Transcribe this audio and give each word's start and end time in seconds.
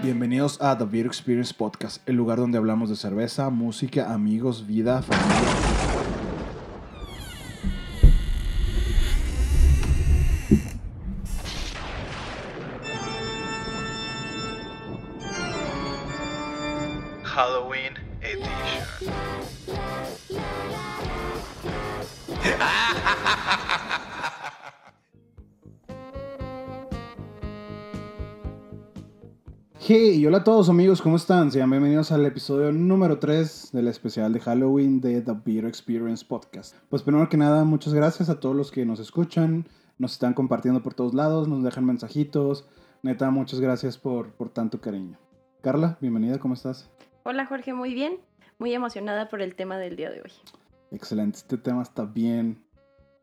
Bienvenidos 0.00 0.62
a 0.62 0.78
The 0.78 0.84
Beer 0.84 1.06
Experience 1.06 1.52
Podcast, 1.52 2.08
el 2.08 2.14
lugar 2.14 2.38
donde 2.38 2.56
hablamos 2.56 2.88
de 2.88 2.94
cerveza, 2.94 3.50
música, 3.50 4.12
amigos, 4.14 4.64
vida, 4.64 5.02
familia. 5.02 6.17
Hey, 29.90 30.26
hola 30.26 30.38
a 30.38 30.44
todos 30.44 30.68
amigos, 30.68 31.00
¿cómo 31.00 31.16
están? 31.16 31.50
Sean 31.50 31.70
bienvenidos 31.70 32.12
al 32.12 32.26
episodio 32.26 32.70
número 32.72 33.18
3 33.18 33.70
del 33.72 33.88
especial 33.88 34.34
de 34.34 34.40
Halloween 34.40 35.00
de 35.00 35.22
The 35.22 35.32
Beer 35.42 35.64
Experience 35.64 36.22
Podcast. 36.26 36.76
Pues 36.90 37.02
primero 37.02 37.30
que 37.30 37.38
nada, 37.38 37.64
muchas 37.64 37.94
gracias 37.94 38.28
a 38.28 38.38
todos 38.38 38.54
los 38.54 38.70
que 38.70 38.84
nos 38.84 39.00
escuchan, 39.00 39.66
nos 39.96 40.12
están 40.12 40.34
compartiendo 40.34 40.82
por 40.82 40.92
todos 40.92 41.14
lados, 41.14 41.48
nos 41.48 41.64
dejan 41.64 41.86
mensajitos. 41.86 42.68
Neta, 43.02 43.30
muchas 43.30 43.60
gracias 43.60 43.96
por, 43.96 44.32
por 44.32 44.50
tanto 44.50 44.78
cariño. 44.78 45.16
Carla, 45.62 45.96
bienvenida, 46.02 46.38
¿cómo 46.38 46.52
estás? 46.52 46.90
Hola 47.22 47.46
Jorge, 47.46 47.72
muy 47.72 47.94
bien. 47.94 48.18
Muy 48.58 48.74
emocionada 48.74 49.30
por 49.30 49.40
el 49.40 49.54
tema 49.54 49.78
del 49.78 49.96
día 49.96 50.10
de 50.10 50.20
hoy. 50.20 50.32
Excelente, 50.90 51.38
este 51.38 51.56
tema 51.56 51.80
está 51.82 52.04
bien 52.04 52.62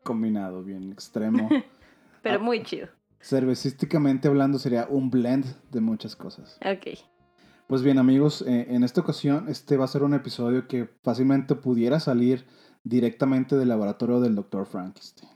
combinado, 0.02 0.64
bien 0.64 0.90
extremo. 0.90 1.48
Pero 2.22 2.40
Ah. 2.40 2.42
muy 2.42 2.64
chido. 2.64 2.88
Cervecísticamente 3.26 4.28
hablando 4.28 4.60
sería 4.60 4.86
un 4.88 5.10
blend 5.10 5.44
de 5.72 5.80
muchas 5.80 6.14
cosas. 6.14 6.60
Ok. 6.64 6.96
Pues 7.66 7.82
bien 7.82 7.98
amigos, 7.98 8.42
eh, 8.46 8.68
en 8.70 8.84
esta 8.84 9.00
ocasión 9.00 9.48
este 9.48 9.76
va 9.76 9.84
a 9.84 9.88
ser 9.88 10.04
un 10.04 10.14
episodio 10.14 10.68
que 10.68 10.88
fácilmente 11.02 11.56
pudiera 11.56 11.98
salir 11.98 12.46
directamente 12.84 13.56
del 13.56 13.68
laboratorio 13.70 14.20
del 14.20 14.36
Dr. 14.36 14.64
Frankenstein. 14.66 15.28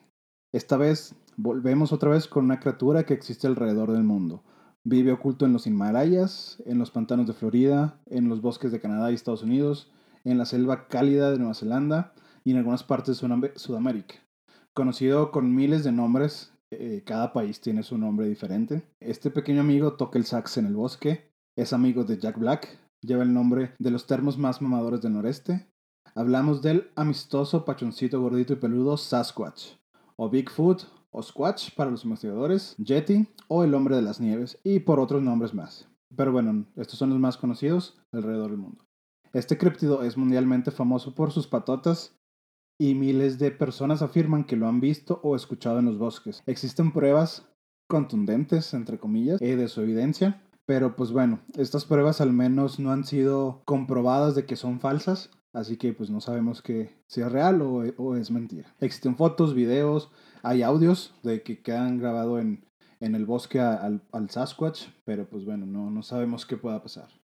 Esta 0.52 0.76
vez 0.76 1.16
volvemos 1.36 1.92
otra 1.92 2.10
vez 2.10 2.28
con 2.28 2.44
una 2.44 2.60
criatura 2.60 3.02
que 3.02 3.14
existe 3.14 3.48
alrededor 3.48 3.90
del 3.90 4.04
mundo. 4.04 4.44
Vive 4.84 5.10
oculto 5.10 5.44
en 5.44 5.52
los 5.52 5.66
Himalayas, 5.66 6.62
en 6.66 6.78
los 6.78 6.92
pantanos 6.92 7.26
de 7.26 7.32
Florida, 7.32 8.00
en 8.06 8.28
los 8.28 8.40
bosques 8.40 8.70
de 8.70 8.78
Canadá 8.80 9.10
y 9.10 9.14
Estados 9.14 9.42
Unidos, 9.42 9.90
en 10.22 10.38
la 10.38 10.44
selva 10.44 10.86
cálida 10.86 11.32
de 11.32 11.38
Nueva 11.38 11.54
Zelanda 11.54 12.14
y 12.44 12.52
en 12.52 12.58
algunas 12.58 12.84
partes 12.84 13.20
de 13.20 13.26
Sudam- 13.26 13.56
Sudamérica. 13.56 14.14
Conocido 14.74 15.32
con 15.32 15.52
miles 15.56 15.82
de 15.82 15.90
nombres, 15.90 16.49
eh, 16.70 17.02
cada 17.04 17.32
país 17.32 17.60
tiene 17.60 17.82
su 17.82 17.98
nombre 17.98 18.28
diferente. 18.28 18.82
Este 19.00 19.30
pequeño 19.30 19.60
amigo 19.60 19.94
toca 19.94 20.18
el 20.18 20.24
sax 20.24 20.58
en 20.58 20.66
el 20.66 20.74
bosque, 20.74 21.30
es 21.56 21.72
amigo 21.72 22.04
de 22.04 22.18
Jack 22.18 22.38
Black, 22.38 22.78
lleva 23.00 23.24
el 23.24 23.32
nombre 23.32 23.74
de 23.78 23.90
los 23.90 24.06
termos 24.06 24.38
más 24.38 24.62
mamadores 24.62 25.00
del 25.00 25.14
noreste. 25.14 25.66
Hablamos 26.14 26.62
del 26.62 26.90
amistoso 26.96 27.64
pachoncito 27.64 28.20
gordito 28.20 28.52
y 28.52 28.56
peludo 28.56 28.96
Sasquatch, 28.96 29.72
o 30.16 30.28
Bigfoot, 30.30 30.84
o 31.10 31.22
Squatch 31.22 31.74
para 31.74 31.90
los 31.90 32.04
investigadores, 32.04 32.76
Yeti, 32.78 33.26
o 33.48 33.64
el 33.64 33.74
hombre 33.74 33.96
de 33.96 34.02
las 34.02 34.20
nieves, 34.20 34.58
y 34.62 34.80
por 34.80 35.00
otros 35.00 35.22
nombres 35.22 35.54
más. 35.54 35.88
Pero 36.16 36.32
bueno, 36.32 36.66
estos 36.76 36.98
son 36.98 37.10
los 37.10 37.18
más 37.18 37.36
conocidos 37.36 38.00
alrededor 38.12 38.50
del 38.50 38.58
mundo. 38.58 38.84
Este 39.32 39.58
criptido 39.58 40.02
es 40.02 40.16
mundialmente 40.16 40.70
famoso 40.70 41.14
por 41.14 41.30
sus 41.30 41.46
patotas 41.46 42.19
y 42.80 42.94
miles 42.94 43.38
de 43.38 43.50
personas 43.50 44.00
afirman 44.00 44.44
que 44.44 44.56
lo 44.56 44.66
han 44.66 44.80
visto 44.80 45.20
o 45.22 45.36
escuchado 45.36 45.78
en 45.78 45.84
los 45.84 45.98
bosques. 45.98 46.42
Existen 46.46 46.92
pruebas 46.92 47.46
contundentes, 47.86 48.72
entre 48.72 48.98
comillas, 48.98 49.38
eh, 49.42 49.54
de 49.54 49.68
su 49.68 49.82
evidencia, 49.82 50.40
pero 50.64 50.96
pues 50.96 51.12
bueno, 51.12 51.40
estas 51.58 51.84
pruebas 51.84 52.22
al 52.22 52.32
menos 52.32 52.80
no 52.80 52.90
han 52.90 53.04
sido 53.04 53.60
comprobadas 53.66 54.34
de 54.34 54.46
que 54.46 54.56
son 54.56 54.80
falsas, 54.80 55.28
así 55.52 55.76
que 55.76 55.92
pues 55.92 56.08
no 56.08 56.22
sabemos 56.22 56.62
que 56.62 56.96
si 57.06 57.20
es 57.20 57.30
real 57.30 57.60
o, 57.60 58.16
es 58.16 58.30
mentira. 58.30 58.74
Existen 58.80 59.14
fotos, 59.14 59.52
videos, 59.52 60.10
hay 60.42 60.62
audios 60.62 61.14
de 61.22 61.42
que 61.42 61.60
quedan 61.60 61.98
grabados 61.98 62.40
en, 62.40 62.64
en 63.00 63.14
el 63.14 63.26
bosque 63.26 63.60
al, 63.60 64.00
al 64.10 64.30
Sasquatch, 64.30 64.86
pero 65.04 65.28
pues 65.28 65.44
bueno, 65.44 65.66
no, 65.66 65.90
no 65.90 66.02
sabemos 66.02 66.46
qué 66.46 66.56
pueda 66.56 66.82
pasar. 66.82 67.19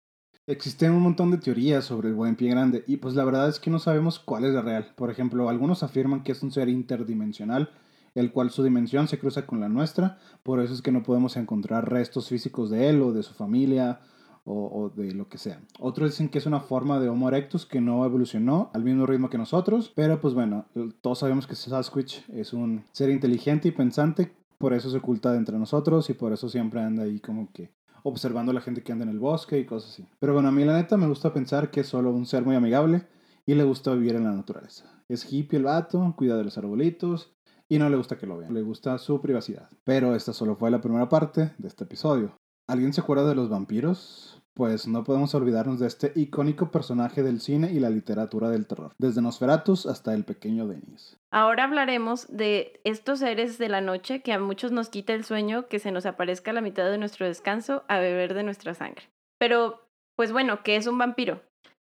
Existen 0.46 0.92
un 0.92 1.02
montón 1.02 1.32
de 1.32 1.38
teorías 1.38 1.86
sobre 1.86 2.10
el 2.10 2.16
buen 2.16 2.36
pie 2.36 2.50
grande 2.50 2.84
y 2.86 2.98
pues 2.98 3.16
la 3.16 3.24
verdad 3.24 3.48
es 3.48 3.62
que 3.62 3.70
no 3.70 3.80
sabemos 3.80 4.20
cuál 4.20 4.44
es 4.44 4.54
la 4.54 4.62
real. 4.62 4.92
Por 4.98 5.10
ejemplo, 5.10 5.48
algunos 5.48 5.84
afirman 5.84 6.22
que 6.22 6.34
es 6.34 6.44
un 6.44 6.52
ser 6.52 6.68
interdimensional, 6.68 7.70
el 8.14 8.34
cual 8.34 8.50
su 8.50 8.62
dimensión 8.62 9.08
se 9.08 9.18
cruza 9.18 9.46
con 9.46 9.62
la 9.62 9.70
nuestra, 9.70 10.18
por 10.44 10.60
eso 10.60 10.74
es 10.74 10.82
que 10.82 10.92
no 10.92 11.02
podemos 11.02 11.38
encontrar 11.38 11.90
restos 11.90 12.28
físicos 12.28 12.70
de 12.70 12.90
él 12.90 13.02
o 13.02 13.14
de 13.14 13.24
su 13.24 13.34
familia 13.34 14.02
o, 14.44 14.92
de 14.94 15.14
lo 15.14 15.30
que 15.30 15.38
sea. 15.38 15.62
Otros 15.80 16.12
dicen 16.12 16.28
que 16.28 16.40
es 16.40 16.46
una 16.46 16.60
forma 16.60 17.00
de 17.00 17.08
Homo 17.08 17.30
erectus 17.30 17.66
que 17.66 17.80
no 17.80 18.04
evolucionó 18.04 18.70
al 18.74 18.84
mismo 18.84 19.06
ritmo 19.06 19.30
que 19.30 19.38
nosotros, 19.38 19.94
pero 19.96 20.20
pues 20.20 20.34
bueno, 20.34 20.66
todos 21.00 21.20
sabemos 21.20 21.48
que 21.48 21.56
Sasquatch 21.56 22.18
es 22.34 22.52
un 22.52 22.84
ser 22.92 23.10
inteligente 23.12 23.70
y 23.70 23.72
pensante, 23.72 24.34
por 24.58 24.74
eso 24.74 24.90
se 24.90 24.98
oculta 24.98 25.32
de 25.32 25.38
entre 25.38 25.58
nosotros 25.58 26.10
y 26.10 26.14
por 26.14 26.34
eso 26.34 26.50
siempre 26.50 26.82
anda 26.82 27.04
ahí 27.04 27.22
como 27.22 27.50
que 27.54 27.72
observando 28.04 28.54
la 28.54 28.62
gente 28.62 28.84
que 28.84 28.92
anda 28.92 29.04
en 29.04 29.10
el 29.10 29.20
bosque 29.20 29.58
y 29.58 29.66
cosas 29.66 29.92
así. 29.92 30.08
Pero 30.20 30.34
bueno, 30.34 30.50
a 30.50 30.52
mí 30.52 30.64
la 30.64 30.76
neta 30.76 30.98
me 30.98 31.08
gusta 31.08 31.34
pensar 31.34 31.72
que 31.72 31.82
es 31.82 31.88
solo 31.88 32.12
un 32.12 32.26
ser 32.26 32.44
muy 32.44 32.56
amigable 32.56 33.08
y 33.46 33.56
le 33.56 33.64
gusta 33.64 33.94
vivir 33.94 34.16
en 34.16 34.26
la 34.26 34.32
naturaleza. 34.32 35.04
Es 35.08 35.32
hippie 35.32 35.58
el 35.58 35.66
vato, 35.66 36.14
cuida 36.18 36.38
de 36.38 36.44
los 36.44 36.58
arbolitos 36.58 37.34
y 37.68 37.80
no 37.80 37.90
le 37.90 37.98
gusta 37.98 38.18
que 38.18 38.28
lo 38.28 38.38
vean. 38.38 38.54
Le 38.54 38.62
gusta 38.62 38.98
su 38.98 39.22
privacidad. 39.22 39.70
Pero 39.84 40.16
esta 40.16 40.34
solo 40.34 40.56
fue 40.56 40.72
la 40.72 40.82
primera 40.82 41.10
parte 41.10 41.54
de 41.58 41.68
este 41.68 41.86
episodio. 41.86 42.38
¿Alguien 42.68 42.94
se 42.94 43.02
acuerda 43.02 43.28
de 43.28 43.36
los 43.36 43.50
vampiros? 43.50 44.43
Pues 44.56 44.88
no 44.88 45.04
podemos 45.04 45.34
olvidarnos 45.34 45.80
de 45.80 45.88
este 45.88 46.12
icónico 46.16 46.70
personaje 46.70 47.24
del 47.24 47.42
cine 47.42 47.72
y 47.72 47.80
la 47.80 47.90
literatura 47.90 48.50
del 48.50 48.68
terror, 48.68 48.94
desde 49.00 49.22
Nosferatus 49.22 49.88
hasta 49.88 50.14
el 50.14 50.26
pequeño 50.26 50.68
Denis. 50.68 51.18
Ahora 51.32 51.64
hablaremos 51.64 52.28
de 52.30 52.80
estos 52.84 53.20
seres 53.20 53.58
de 53.58 53.70
la 53.70 53.82
noche 53.82 54.22
que 54.22 54.32
a 54.32 54.40
muchos 54.40 54.72
nos 54.72 54.90
quita 54.90 55.14
el 55.14 55.24
sueño 55.24 55.68
que 55.68 55.80
se 55.80 55.92
nos 55.92 56.06
aparezca 56.06 56.52
a 56.52 56.54
la 56.54 56.62
mitad 56.62 56.90
de 56.92 57.00
nuestro 57.00 57.26
descanso 57.26 57.84
a 57.88 57.98
beber 57.98 58.36
de 58.36 58.44
nuestra 58.44 58.76
sangre. 58.76 59.10
Pero, 59.40 59.82
pues 60.16 60.32
bueno, 60.32 60.62
¿qué 60.64 60.76
es 60.76 60.86
un 60.86 61.00
vampiro? 61.00 61.42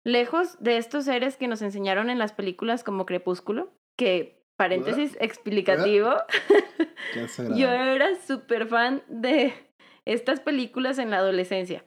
Lejos 0.05 0.57
de 0.63 0.77
estos 0.77 1.07
seres 1.07 1.37
que 1.37 1.49
nos 1.49 1.61
enseñaron 1.61 2.09
en 2.09 2.19
las 2.19 2.33
películas 2.33 2.85
como 2.85 3.05
Crepúsculo, 3.05 3.73
que, 3.99 4.45
paréntesis 4.57 5.17
explicativo, 5.19 6.13
yo 7.57 7.69
era 7.69 8.15
súper 8.21 8.69
fan 8.69 9.03
de 9.09 9.55
estas 10.05 10.41
películas 10.41 10.99
en 10.99 11.11
la 11.11 11.17
adolescencia. 11.17 11.85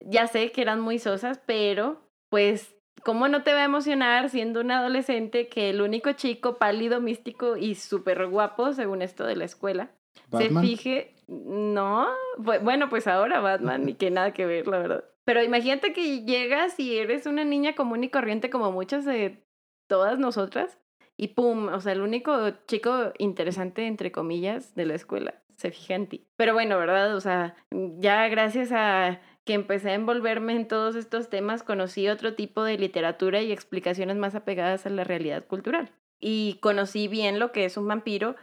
Ya 0.00 0.26
sé 0.26 0.52
que 0.52 0.62
eran 0.62 0.80
muy 0.80 0.98
sosas, 0.98 1.40
pero 1.46 2.00
pues, 2.28 2.74
¿cómo 3.04 3.28
no 3.28 3.42
te 3.42 3.52
va 3.52 3.60
a 3.60 3.64
emocionar 3.64 4.28
siendo 4.30 4.60
un 4.60 4.70
adolescente 4.70 5.48
que 5.48 5.70
el 5.70 5.80
único 5.80 6.12
chico 6.12 6.56
pálido, 6.58 7.00
místico 7.00 7.56
y 7.56 7.74
súper 7.74 8.26
guapo, 8.28 8.72
según 8.72 9.02
esto 9.02 9.24
de 9.24 9.36
la 9.36 9.44
escuela, 9.44 9.90
Batman. 10.30 10.64
se 10.64 10.68
fije? 10.70 11.14
No, 11.28 12.06
bu- 12.38 12.62
bueno, 12.62 12.88
pues 12.88 13.06
ahora 13.06 13.40
Batman, 13.40 13.88
y 13.88 13.94
que 13.94 14.10
nada 14.10 14.32
que 14.32 14.46
ver, 14.46 14.68
la 14.68 14.78
verdad. 14.78 15.04
Pero 15.24 15.42
imagínate 15.42 15.92
que 15.92 16.24
llegas 16.24 16.78
y 16.78 16.98
eres 16.98 17.26
una 17.26 17.44
niña 17.44 17.74
común 17.74 18.04
y 18.04 18.10
corriente 18.10 18.48
como 18.50 18.70
muchas 18.70 19.04
de 19.04 19.42
todas 19.88 20.18
nosotras, 20.18 20.78
y 21.16 21.28
pum, 21.28 21.68
o 21.68 21.80
sea, 21.80 21.92
el 21.92 22.02
único 22.02 22.50
chico 22.68 23.12
interesante, 23.18 23.86
entre 23.86 24.12
comillas, 24.12 24.74
de 24.74 24.84
la 24.86 24.94
escuela 24.94 25.42
se 25.56 25.70
fija 25.70 25.94
en 25.94 26.06
ti. 26.06 26.26
Pero 26.36 26.52
bueno, 26.52 26.78
¿verdad? 26.78 27.16
O 27.16 27.20
sea, 27.20 27.56
ya 27.98 28.28
gracias 28.28 28.70
a 28.72 29.20
que 29.46 29.54
empecé 29.54 29.90
a 29.90 29.94
envolverme 29.94 30.54
en 30.54 30.68
todos 30.68 30.96
estos 30.96 31.30
temas, 31.30 31.62
conocí 31.62 32.08
otro 32.08 32.34
tipo 32.34 32.64
de 32.64 32.76
literatura 32.76 33.40
y 33.40 33.52
explicaciones 33.52 34.16
más 34.16 34.34
apegadas 34.34 34.84
a 34.84 34.90
la 34.90 35.04
realidad 35.04 35.46
cultural. 35.46 35.92
Y 36.20 36.58
conocí 36.60 37.06
bien 37.06 37.38
lo 37.38 37.52
que 37.52 37.64
es 37.64 37.76
un 37.76 37.86
vampiro. 37.86 38.34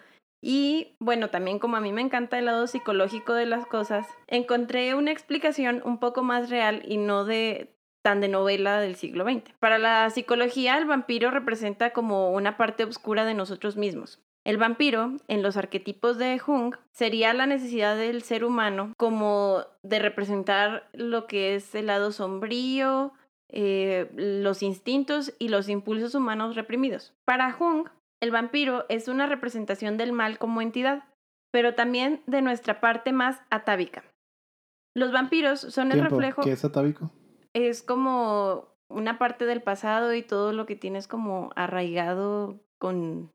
Y 0.41 0.95
bueno, 0.99 1.29
también 1.29 1.59
como 1.59 1.75
a 1.75 1.81
mí 1.81 1.91
me 1.91 2.01
encanta 2.01 2.39
el 2.39 2.45
lado 2.45 2.67
psicológico 2.67 3.33
de 3.33 3.45
las 3.45 3.65
cosas, 3.65 4.07
encontré 4.27 4.95
una 4.95 5.11
explicación 5.11 5.81
un 5.85 5.99
poco 5.99 6.23
más 6.23 6.49
real 6.49 6.81
y 6.85 6.97
no 6.97 7.25
de 7.25 7.75
tan 8.01 8.21
de 8.21 8.27
novela 8.29 8.79
del 8.79 8.95
siglo 8.95 9.25
XX. 9.25 9.53
Para 9.59 9.79
la 9.79 10.09
psicología, 10.09 10.77
el 10.77 10.85
vampiro 10.85 11.31
representa 11.31 11.91
como 11.91 12.31
una 12.31 12.57
parte 12.57 12.83
oscura 12.85 13.25
de 13.25 13.33
nosotros 13.33 13.77
mismos. 13.77 14.21
El 14.45 14.57
vampiro, 14.57 15.17
en 15.27 15.41
los 15.41 15.55
arquetipos 15.55 16.17
de 16.17 16.37
Jung, 16.37 16.75
sería 16.91 17.33
la 17.33 17.45
necesidad 17.45 17.95
del 17.95 18.23
ser 18.23 18.43
humano 18.43 18.93
como 18.97 19.63
de 19.83 19.99
representar 19.99 20.89
lo 20.91 21.27
que 21.27 21.55
es 21.55 21.73
el 21.75 21.87
lado 21.87 22.11
sombrío, 22.11 23.13
eh, 23.49 24.09
los 24.15 24.61
instintos 24.61 25.33
y 25.39 25.47
los 25.47 25.69
impulsos 25.69 26.13
humanos 26.13 26.55
reprimidos. 26.55 27.13
Para 27.25 27.51
Jung, 27.53 27.87
el 28.21 28.31
vampiro 28.31 28.85
es 28.89 29.07
una 29.07 29.27
representación 29.27 29.95
del 29.97 30.11
mal 30.11 30.37
como 30.37 30.61
entidad, 30.61 31.05
pero 31.51 31.73
también 31.75 32.21
de 32.25 32.41
nuestra 32.41 32.81
parte 32.81 33.13
más 33.13 33.41
atávica. 33.49 34.03
Los 34.95 35.11
vampiros 35.11 35.61
son 35.61 35.91
el 35.91 35.99
Tiempo. 35.99 36.15
reflejo 36.15 36.41
¿Qué 36.41 36.51
es 36.51 36.65
atávico? 36.65 37.11
es 37.53 37.83
como 37.83 38.67
una 38.89 39.17
parte 39.17 39.45
del 39.45 39.61
pasado 39.61 40.13
y 40.13 40.21
todo 40.21 40.53
lo 40.53 40.65
que 40.65 40.75
tienes 40.75 41.07
como 41.07 41.51
arraigado 41.55 42.59
con 42.79 43.31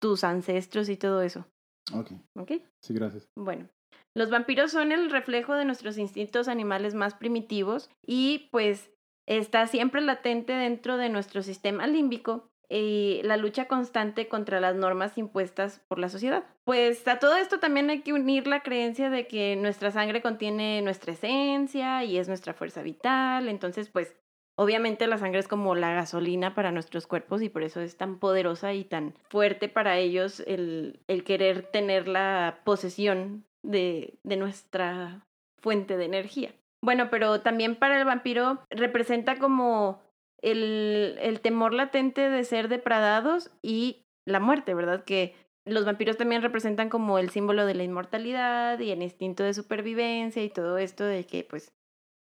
tus 0.00 0.24
ancestros 0.24 0.88
y 0.88 0.96
todo 0.96 1.22
eso. 1.22 1.46
Ok, 1.92 2.12
¿Ok? 2.36 2.52
sí, 2.82 2.94
gracias. 2.94 3.28
Bueno, 3.36 3.68
Los 4.14 4.30
vampiros 4.30 4.72
son 4.72 4.92
el 4.92 5.10
reflejo 5.10 5.54
de 5.54 5.64
nuestros 5.64 5.98
instintos 5.98 6.48
animales 6.48 6.94
más 6.94 7.14
primitivos 7.14 7.90
y 8.04 8.48
pues 8.50 8.90
está 9.26 9.66
siempre 9.66 10.00
latente 10.00 10.52
dentro 10.52 10.96
de 10.96 11.08
nuestro 11.08 11.42
sistema 11.42 11.86
límbico 11.86 12.48
y 12.68 13.20
la 13.22 13.36
lucha 13.36 13.68
constante 13.68 14.26
contra 14.28 14.58
las 14.60 14.74
normas 14.74 15.18
impuestas 15.18 15.80
por 15.86 15.98
la 15.98 16.08
sociedad. 16.08 16.44
Pues 16.64 17.06
a 17.06 17.18
todo 17.18 17.36
esto 17.36 17.60
también 17.60 17.90
hay 17.90 18.00
que 18.02 18.12
unir 18.12 18.46
la 18.46 18.62
creencia 18.62 19.10
de 19.10 19.28
que 19.28 19.54
nuestra 19.54 19.90
sangre 19.92 20.22
contiene 20.22 20.82
nuestra 20.82 21.12
esencia 21.12 22.02
y 22.04 22.18
es 22.18 22.26
nuestra 22.26 22.54
fuerza 22.54 22.82
vital, 22.82 23.48
entonces 23.48 23.88
pues 23.88 24.16
obviamente 24.56 25.06
la 25.06 25.18
sangre 25.18 25.40
es 25.40 25.48
como 25.48 25.74
la 25.74 25.92
gasolina 25.92 26.54
para 26.54 26.72
nuestros 26.72 27.06
cuerpos 27.06 27.42
y 27.42 27.48
por 27.48 27.62
eso 27.62 27.80
es 27.80 27.96
tan 27.96 28.18
poderosa 28.18 28.72
y 28.74 28.84
tan 28.84 29.14
fuerte 29.28 29.68
para 29.68 29.98
ellos 29.98 30.40
el, 30.46 31.00
el 31.06 31.24
querer 31.24 31.62
tener 31.62 32.08
la 32.08 32.60
posesión 32.64 33.44
de, 33.62 34.18
de 34.24 34.36
nuestra 34.36 35.24
fuente 35.58 35.96
de 35.96 36.04
energía. 36.04 36.52
Bueno, 36.82 37.08
pero 37.10 37.40
también 37.40 37.76
para 37.76 37.98
el 37.98 38.04
vampiro 38.04 38.60
representa 38.70 39.38
como 39.38 40.00
el, 40.42 41.18
el 41.20 41.40
temor 41.40 41.72
latente 41.72 42.28
de 42.28 42.44
ser 42.44 42.68
depradados 42.68 43.50
y 43.62 44.04
la 44.26 44.40
muerte, 44.40 44.74
¿verdad? 44.74 45.04
Que 45.04 45.34
los 45.64 45.84
vampiros 45.84 46.16
también 46.16 46.42
representan 46.42 46.88
como 46.88 47.18
el 47.18 47.30
símbolo 47.30 47.66
de 47.66 47.74
la 47.74 47.82
inmortalidad 47.82 48.78
y 48.78 48.92
el 48.92 49.02
instinto 49.02 49.42
de 49.42 49.54
supervivencia 49.54 50.44
y 50.44 50.50
todo 50.50 50.78
esto 50.78 51.04
de 51.04 51.24
que 51.24 51.44
pues 51.44 51.72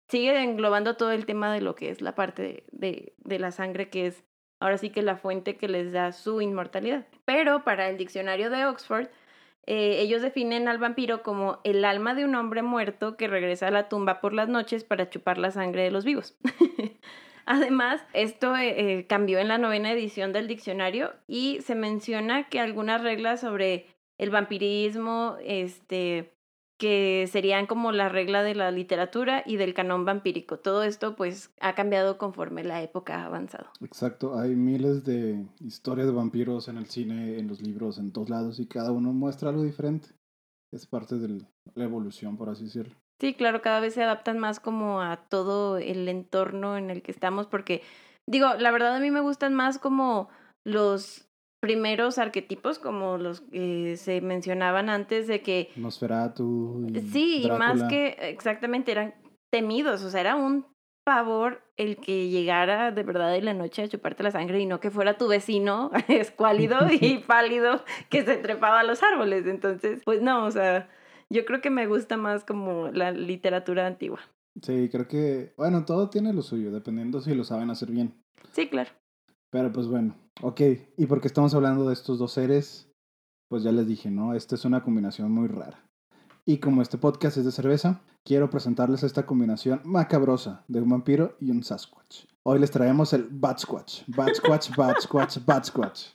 sigue 0.08 0.42
englobando 0.42 0.96
todo 0.96 1.12
el 1.12 1.26
tema 1.26 1.52
de 1.52 1.60
lo 1.60 1.74
que 1.74 1.90
es 1.90 2.00
la 2.00 2.14
parte 2.14 2.64
de, 2.72 3.14
de, 3.18 3.38
la 3.38 3.50
sangre 3.50 3.88
que 3.88 4.06
es 4.06 4.24
ahora 4.60 4.78
sí 4.78 4.90
que 4.90 5.02
la 5.02 5.16
fuente 5.16 5.56
que 5.56 5.68
les 5.68 5.92
da 5.92 6.12
su 6.12 6.40
inmortalidad. 6.40 7.06
Pero 7.24 7.64
para 7.64 7.88
el 7.88 7.96
diccionario 7.96 8.50
de 8.50 8.66
Oxford, 8.66 9.08
eh, 9.66 10.00
ellos 10.00 10.22
definen 10.22 10.68
al 10.68 10.78
vampiro 10.78 11.22
como 11.22 11.60
el 11.64 11.84
alma 11.84 12.14
de 12.14 12.24
un 12.24 12.34
hombre 12.34 12.62
muerto 12.62 13.16
que 13.16 13.28
regresa 13.28 13.68
a 13.68 13.70
la 13.70 13.88
tumba 13.88 14.20
por 14.20 14.34
las 14.34 14.48
noches 14.48 14.84
para 14.84 15.08
chupar 15.08 15.38
la 15.38 15.50
sangre 15.50 15.82
de 15.82 15.90
los 15.90 16.04
vivos. 16.04 16.36
Además, 17.46 18.04
esto 18.12 18.56
eh, 18.56 18.98
eh, 18.98 19.06
cambió 19.06 19.38
en 19.38 19.48
la 19.48 19.58
novena 19.58 19.92
edición 19.92 20.32
del 20.32 20.48
diccionario 20.48 21.12
y 21.26 21.60
se 21.60 21.74
menciona 21.74 22.48
que 22.48 22.60
algunas 22.60 23.02
reglas 23.02 23.40
sobre 23.40 23.86
el 24.18 24.30
vampirismo, 24.30 25.36
este, 25.42 26.33
que 26.76 27.28
serían 27.30 27.66
como 27.66 27.92
la 27.92 28.08
regla 28.08 28.42
de 28.42 28.54
la 28.54 28.70
literatura 28.70 29.42
y 29.46 29.56
del 29.56 29.74
canon 29.74 30.04
vampírico. 30.04 30.58
Todo 30.58 30.82
esto 30.82 31.14
pues 31.16 31.50
ha 31.60 31.74
cambiado 31.74 32.18
conforme 32.18 32.64
la 32.64 32.82
época 32.82 33.20
ha 33.20 33.26
avanzado. 33.26 33.70
Exacto, 33.80 34.38
hay 34.38 34.56
miles 34.56 35.04
de 35.04 35.46
historias 35.60 36.06
de 36.06 36.12
vampiros 36.12 36.68
en 36.68 36.78
el 36.78 36.86
cine, 36.86 37.38
en 37.38 37.48
los 37.48 37.60
libros, 37.60 37.98
en 37.98 38.12
todos 38.12 38.28
lados 38.28 38.58
y 38.58 38.66
cada 38.66 38.90
uno 38.90 39.12
muestra 39.12 39.50
algo 39.50 39.62
diferente. 39.62 40.08
Es 40.72 40.86
parte 40.86 41.16
de 41.16 41.46
la 41.74 41.84
evolución, 41.84 42.36
por 42.36 42.48
así 42.48 42.64
decirlo. 42.64 42.96
Sí, 43.20 43.34
claro, 43.34 43.62
cada 43.62 43.78
vez 43.78 43.94
se 43.94 44.02
adaptan 44.02 44.38
más 44.40 44.58
como 44.58 45.00
a 45.00 45.28
todo 45.28 45.78
el 45.78 46.08
entorno 46.08 46.76
en 46.76 46.90
el 46.90 47.02
que 47.02 47.12
estamos 47.12 47.46
porque 47.46 47.82
digo, 48.26 48.54
la 48.54 48.72
verdad 48.72 48.96
a 48.96 49.00
mí 49.00 49.10
me 49.10 49.20
gustan 49.20 49.54
más 49.54 49.78
como 49.78 50.28
los 50.64 51.23
primeros 51.64 52.18
arquetipos 52.18 52.78
como 52.78 53.16
los 53.16 53.40
que 53.40 53.96
se 53.96 54.20
mencionaban 54.20 54.90
antes 54.90 55.26
de 55.26 55.40
que 55.40 55.70
Nosferatu 55.76 56.86
y 56.92 57.00
sí 57.00 57.42
y 57.42 57.50
más 57.50 57.84
que 57.84 58.18
exactamente 58.20 58.92
eran 58.92 59.14
temidos 59.50 60.04
o 60.04 60.10
sea 60.10 60.20
era 60.20 60.36
un 60.36 60.66
pavor 61.06 61.62
el 61.78 61.96
que 61.96 62.28
llegara 62.28 62.92
de 62.92 63.02
verdad 63.02 63.34
en 63.34 63.46
la 63.46 63.54
noche 63.54 63.82
a 63.82 63.88
chuparte 63.88 64.22
la 64.22 64.30
sangre 64.30 64.60
y 64.60 64.66
no 64.66 64.78
que 64.78 64.90
fuera 64.90 65.16
tu 65.16 65.26
vecino 65.26 65.90
escuálido 66.08 66.76
y 67.00 67.20
pálido 67.20 67.82
que 68.10 68.26
se 68.26 68.36
trepaba 68.36 68.80
a 68.80 68.84
los 68.84 69.02
árboles. 69.02 69.46
Entonces 69.46 70.02
pues 70.04 70.20
no 70.20 70.44
o 70.44 70.50
sea 70.50 70.90
yo 71.30 71.46
creo 71.46 71.62
que 71.62 71.70
me 71.70 71.86
gusta 71.86 72.18
más 72.18 72.44
como 72.44 72.88
la 72.88 73.10
literatura 73.10 73.86
antigua. 73.86 74.20
Sí, 74.60 74.90
creo 74.92 75.08
que, 75.08 75.54
bueno, 75.56 75.84
todo 75.84 76.10
tiene 76.10 76.32
lo 76.32 76.42
suyo, 76.42 76.70
dependiendo 76.70 77.20
si 77.22 77.34
lo 77.34 77.42
saben 77.42 77.70
hacer 77.70 77.90
bien. 77.90 78.22
sí 78.52 78.68
claro 78.68 78.90
Pero 79.54 79.70
pues 79.70 79.86
bueno, 79.86 80.16
ok. 80.42 80.60
Y 80.96 81.06
porque 81.06 81.28
estamos 81.28 81.54
hablando 81.54 81.86
de 81.86 81.92
estos 81.92 82.18
dos 82.18 82.32
seres, 82.32 82.90
pues 83.48 83.62
ya 83.62 83.70
les 83.70 83.86
dije, 83.86 84.10
¿no? 84.10 84.34
Esta 84.34 84.56
es 84.56 84.64
una 84.64 84.82
combinación 84.82 85.30
muy 85.30 85.46
rara. 85.46 85.78
Y 86.44 86.58
como 86.58 86.82
este 86.82 86.98
podcast 86.98 87.36
es 87.36 87.44
de 87.44 87.52
cerveza, 87.52 88.00
quiero 88.24 88.50
presentarles 88.50 89.04
esta 89.04 89.26
combinación 89.26 89.80
macabrosa 89.84 90.64
de 90.66 90.80
un 90.80 90.88
vampiro 90.88 91.36
y 91.38 91.52
un 91.52 91.62
Sasquatch. 91.62 92.24
Hoy 92.42 92.58
les 92.58 92.72
traemos 92.72 93.12
el 93.12 93.28
Batsquatch. 93.30 94.02
Batsquatch, 94.08 94.74
Batsquatch, 94.74 95.38
Batsquatch. 95.46 96.06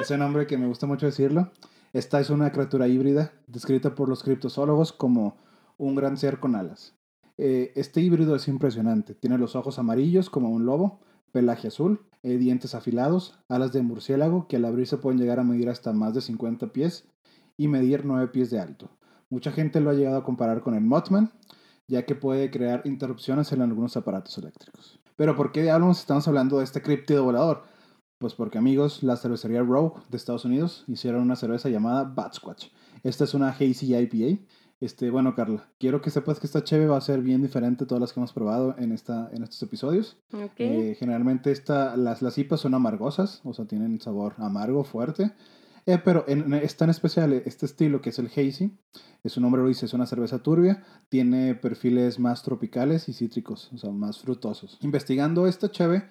Ese 0.00 0.18
nombre 0.18 0.48
que 0.48 0.58
me 0.58 0.66
gusta 0.66 0.88
mucho 0.88 1.06
decirlo. 1.06 1.52
Esta 1.92 2.18
es 2.18 2.28
una 2.28 2.50
criatura 2.50 2.88
híbrida 2.88 3.34
descrita 3.46 3.94
por 3.94 4.08
los 4.08 4.24
criptozoólogos 4.24 4.92
como 4.92 5.36
un 5.76 5.94
gran 5.94 6.16
ser 6.16 6.40
con 6.40 6.56
alas. 6.56 6.96
Eh, 7.36 7.70
este 7.76 8.00
híbrido 8.00 8.34
es 8.34 8.48
impresionante. 8.48 9.14
Tiene 9.14 9.38
los 9.38 9.54
ojos 9.54 9.78
amarillos 9.78 10.28
como 10.28 10.50
un 10.50 10.66
lobo, 10.66 10.98
pelaje 11.30 11.68
azul, 11.68 12.07
eh, 12.22 12.38
dientes 12.38 12.74
afilados, 12.74 13.38
alas 13.48 13.72
de 13.72 13.82
murciélago 13.82 14.48
que 14.48 14.56
al 14.56 14.64
abrirse 14.64 14.96
pueden 14.96 15.20
llegar 15.20 15.38
a 15.38 15.44
medir 15.44 15.68
hasta 15.68 15.92
más 15.92 16.14
de 16.14 16.20
50 16.20 16.72
pies 16.72 17.06
y 17.56 17.68
medir 17.68 18.04
9 18.04 18.28
pies 18.28 18.50
de 18.50 18.60
alto. 18.60 18.90
Mucha 19.30 19.52
gente 19.52 19.80
lo 19.80 19.90
ha 19.90 19.94
llegado 19.94 20.16
a 20.16 20.24
comparar 20.24 20.62
con 20.62 20.74
el 20.74 20.82
Mothman, 20.82 21.30
ya 21.86 22.04
que 22.06 22.14
puede 22.14 22.50
crear 22.50 22.82
interrupciones 22.84 23.52
en 23.52 23.62
algunos 23.62 23.96
aparatos 23.96 24.36
eléctricos. 24.38 25.00
Pero 25.16 25.36
¿por 25.36 25.52
qué 25.52 25.62
diablos 25.62 25.98
estamos 25.98 26.28
hablando 26.28 26.58
de 26.58 26.64
este 26.64 26.80
críptido 26.80 27.24
volador? 27.24 27.64
Pues 28.18 28.34
porque 28.34 28.58
amigos, 28.58 29.02
la 29.02 29.16
cervecería 29.16 29.62
Rogue 29.62 30.00
de 30.08 30.16
Estados 30.16 30.44
Unidos 30.44 30.84
hicieron 30.88 31.22
una 31.22 31.36
cerveza 31.36 31.68
llamada 31.68 32.04
Batsquatch. 32.04 32.66
Esta 33.02 33.24
es 33.24 33.34
una 33.34 33.50
Hazy 33.50 33.94
IPA. 33.94 34.42
Este, 34.80 35.10
bueno, 35.10 35.34
Carla, 35.34 35.66
quiero 35.78 36.00
que 36.00 36.10
sepas 36.10 36.38
que 36.38 36.46
esta 36.46 36.62
cheve 36.62 36.86
va 36.86 36.96
a 36.96 37.00
ser 37.00 37.20
bien 37.20 37.42
diferente 37.42 37.82
a 37.84 37.86
todas 37.88 38.00
las 38.00 38.12
que 38.12 38.20
hemos 38.20 38.32
probado 38.32 38.76
en, 38.78 38.92
esta, 38.92 39.28
en 39.32 39.42
estos 39.42 39.60
episodios. 39.62 40.16
Eh, 40.64 40.94
generalmente 40.98 41.50
esta, 41.50 41.96
las, 41.96 42.22
las 42.22 42.38
IPAs 42.38 42.60
son 42.60 42.74
amargosas, 42.74 43.40
o 43.44 43.52
sea, 43.54 43.64
tienen 43.66 44.00
sabor 44.00 44.34
amargo, 44.38 44.84
fuerte. 44.84 45.32
Eh, 45.86 45.98
pero 46.04 46.24
en, 46.28 46.40
en- 46.52 46.54
es 46.54 46.76
tan 46.76 46.90
especial 46.90 47.32
este 47.32 47.66
estilo 47.66 48.00
que 48.00 48.10
es 48.10 48.18
el 48.20 48.26
hazy. 48.26 48.70
Es 49.24 49.32
su 49.32 49.40
nombre 49.40 49.62
lo 49.62 49.68
dice, 49.68 49.86
es 49.86 49.94
una 49.94 50.06
cerveza 50.06 50.38
turbia. 50.42 50.84
Tiene 51.08 51.54
perfiles 51.56 52.20
más 52.20 52.42
tropicales 52.44 53.08
y 53.08 53.14
cítricos, 53.14 53.70
o 53.74 53.78
sea, 53.78 53.90
más 53.90 54.20
frutosos. 54.20 54.78
Investigando 54.82 55.46
esta 55.48 55.70
cheve, 55.72 56.04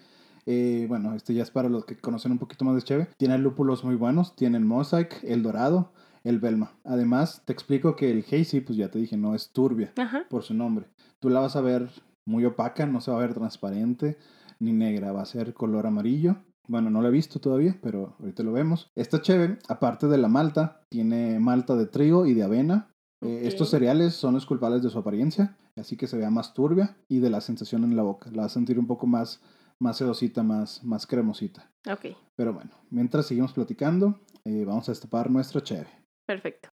eh, 0.45 0.87
bueno, 0.89 1.13
este 1.13 1.33
ya 1.33 1.43
es 1.43 1.51
para 1.51 1.69
los 1.69 1.85
que 1.85 1.95
conocen 1.95 2.31
un 2.33 2.39
poquito 2.39 2.65
más 2.65 2.75
de 2.75 2.81
cheve. 2.81 3.07
Tiene 3.17 3.37
lúpulos 3.37 3.83
muy 3.85 3.95
buenos, 3.95 4.35
tiene 4.35 4.57
el 4.57 4.65
Mosaic, 4.65 5.23
el 5.23 5.43
Dorado, 5.43 5.93
el 6.27 6.39
Belma. 6.39 6.73
Además, 6.83 7.41
te 7.45 7.53
explico 7.53 7.95
que 7.95 8.11
el 8.11 8.25
hazy, 8.29 8.61
pues 8.61 8.77
ya 8.77 8.89
te 8.89 8.99
dije, 8.99 9.17
no 9.17 9.33
es 9.35 9.51
turbia 9.51 9.93
Ajá. 9.97 10.25
por 10.29 10.43
su 10.43 10.53
nombre. 10.53 10.87
Tú 11.19 11.29
la 11.29 11.39
vas 11.39 11.55
a 11.55 11.61
ver 11.61 11.89
muy 12.25 12.45
opaca, 12.45 12.85
no 12.85 13.01
se 13.01 13.11
va 13.11 13.17
a 13.17 13.21
ver 13.21 13.33
transparente 13.33 14.17
ni 14.59 14.73
negra, 14.73 15.11
va 15.11 15.21
a 15.21 15.25
ser 15.25 15.53
color 15.53 15.87
amarillo. 15.87 16.37
Bueno, 16.67 16.89
no 16.89 17.01
la 17.01 17.07
he 17.07 17.11
visto 17.11 17.39
todavía, 17.39 17.77
pero 17.81 18.15
ahorita 18.19 18.43
lo 18.43 18.51
vemos. 18.51 18.91
Esta 18.95 19.21
cheve, 19.21 19.57
aparte 19.69 20.07
de 20.07 20.17
la 20.17 20.27
malta, 20.27 20.81
tiene 20.89 21.39
malta 21.39 21.75
de 21.75 21.85
trigo 21.85 22.25
y 22.25 22.33
de 22.33 22.43
avena. 22.43 22.89
Eh, 23.21 23.43
estos 23.45 23.69
cereales 23.69 24.13
son 24.13 24.33
los 24.33 24.45
culpables 24.45 24.83
de 24.83 24.89
su 24.89 24.99
apariencia, 24.99 25.57
así 25.77 25.95
que 25.95 26.07
se 26.07 26.17
vea 26.17 26.29
más 26.29 26.53
turbia 26.53 26.97
y 27.07 27.19
de 27.19 27.29
la 27.29 27.39
sensación 27.39 27.83
en 27.85 27.95
la 27.95 28.03
boca. 28.03 28.29
La 28.31 28.43
vas 28.43 28.51
a 28.51 28.55
sentir 28.55 28.77
un 28.79 28.85
poco 28.85 29.07
más, 29.07 29.41
más 29.79 29.97
sedosita, 29.97 30.43
más, 30.43 30.83
más 30.83 31.07
cremosita. 31.07 31.71
Ok, 31.89 32.17
Pero 32.35 32.53
bueno, 32.53 32.71
mientras 32.89 33.27
seguimos 33.27 33.53
platicando, 33.53 34.19
eh, 34.43 34.65
vamos 34.65 34.89
a 34.89 34.91
destapar 34.91 35.31
nuestra 35.31 35.63
cheve. 35.63 35.87
Perfecto. 36.27 36.69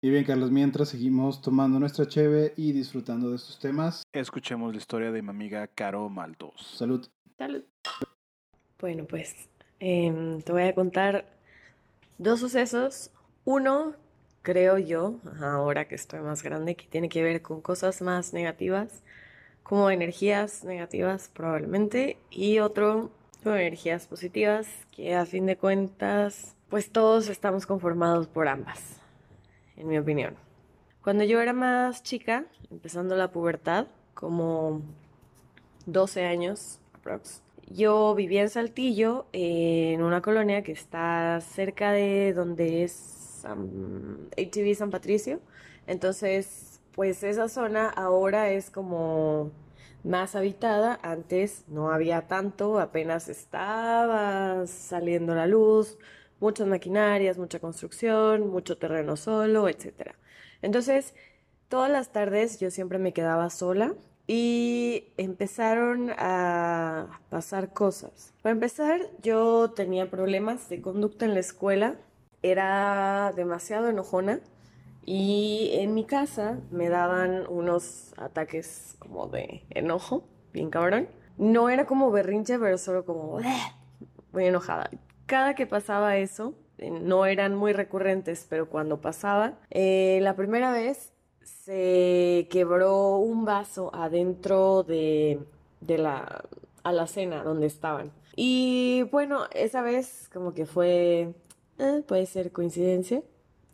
Y 0.00 0.10
bien, 0.10 0.24
Carlos, 0.24 0.50
mientras 0.50 0.90
seguimos 0.90 1.40
tomando 1.40 1.80
nuestra 1.80 2.06
cheve 2.06 2.52
y 2.58 2.72
disfrutando 2.72 3.30
de 3.30 3.36
estos 3.36 3.58
temas, 3.58 4.02
Escuchemos 4.12 4.70
la 4.72 4.76
historia 4.78 5.10
de 5.10 5.22
mi 5.22 5.30
amiga 5.30 5.66
Caro 5.66 6.08
Maltos. 6.10 6.74
salud. 6.76 7.08
Salud. 7.38 7.64
Bueno, 8.78 9.06
pues 9.06 9.48
em, 9.80 10.42
te 10.42 10.52
voy 10.52 10.64
a 10.64 10.74
contar 10.74 11.26
dos 12.18 12.40
sucesos. 12.40 13.12
Uno, 13.46 13.94
creo 14.42 14.76
yo, 14.76 15.20
ahora 15.40 15.88
que 15.88 15.94
estoy 15.94 16.20
más 16.20 16.42
grande, 16.42 16.74
que 16.76 16.86
tiene 16.86 17.08
que 17.08 17.22
ver 17.22 17.40
con 17.40 17.62
cosas 17.62 18.02
más 18.02 18.34
negativas, 18.34 19.02
como 19.62 19.90
energías 19.90 20.64
negativas 20.64 21.30
probablemente, 21.32 22.18
y 22.30 22.58
otro 22.58 23.10
con 23.44 23.56
energías 23.56 24.06
positivas, 24.06 24.66
que 24.90 25.14
a 25.14 25.26
fin 25.26 25.46
de 25.46 25.56
cuentas, 25.56 26.56
pues 26.68 26.90
todos 26.90 27.28
estamos 27.28 27.66
conformados 27.66 28.26
por 28.26 28.48
ambas, 28.48 29.00
en 29.76 29.86
mi 29.86 29.98
opinión. 29.98 30.34
Cuando 31.02 31.22
yo 31.22 31.40
era 31.40 31.52
más 31.52 32.02
chica, 32.02 32.46
empezando 32.70 33.14
la 33.14 33.30
pubertad, 33.30 33.86
como 34.14 34.80
12 35.86 36.24
años 36.24 36.80
aprox, 36.94 37.42
yo 37.68 38.14
vivía 38.14 38.42
en 38.42 38.48
Saltillo, 38.48 39.26
en 39.32 40.02
una 40.02 40.22
colonia 40.22 40.62
que 40.62 40.72
está 40.72 41.40
cerca 41.40 41.92
de 41.92 42.32
donde 42.32 42.82
es 42.82 43.44
ATV 43.44 44.74
San 44.74 44.90
Patricio. 44.90 45.40
Entonces, 45.86 46.80
pues 46.92 47.22
esa 47.22 47.48
zona 47.48 47.88
ahora 47.90 48.50
es 48.50 48.70
como 48.70 49.50
más 50.04 50.36
habitada. 50.36 51.00
Antes 51.02 51.64
no 51.68 51.90
había 51.90 52.28
tanto, 52.28 52.78
apenas 52.78 53.28
estaba 53.28 54.66
saliendo 54.66 55.34
la 55.34 55.46
luz, 55.46 55.98
muchas 56.40 56.66
maquinarias, 56.68 57.38
mucha 57.38 57.58
construcción, 57.58 58.48
mucho 58.50 58.78
terreno 58.78 59.16
solo, 59.16 59.68
etc. 59.68 60.12
Entonces, 60.62 61.14
todas 61.68 61.90
las 61.90 62.12
tardes 62.12 62.60
yo 62.60 62.70
siempre 62.70 62.98
me 62.98 63.12
quedaba 63.12 63.50
sola 63.50 63.94
y 64.26 65.12
empezaron 65.16 66.10
a 66.16 67.20
pasar 67.30 67.72
cosas. 67.72 68.32
Para 68.42 68.52
empezar, 68.52 69.00
yo 69.22 69.72
tenía 69.72 70.10
problemas 70.10 70.68
de 70.68 70.80
conducta 70.80 71.24
en 71.24 71.34
la 71.34 71.40
escuela, 71.40 71.96
era 72.42 73.32
demasiado 73.34 73.88
enojona 73.88 74.40
y 75.06 75.70
en 75.74 75.94
mi 75.94 76.04
casa 76.04 76.58
me 76.70 76.88
daban 76.88 77.46
unos 77.48 78.14
ataques 78.16 78.96
como 78.98 79.26
de 79.28 79.64
enojo, 79.70 80.24
bien 80.52 80.70
cabrón. 80.70 81.08
No 81.36 81.68
era 81.68 81.86
como 81.86 82.10
berrinche, 82.10 82.58
pero 82.58 82.78
solo 82.78 83.04
como 83.04 83.40
muy 84.32 84.46
enojada. 84.46 84.90
Cada 85.26 85.54
que 85.54 85.66
pasaba 85.66 86.16
eso, 86.16 86.54
eh, 86.78 86.90
no 86.90 87.26
eran 87.26 87.54
muy 87.54 87.72
recurrentes, 87.72 88.46
pero 88.48 88.68
cuando 88.68 89.00
pasaba, 89.00 89.58
eh, 89.70 90.18
la 90.22 90.36
primera 90.36 90.72
vez 90.72 91.12
se 91.42 92.48
quebró 92.50 93.16
un 93.16 93.44
vaso 93.44 93.90
adentro 93.94 94.82
de, 94.82 95.40
de 95.80 95.98
la 95.98 96.44
alacena 96.82 97.42
donde 97.42 97.66
estaban. 97.66 98.12
Y 98.36 99.04
bueno, 99.10 99.44
esa 99.52 99.82
vez 99.82 100.28
como 100.32 100.54
que 100.54 100.66
fue, 100.66 101.34
eh, 101.78 102.02
puede 102.06 102.26
ser 102.26 102.52
coincidencia, 102.52 103.22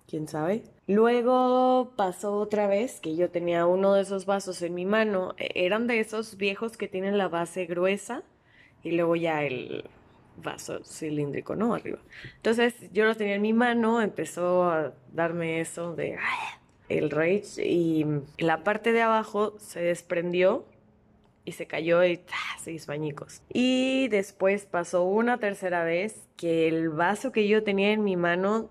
quién 0.06 0.28
sabe. 0.28 0.64
Luego 0.90 1.92
pasó 1.94 2.32
otra 2.35 2.66
vez 2.66 2.99
que 2.99 3.14
yo 3.14 3.30
tenía 3.30 3.64
uno 3.64 3.94
de 3.94 4.02
esos 4.02 4.26
vasos 4.26 4.61
en 4.61 4.75
mi 4.75 4.85
mano. 4.85 5.37
E, 5.38 5.52
eran 5.54 5.87
de 5.87 6.00
esos 6.00 6.37
viejos 6.37 6.76
que 6.76 6.88
tienen 6.88 7.16
la 7.16 7.28
base 7.28 7.66
gruesa 7.66 8.25
y 8.82 8.90
luego 8.90 9.14
ya 9.14 9.44
el 9.44 9.88
vaso 10.38 10.82
cilíndrico, 10.85 11.54
¿no? 11.54 11.75
Arriba. 11.75 12.00
Entonces 12.35 12.75
yo 12.92 13.04
lo 13.04 13.14
tenía 13.14 13.37
en 13.37 13.42
mi 13.42 13.52
mano, 13.52 14.02
empezó 14.02 14.64
a 14.64 14.92
darme 15.12 15.61
eso 15.61 15.94
de 15.94 16.18
el 16.88 17.11
rage 17.11 17.64
y 17.64 18.04
la 18.38 18.64
parte 18.64 18.90
de 18.90 19.02
abajo 19.02 19.54
se 19.61 19.80
desprendió 19.80 20.66
y 21.44 21.52
se 21.52 21.68
cayó 21.68 22.02
y 22.02 22.20
seis 22.64 22.88
bañicos. 22.88 23.42
Y 23.52 24.09
después 24.09 24.66
pasó 24.66 25.04
una 25.04 25.38
tercera 25.38 25.85
vez 25.85 26.26
que 26.37 26.66
el 26.66 26.88
vaso 26.88 27.30
que 27.30 27.47
yo 27.47 27.62
tenía 27.62 27.92
en 27.92 28.02
mi 28.02 28.16
mano, 28.16 28.70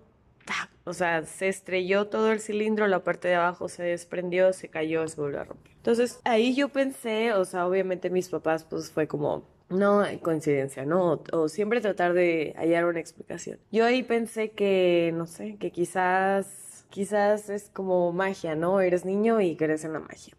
o 0.90 0.94
sea, 0.94 1.24
se 1.24 1.48
estrelló 1.48 2.08
todo 2.08 2.32
el 2.32 2.40
cilindro, 2.40 2.88
la 2.88 3.04
parte 3.04 3.28
de 3.28 3.36
abajo 3.36 3.70
se 3.70 3.84
desprendió, 3.84 4.54
se 4.54 4.70
cayó, 4.70 5.08
se 5.08 5.22
volvió 5.22 5.42
a 5.42 5.44
romper. 5.44 5.72
Entonces 5.76 6.20
ahí 6.24 6.56
yo 6.56 6.70
pensé, 6.70 7.32
o 7.34 7.46
sea, 7.46 7.68
obviamente 7.68 8.10
mis 8.10 8.28
papás 8.28 8.64
pues 8.64 8.90
fue 8.90 9.08
como, 9.08 9.48
no 9.70 10.00
hay 10.00 10.18
coincidencia, 10.18 10.86
¿no? 10.86 11.22
O, 11.32 11.48
siempre 11.48 11.80
tratar 11.80 12.14
de 12.14 12.56
hallar 12.58 12.86
una 12.86 13.00
explicación. 13.00 13.60
Yo 13.72 13.86
ahí 13.86 14.02
pensé 14.02 14.50
que, 14.50 15.14
no 15.14 15.28
sé, 15.28 15.58
que 15.58 15.70
quizás, 15.70 16.88
quizás 16.90 17.52
es 17.52 17.70
como 17.70 18.12
magia, 18.12 18.56
¿no? 18.56 18.82
Eres 18.82 19.06
niño 19.06 19.42
y 19.42 19.56
crees 19.56 19.86
en 19.86 19.94
la 19.94 20.00
magia. 20.00 20.34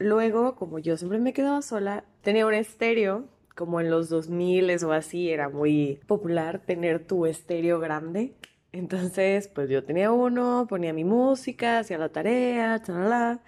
Luego, 0.00 0.56
como 0.56 0.80
yo 0.80 0.96
siempre 0.96 1.20
me 1.20 1.32
quedaba 1.32 1.62
sola, 1.62 2.02
tenía 2.22 2.44
un 2.44 2.54
estéreo, 2.54 3.28
como 3.54 3.80
en 3.80 3.88
los 3.88 4.08
2000 4.08 4.84
o 4.84 4.92
así, 4.92 5.30
era 5.30 5.48
muy 5.48 6.00
popular 6.08 6.58
tener 6.58 7.06
tu 7.06 7.26
estéreo 7.26 7.78
grande. 7.78 8.34
Entonces, 8.72 9.48
pues 9.48 9.68
yo 9.68 9.84
tenía 9.84 10.10
uno, 10.12 10.66
ponía 10.68 10.92
mi 10.92 11.04
música, 11.04 11.80
hacía 11.80 11.98
la 11.98 12.08
tarea, 12.08 12.82
chalala, 12.82 13.40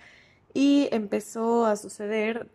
y 0.53 0.89
empezó 0.93 1.67
a 1.67 1.77
suceder 1.77 2.49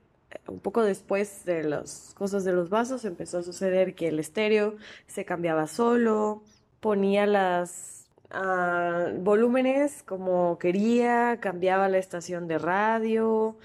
un 0.48 0.60
poco 0.60 0.84
después 0.84 1.46
de 1.46 1.64
las 1.64 2.14
cosas 2.18 2.44
de 2.44 2.54
los 2.54 2.70
vasos 2.70 3.06
empezó 3.06 3.40
a 3.40 3.44
suceder 3.44 3.96
que 3.96 4.10
el 4.10 4.20
estéreo 4.20 4.78
se 5.08 5.26
cambiaba 5.26 5.68
solo, 5.68 6.44
ponía 6.80 7.26
las 7.26 8.08
ah, 8.32 9.08
volúmenes 9.20 10.04
como 10.04 10.58
quería, 10.60 11.40
cambiaba 11.42 11.90
la 11.90 11.98
estación 11.98 12.48
de 12.48 12.60
radio, 12.60 13.58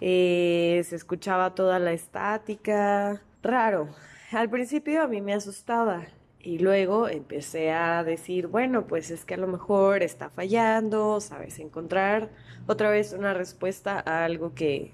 eh, 0.00 0.82
se 0.88 0.96
escuchaba 0.96 1.54
toda 1.54 1.78
la 1.78 1.92
estática. 1.92 3.22
Raro. 3.42 3.88
Al 4.32 4.48
principio 4.48 5.02
a 5.02 5.08
mí 5.08 5.20
me 5.20 5.34
asustaba 5.34 6.06
y 6.42 6.58
luego 6.58 7.08
empecé 7.08 7.70
a 7.70 8.02
decir, 8.02 8.48
bueno, 8.48 8.86
pues 8.86 9.10
es 9.10 9.24
que 9.24 9.34
a 9.34 9.36
lo 9.36 9.46
mejor 9.46 10.02
está 10.02 10.28
fallando, 10.28 11.20
sabes, 11.20 11.58
encontrar 11.60 12.30
otra 12.66 12.90
vez 12.90 13.12
una 13.12 13.32
respuesta 13.32 14.02
a 14.04 14.24
algo 14.24 14.52
que 14.54 14.92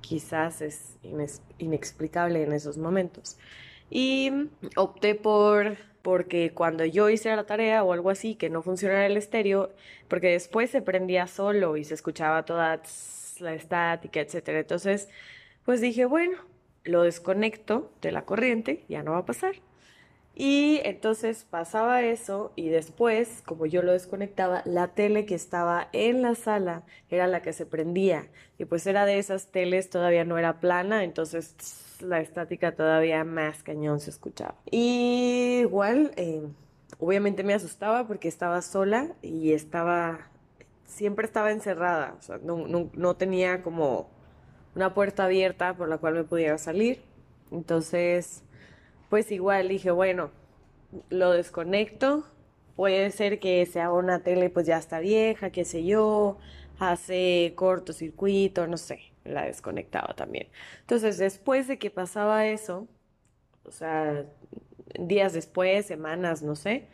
quizás 0.00 0.60
es 0.62 0.98
inexplicable 1.58 2.42
en 2.42 2.52
esos 2.52 2.76
momentos. 2.76 3.38
Y 3.88 4.32
opté 4.76 5.14
por, 5.14 5.76
porque 6.02 6.52
cuando 6.52 6.84
yo 6.84 7.08
hice 7.08 7.34
la 7.34 7.44
tarea 7.44 7.84
o 7.84 7.92
algo 7.92 8.10
así, 8.10 8.34
que 8.34 8.50
no 8.50 8.62
funcionara 8.62 9.06
el 9.06 9.16
estéreo, 9.16 9.72
porque 10.08 10.28
después 10.28 10.70
se 10.70 10.82
prendía 10.82 11.26
solo 11.28 11.76
y 11.76 11.84
se 11.84 11.94
escuchaba 11.94 12.44
toda 12.44 12.82
la 13.38 13.54
estática, 13.54 14.20
etc. 14.20 14.48
Entonces, 14.48 15.08
pues 15.64 15.80
dije, 15.80 16.04
bueno, 16.04 16.36
lo 16.84 17.02
desconecto 17.02 17.92
de 18.00 18.12
la 18.12 18.24
corriente, 18.24 18.84
ya 18.88 19.02
no 19.02 19.12
va 19.12 19.18
a 19.18 19.26
pasar. 19.26 19.56
Y 20.34 20.80
entonces 20.84 21.44
pasaba 21.48 22.02
eso 22.02 22.52
y 22.56 22.68
después, 22.68 23.42
como 23.44 23.66
yo 23.66 23.82
lo 23.82 23.92
desconectaba, 23.92 24.62
la 24.64 24.88
tele 24.88 25.26
que 25.26 25.34
estaba 25.34 25.88
en 25.92 26.22
la 26.22 26.34
sala 26.34 26.84
era 27.10 27.26
la 27.26 27.42
que 27.42 27.52
se 27.52 27.66
prendía. 27.66 28.28
Y 28.58 28.64
pues 28.64 28.86
era 28.86 29.04
de 29.04 29.18
esas 29.18 29.48
teles, 29.48 29.90
todavía 29.90 30.24
no 30.24 30.38
era 30.38 30.60
plana, 30.60 31.04
entonces 31.04 31.54
la 32.00 32.20
estática 32.20 32.74
todavía 32.74 33.24
más 33.24 33.62
cañón 33.62 34.00
se 34.00 34.10
escuchaba. 34.10 34.54
Y 34.70 35.58
igual, 35.60 36.12
eh, 36.16 36.42
obviamente 36.98 37.42
me 37.44 37.54
asustaba 37.54 38.06
porque 38.06 38.28
estaba 38.28 38.62
sola 38.62 39.08
y 39.22 39.52
estaba, 39.52 40.30
siempre 40.86 41.26
estaba 41.26 41.50
encerrada, 41.50 42.14
o 42.18 42.22
sea, 42.22 42.38
no, 42.42 42.66
no 42.66 43.16
tenía 43.16 43.62
como 43.62 44.08
una 44.74 44.94
puerta 44.94 45.24
abierta 45.24 45.76
por 45.76 45.88
la 45.88 45.98
cual 45.98 46.14
me 46.14 46.24
pudiera 46.24 46.56
salir. 46.58 47.02
Entonces 47.50 48.44
pues 49.10 49.30
igual 49.32 49.68
dije, 49.68 49.90
bueno, 49.90 50.30
lo 51.10 51.32
desconecto. 51.32 52.24
Puede 52.76 53.10
ser 53.10 53.40
que 53.40 53.66
sea 53.66 53.92
una 53.92 54.22
tele 54.22 54.48
pues 54.48 54.66
ya 54.66 54.78
está 54.78 55.00
vieja, 55.00 55.50
qué 55.50 55.66
sé 55.66 55.84
yo, 55.84 56.38
hace 56.78 57.52
cortocircuito, 57.56 58.66
no 58.66 58.78
sé, 58.78 59.00
la 59.24 59.44
desconectaba 59.44 60.14
también. 60.14 60.48
Entonces, 60.80 61.18
después 61.18 61.68
de 61.68 61.78
que 61.78 61.90
pasaba 61.90 62.46
eso, 62.46 62.88
o 63.64 63.70
sea, 63.70 64.24
días 64.98 65.34
después, 65.34 65.84
semanas, 65.84 66.42
no 66.42 66.56
sé, 66.56 66.88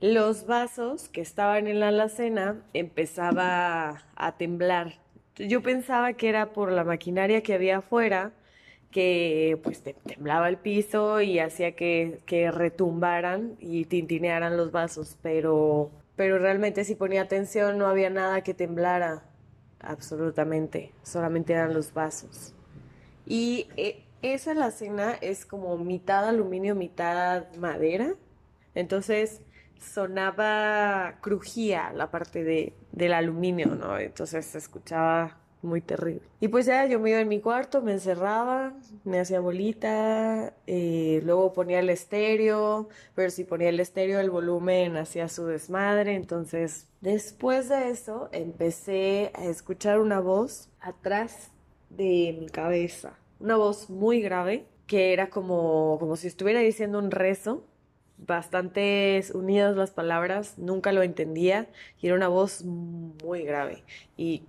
los 0.00 0.46
vasos 0.46 1.08
que 1.08 1.20
estaban 1.22 1.66
en 1.66 1.80
la 1.80 1.88
alacena 1.88 2.62
empezaba 2.72 4.04
a 4.14 4.36
temblar. 4.36 5.00
Yo 5.36 5.62
pensaba 5.62 6.12
que 6.12 6.28
era 6.28 6.52
por 6.52 6.70
la 6.70 6.84
maquinaria 6.84 7.42
que 7.42 7.54
había 7.54 7.78
afuera 7.78 8.32
que 8.90 9.58
pues 9.62 9.82
temblaba 9.82 10.48
el 10.48 10.58
piso 10.58 11.20
y 11.20 11.38
hacía 11.38 11.76
que, 11.76 12.20
que 12.26 12.50
retumbaran 12.50 13.56
y 13.60 13.84
tintinearan 13.84 14.56
los 14.56 14.72
vasos, 14.72 15.16
pero, 15.22 15.90
pero 16.16 16.38
realmente 16.38 16.84
si 16.84 16.94
ponía 16.94 17.22
atención 17.22 17.78
no 17.78 17.86
había 17.86 18.10
nada 18.10 18.42
que 18.42 18.54
temblara, 18.54 19.22
absolutamente, 19.80 20.92
solamente 21.02 21.52
eran 21.52 21.72
los 21.72 21.94
vasos. 21.94 22.54
Y 23.26 23.68
eh, 23.76 24.04
esa 24.22 24.54
la 24.54 24.70
cena 24.70 25.14
es 25.20 25.46
como 25.46 25.78
mitad 25.78 26.28
aluminio, 26.28 26.74
mitad 26.74 27.44
madera, 27.56 28.14
entonces 28.74 29.40
sonaba, 29.78 31.18
crujía 31.20 31.92
la 31.92 32.10
parte 32.10 32.44
de, 32.44 32.74
del 32.92 33.12
aluminio, 33.12 33.74
¿no? 33.74 33.98
Entonces 33.98 34.44
se 34.46 34.58
escuchaba 34.58 35.39
muy 35.62 35.80
terrible. 35.80 36.22
Y 36.40 36.48
pues 36.48 36.66
ya 36.66 36.86
yo 36.86 36.98
me 37.00 37.10
iba 37.10 37.20
en 37.20 37.28
mi 37.28 37.40
cuarto, 37.40 37.82
me 37.82 37.92
encerraba, 37.92 38.72
me 39.04 39.20
hacía 39.20 39.40
bolita, 39.40 40.54
eh, 40.66 41.20
luego 41.24 41.52
ponía 41.52 41.80
el 41.80 41.90
estéreo, 41.90 42.88
pero 43.14 43.30
si 43.30 43.44
ponía 43.44 43.68
el 43.68 43.80
estéreo 43.80 44.20
el 44.20 44.30
volumen 44.30 44.96
hacía 44.96 45.28
su 45.28 45.46
desmadre, 45.46 46.14
entonces 46.14 46.88
después 47.00 47.68
de 47.68 47.90
eso 47.90 48.28
empecé 48.32 49.32
a 49.34 49.44
escuchar 49.44 50.00
una 50.00 50.20
voz 50.20 50.68
atrás 50.80 51.50
de 51.90 52.36
mi 52.38 52.48
cabeza, 52.48 53.18
una 53.38 53.56
voz 53.56 53.90
muy 53.90 54.20
grave 54.20 54.66
que 54.86 55.12
era 55.12 55.30
como, 55.30 55.98
como 56.00 56.16
si 56.16 56.26
estuviera 56.26 56.60
diciendo 56.60 56.98
un 56.98 57.10
rezo, 57.10 57.64
bastantes 58.26 59.30
unidas 59.30 59.76
las 59.76 59.90
palabras, 59.90 60.58
nunca 60.58 60.92
lo 60.92 61.02
entendía 61.02 61.68
y 62.00 62.08
era 62.08 62.16
una 62.16 62.28
voz 62.28 62.64
muy 62.64 63.44
grave. 63.44 63.84
Y 64.16 64.42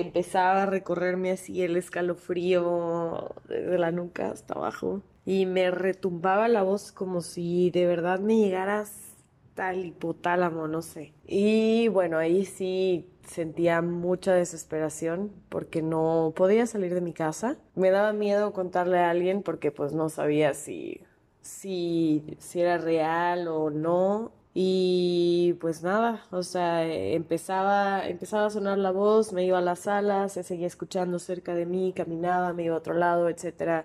empezaba 0.00 0.62
a 0.62 0.66
recorrerme 0.66 1.30
así 1.30 1.62
el 1.62 1.76
escalofrío 1.76 3.34
desde 3.48 3.78
la 3.78 3.90
nuca 3.90 4.30
hasta 4.30 4.54
abajo 4.54 5.02
y 5.24 5.46
me 5.46 5.70
retumbaba 5.70 6.48
la 6.48 6.62
voz 6.62 6.92
como 6.92 7.20
si 7.20 7.70
de 7.70 7.86
verdad 7.86 8.20
me 8.20 8.36
llegaras 8.36 9.16
tal 9.54 9.84
hipotálamo, 9.84 10.68
no 10.68 10.82
sé. 10.82 11.14
Y 11.26 11.88
bueno, 11.88 12.18
ahí 12.18 12.44
sí 12.44 13.08
sentía 13.26 13.82
mucha 13.82 14.34
desesperación 14.34 15.32
porque 15.48 15.82
no 15.82 16.32
podía 16.36 16.66
salir 16.66 16.94
de 16.94 17.00
mi 17.00 17.12
casa. 17.12 17.56
Me 17.74 17.90
daba 17.90 18.12
miedo 18.12 18.52
contarle 18.52 18.98
a 18.98 19.10
alguien 19.10 19.42
porque 19.42 19.72
pues 19.72 19.92
no 19.92 20.08
sabía 20.10 20.54
si, 20.54 21.00
si, 21.40 22.36
si 22.38 22.60
era 22.60 22.78
real 22.78 23.48
o 23.48 23.70
no. 23.70 24.30
Y 24.58 25.52
pues 25.60 25.82
nada, 25.82 26.24
o 26.30 26.42
sea, 26.42 26.82
empezaba, 26.82 28.08
empezaba 28.08 28.46
a 28.46 28.50
sonar 28.50 28.78
la 28.78 28.90
voz, 28.90 29.34
me 29.34 29.44
iba 29.44 29.58
a 29.58 29.60
la 29.60 29.76
sala, 29.76 30.30
se 30.30 30.42
seguía 30.44 30.66
escuchando 30.66 31.18
cerca 31.18 31.54
de 31.54 31.66
mí, 31.66 31.92
caminaba, 31.94 32.54
me 32.54 32.64
iba 32.64 32.74
a 32.74 32.78
otro 32.78 32.94
lado, 32.94 33.28
etc. 33.28 33.84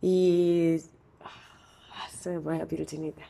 Y 0.00 0.76
ah, 1.20 2.08
se 2.16 2.30
me 2.30 2.40
pone 2.40 2.60
la 2.60 2.66
piel 2.66 2.86
chinita. 2.86 3.22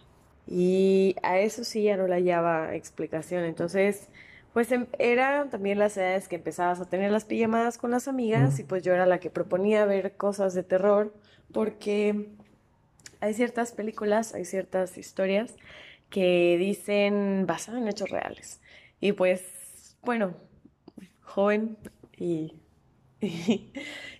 Y 0.46 1.16
a 1.22 1.38
eso 1.38 1.64
sí 1.64 1.84
ya 1.84 1.96
no 1.96 2.06
le 2.06 2.16
hallaba 2.16 2.74
explicación. 2.74 3.44
Entonces, 3.44 4.08
pues 4.52 4.70
em, 4.70 4.88
eran 4.98 5.48
también 5.48 5.78
las 5.78 5.96
edades 5.96 6.28
que 6.28 6.36
empezabas 6.36 6.80
a 6.80 6.84
tener 6.84 7.10
las 7.10 7.24
pijamadas 7.24 7.78
con 7.78 7.92
las 7.92 8.08
amigas 8.08 8.58
y 8.58 8.64
pues 8.64 8.82
yo 8.82 8.92
era 8.92 9.06
la 9.06 9.20
que 9.20 9.30
proponía 9.30 9.86
ver 9.86 10.18
cosas 10.18 10.52
de 10.52 10.64
terror 10.64 11.14
porque 11.50 12.28
hay 13.20 13.32
ciertas 13.32 13.72
películas, 13.72 14.34
hay 14.34 14.44
ciertas 14.44 14.98
historias 14.98 15.54
que 16.10 16.56
dicen 16.58 17.44
basado 17.46 17.78
en 17.78 17.88
hechos 17.88 18.10
reales. 18.10 18.60
Y 19.00 19.12
pues, 19.12 19.96
bueno, 20.02 20.34
joven 21.22 21.78
y, 22.16 22.52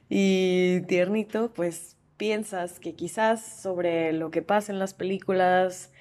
y, 0.09 0.81
tiernito, 0.83 1.53
pues 1.53 1.97
piensas 2.17 2.81
que 2.81 2.95
quizás 2.95 3.45
sobre 3.45 4.13
lo 4.13 4.31
que 4.31 4.43
pasa 4.43 4.73
en 4.73 4.79
las 4.79 4.95
películas 4.95 5.93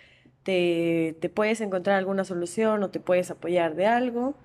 te, 0.43 1.15
te 1.19 1.29
puedes 1.29 1.61
encontrar 1.61 1.97
alguna 1.97 2.23
solución 2.23 2.83
o 2.83 2.89
te 2.89 2.99
puedes 2.99 3.31
apoyar 3.31 3.75
de 3.75 3.85
algo. 3.85 4.35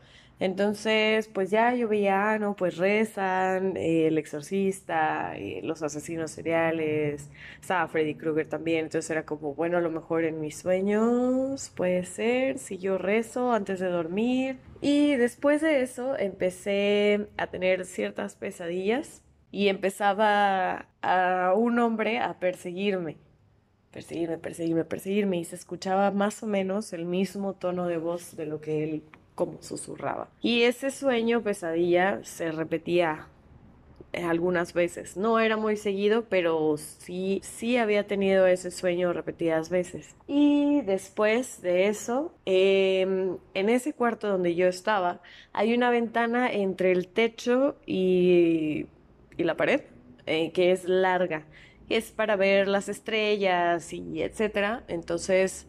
Entonces, 0.43 1.29
pues 1.29 1.53
ya 1.53 1.73
yo 1.73 1.87
veía, 1.87 2.37
no, 2.41 2.57
pues 2.57 2.77
rezan, 2.77 3.77
eh, 3.77 4.09
el 4.09 4.19
exorcista, 4.19 5.37
eh, 5.37 5.61
los 5.63 5.85
asesinos 5.85 6.33
seriales, 6.33 7.31
estaba 7.61 7.87
Freddy 7.87 8.17
Krueger 8.17 8.49
también, 8.49 8.87
entonces 8.87 9.09
era 9.09 9.25
como, 9.25 9.55
bueno, 9.55 9.79
a 9.79 9.81
lo 9.81 9.93
mejor 9.93 10.25
en 10.25 10.41
mis 10.41 10.57
sueños 10.59 11.71
puede 11.77 12.05
ser, 12.05 12.59
si 12.59 12.79
yo 12.79 12.99
rezo 12.99 13.53
antes 13.53 13.79
de 13.79 13.87
dormir. 13.87 14.59
Y 14.81 15.15
después 15.15 15.61
de 15.61 15.83
eso 15.83 16.19
empecé 16.19 17.29
a 17.37 17.47
tener 17.47 17.85
ciertas 17.85 18.35
pesadillas 18.35 19.23
y 19.53 19.69
empezaba 19.69 20.89
a 21.03 21.55
un 21.57 21.79
hombre 21.79 22.19
a 22.19 22.41
perseguirme 22.41 23.17
perseguirme, 23.93 24.39
perseguirme, 24.39 24.85
perseguirme 24.85 25.39
y 25.39 25.45
se 25.45 25.55
escuchaba 25.55 26.11
más 26.11 26.43
o 26.43 26.47
menos 26.47 26.95
el 26.95 27.05
mismo 27.05 27.53
tono 27.53 27.87
de 27.87 27.99
voz 27.99 28.37
de 28.37 28.47
lo 28.47 28.61
que 28.63 28.85
él 28.85 29.03
como 29.35 29.63
susurraba. 29.63 30.29
Y 30.41 30.63
ese 30.63 30.91
sueño 30.91 31.43
pesadilla 31.43 32.21
se 32.25 32.53
repetía 32.53 33.29
algunas 34.13 34.75
veces. 34.75 35.17
No 35.17 35.39
era 35.39 35.57
muy 35.57 35.77
seguido, 35.77 36.27
pero 36.29 36.77
sí, 36.77 37.41
sí 37.43 37.77
había 37.77 38.07
tenido 38.07 38.47
ese 38.47 38.71
sueño 38.71 39.13
repetidas 39.13 39.71
veces. 39.71 40.17
Y 40.27 40.83
después 40.83 41.63
de 41.63 41.89
eso, 41.89 42.35
em, 42.45 43.39
en 43.55 43.69
ese 43.69 43.95
cuarto 43.95 44.29
donde 44.29 44.55
yo 44.55 44.67
estaba, 44.69 45.23
hay 45.53 45.75
una 45.75 45.91
ventana 45.91 46.53
entre 46.53 46.93
el 46.93 47.09
techo 47.09 47.77
y, 47.87 48.87
y 49.37 49.45
la 49.45 49.57
pared, 49.57 49.83
eh, 50.27 50.53
que 50.53 50.73
es 50.73 50.85
larga. 50.85 51.47
Es 51.89 52.11
para 52.13 52.37
ver 52.37 52.69
las 52.69 52.89
estrellas 52.89 53.93
y 53.93 54.23
etcétera. 54.23 54.85
Entonces, 54.89 55.67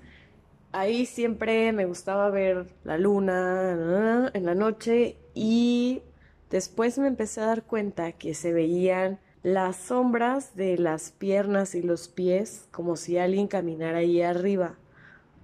ahí 0.73 1.05
siempre 1.05 1.71
me 1.71 1.85
gustaba 1.85 2.29
ver 2.29 2.67
la 2.83 2.97
luna 2.97 4.31
en 4.33 4.45
la 4.45 4.55
noche 4.55 5.17
y 5.33 6.01
después 6.49 6.97
me 6.97 7.07
empecé 7.07 7.41
a 7.41 7.45
dar 7.45 7.63
cuenta 7.63 8.11
que 8.11 8.33
se 8.33 8.51
veían 8.51 9.19
las 9.43 9.75
sombras 9.75 10.55
de 10.55 10.77
las 10.77 11.11
piernas 11.11 11.75
y 11.75 11.81
los 11.81 12.07
pies 12.07 12.67
como 12.71 12.95
si 12.95 13.17
alguien 13.17 13.47
caminara 13.47 13.99
ahí 13.99 14.21
arriba, 14.21 14.75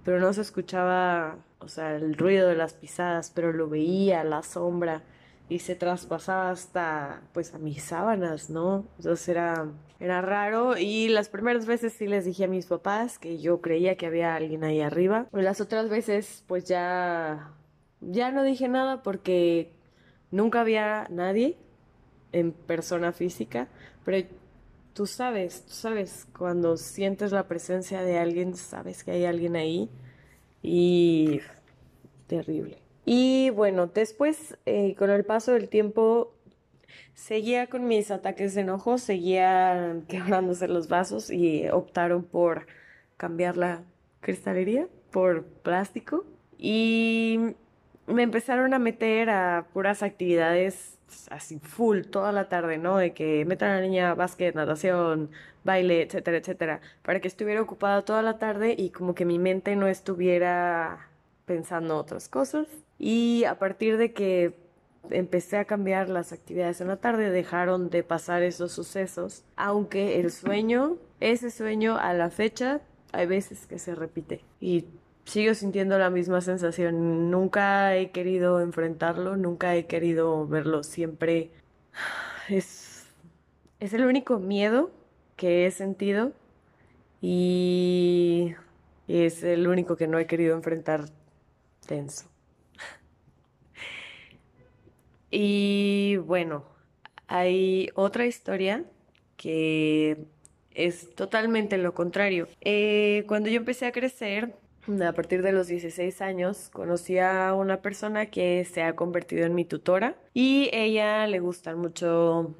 pero 0.04 0.18
no 0.20 0.32
se 0.32 0.40
escuchaba, 0.40 1.38
o 1.60 1.68
sea, 1.68 1.96
el 1.96 2.16
ruido 2.16 2.48
de 2.48 2.56
las 2.56 2.74
pisadas, 2.74 3.30
pero 3.34 3.52
lo 3.52 3.68
veía, 3.68 4.24
la 4.24 4.42
sombra 4.42 5.02
y 5.50 5.58
se 5.58 5.74
traspasaba 5.74 6.50
hasta 6.50 7.22
pues 7.34 7.52
a 7.54 7.58
mis 7.58 7.82
sábanas, 7.82 8.50
¿no? 8.50 8.86
Entonces 8.96 9.28
era, 9.28 9.68
era 9.98 10.22
raro 10.22 10.78
y 10.78 11.08
las 11.08 11.28
primeras 11.28 11.66
veces 11.66 11.92
sí 11.92 12.06
les 12.06 12.24
dije 12.24 12.44
a 12.44 12.48
mis 12.48 12.66
papás 12.66 13.18
que 13.18 13.38
yo 13.38 13.60
creía 13.60 13.96
que 13.96 14.06
había 14.06 14.36
alguien 14.36 14.62
ahí 14.62 14.80
arriba. 14.80 15.26
Las 15.32 15.60
otras 15.60 15.88
veces 15.88 16.44
pues 16.46 16.64
ya, 16.66 17.52
ya 18.00 18.30
no 18.30 18.44
dije 18.44 18.68
nada 18.68 19.02
porque 19.02 19.72
nunca 20.30 20.60
había 20.60 21.08
nadie 21.10 21.56
en 22.30 22.52
persona 22.52 23.12
física, 23.12 23.66
pero 24.04 24.24
tú 24.94 25.06
sabes, 25.06 25.64
tú 25.66 25.72
sabes, 25.72 26.28
cuando 26.38 26.76
sientes 26.76 27.32
la 27.32 27.48
presencia 27.48 28.02
de 28.02 28.18
alguien, 28.18 28.54
sabes 28.54 29.02
que 29.02 29.10
hay 29.10 29.24
alguien 29.24 29.56
ahí 29.56 29.90
y 30.62 31.40
terrible. 32.28 32.79
Y 33.04 33.50
bueno, 33.50 33.86
después, 33.86 34.56
eh, 34.66 34.94
con 34.96 35.10
el 35.10 35.24
paso 35.24 35.52
del 35.52 35.68
tiempo, 35.68 36.34
seguía 37.14 37.66
con 37.68 37.86
mis 37.88 38.10
ataques 38.10 38.54
de 38.54 38.62
enojo, 38.62 38.98
seguía 38.98 39.96
quebrándose 40.08 40.68
los 40.68 40.88
vasos 40.88 41.30
y 41.30 41.68
optaron 41.68 42.24
por 42.24 42.66
cambiar 43.16 43.56
la 43.56 43.82
cristalería 44.20 44.86
por 45.10 45.44
plástico. 45.44 46.24
Y 46.58 47.54
me 48.06 48.22
empezaron 48.22 48.74
a 48.74 48.78
meter 48.78 49.30
a 49.30 49.66
puras 49.72 50.02
actividades 50.02 50.98
así 51.30 51.58
full 51.58 52.02
toda 52.02 52.32
la 52.32 52.48
tarde, 52.48 52.78
¿no? 52.78 52.96
De 52.98 53.12
que 53.12 53.44
metan 53.44 53.70
a 53.70 53.76
la 53.76 53.82
niña 53.82 54.14
básquet, 54.14 54.54
natación, 54.54 55.30
baile, 55.64 56.02
etcétera, 56.02 56.38
etcétera, 56.38 56.80
para 57.02 57.20
que 57.20 57.28
estuviera 57.28 57.62
ocupada 57.62 58.02
toda 58.02 58.22
la 58.22 58.38
tarde 58.38 58.74
y 58.76 58.90
como 58.90 59.14
que 59.14 59.24
mi 59.24 59.38
mente 59.38 59.76
no 59.76 59.88
estuviera 59.88 61.09
pensando 61.50 61.96
otras 61.96 62.28
cosas. 62.28 62.68
Y 62.96 63.42
a 63.42 63.58
partir 63.58 63.96
de 63.96 64.12
que 64.12 64.54
empecé 65.10 65.56
a 65.56 65.64
cambiar 65.64 66.08
las 66.08 66.32
actividades 66.32 66.80
en 66.80 66.86
la 66.86 66.98
tarde, 66.98 67.28
dejaron 67.28 67.90
de 67.90 68.04
pasar 68.04 68.44
esos 68.44 68.70
sucesos, 68.70 69.42
aunque 69.56 70.20
el 70.20 70.30
sueño, 70.30 70.96
ese 71.18 71.50
sueño 71.50 71.96
a 71.98 72.14
la 72.14 72.30
fecha, 72.30 72.82
hay 73.10 73.26
veces 73.26 73.66
que 73.66 73.80
se 73.80 73.96
repite. 73.96 74.44
Y 74.60 74.84
sigo 75.24 75.54
sintiendo 75.54 75.98
la 75.98 76.08
misma 76.08 76.40
sensación. 76.40 77.32
Nunca 77.32 77.96
he 77.96 78.12
querido 78.12 78.60
enfrentarlo, 78.60 79.36
nunca 79.36 79.74
he 79.74 79.86
querido 79.86 80.46
verlo. 80.46 80.84
Siempre 80.84 81.50
es, 82.48 83.08
es 83.80 83.92
el 83.92 84.04
único 84.04 84.38
miedo 84.38 84.92
que 85.34 85.66
he 85.66 85.72
sentido 85.72 86.30
y 87.20 88.54
es 89.08 89.42
el 89.42 89.66
único 89.66 89.96
que 89.96 90.06
no 90.06 90.20
he 90.20 90.26
querido 90.26 90.54
enfrentar 90.54 91.06
Y 95.32 96.16
bueno, 96.26 96.64
hay 97.28 97.90
otra 97.94 98.26
historia 98.26 98.84
que 99.36 100.24
es 100.74 101.14
totalmente 101.14 101.78
lo 101.78 101.94
contrario. 101.94 102.48
Eh, 102.62 103.24
cuando 103.28 103.48
yo 103.48 103.56
empecé 103.58 103.86
a 103.86 103.92
crecer, 103.92 104.56
a 105.06 105.12
partir 105.12 105.42
de 105.42 105.52
los 105.52 105.68
16 105.68 106.20
años, 106.20 106.68
conocí 106.72 107.18
a 107.18 107.54
una 107.54 107.80
persona 107.80 108.26
que 108.26 108.64
se 108.64 108.82
ha 108.82 108.96
convertido 108.96 109.46
en 109.46 109.54
mi 109.54 109.64
tutora 109.64 110.16
y 110.34 110.68
ella 110.72 111.26
le 111.26 111.38
gusta 111.38 111.76
mucho 111.76 112.54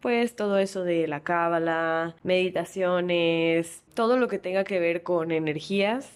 pues 0.00 0.34
todo 0.36 0.58
eso 0.58 0.84
de 0.84 1.06
la 1.06 1.20
cábala, 1.20 2.16
meditaciones, 2.22 3.82
todo 3.94 4.16
lo 4.18 4.28
que 4.28 4.38
tenga 4.38 4.64
que 4.64 4.80
ver 4.80 5.02
con 5.02 5.30
energías, 5.30 6.10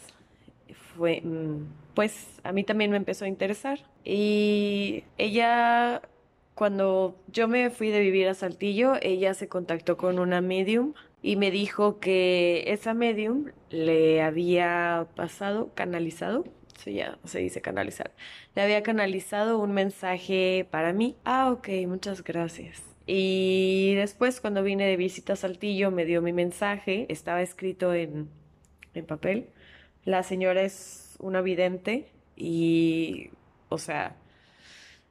fue, 0.96 1.20
mm, 1.22 1.66
pues 1.94 2.40
a 2.42 2.53
mí 2.53 2.64
también 2.64 2.90
me 2.90 2.96
empezó 2.96 3.24
a 3.24 3.29
interesar. 3.29 3.81
Y 4.05 5.05
ella, 5.18 6.03
cuando 6.55 7.16
yo 7.29 7.48
me 7.48 7.70
fui 7.70 7.90
de 7.90 8.00
vivir 8.00 8.29
a 8.29 8.35
Saltillo, 8.35 8.94
ella 9.03 9.35
se 9.35 9.48
contactó 9.48 9.96
con 9.96 10.18
una 10.18 10.40
medium 10.40 10.94
y 11.22 11.37
me 11.37 11.50
dijo 11.50 12.00
que 12.00 12.64
esa 12.68 12.94
medium 12.94 13.46
le 13.68 14.22
había 14.22 15.07
pasado, 15.16 15.70
canalizado, 15.74 16.44
sí, 16.83 16.94
ya 16.94 17.18
se 17.24 17.40
dice 17.40 17.61
canalizar, 17.61 18.12
le 18.55 18.62
había 18.62 18.83
canalizado 18.83 19.59
un 19.59 19.72
mensaje 19.72 20.66
para 20.70 20.92
mí. 20.92 21.16
Ah, 21.24 21.50
ok, 21.50 21.68
muchas 21.87 22.24
gracias. 22.24 22.83
Y 23.07 23.94
después 23.96 24.40
cuando 24.40 24.62
vine 24.62 24.87
de 24.87 24.96
visita 24.96 25.33
a 25.33 25.37
Saltillo 25.37 25.90
me 25.90 26.05
dio 26.05 26.22
mi 26.22 26.33
mensaje, 26.33 27.07
estaba 27.09 27.42
escrito 27.42 27.92
en, 27.92 28.29
en 28.94 29.05
papel. 29.05 29.48
La 30.05 30.22
señora 30.22 30.62
es 30.62 31.10
una 31.20 31.40
vidente 31.42 32.11
y 32.37 33.30
o 33.68 33.78
sea, 33.78 34.16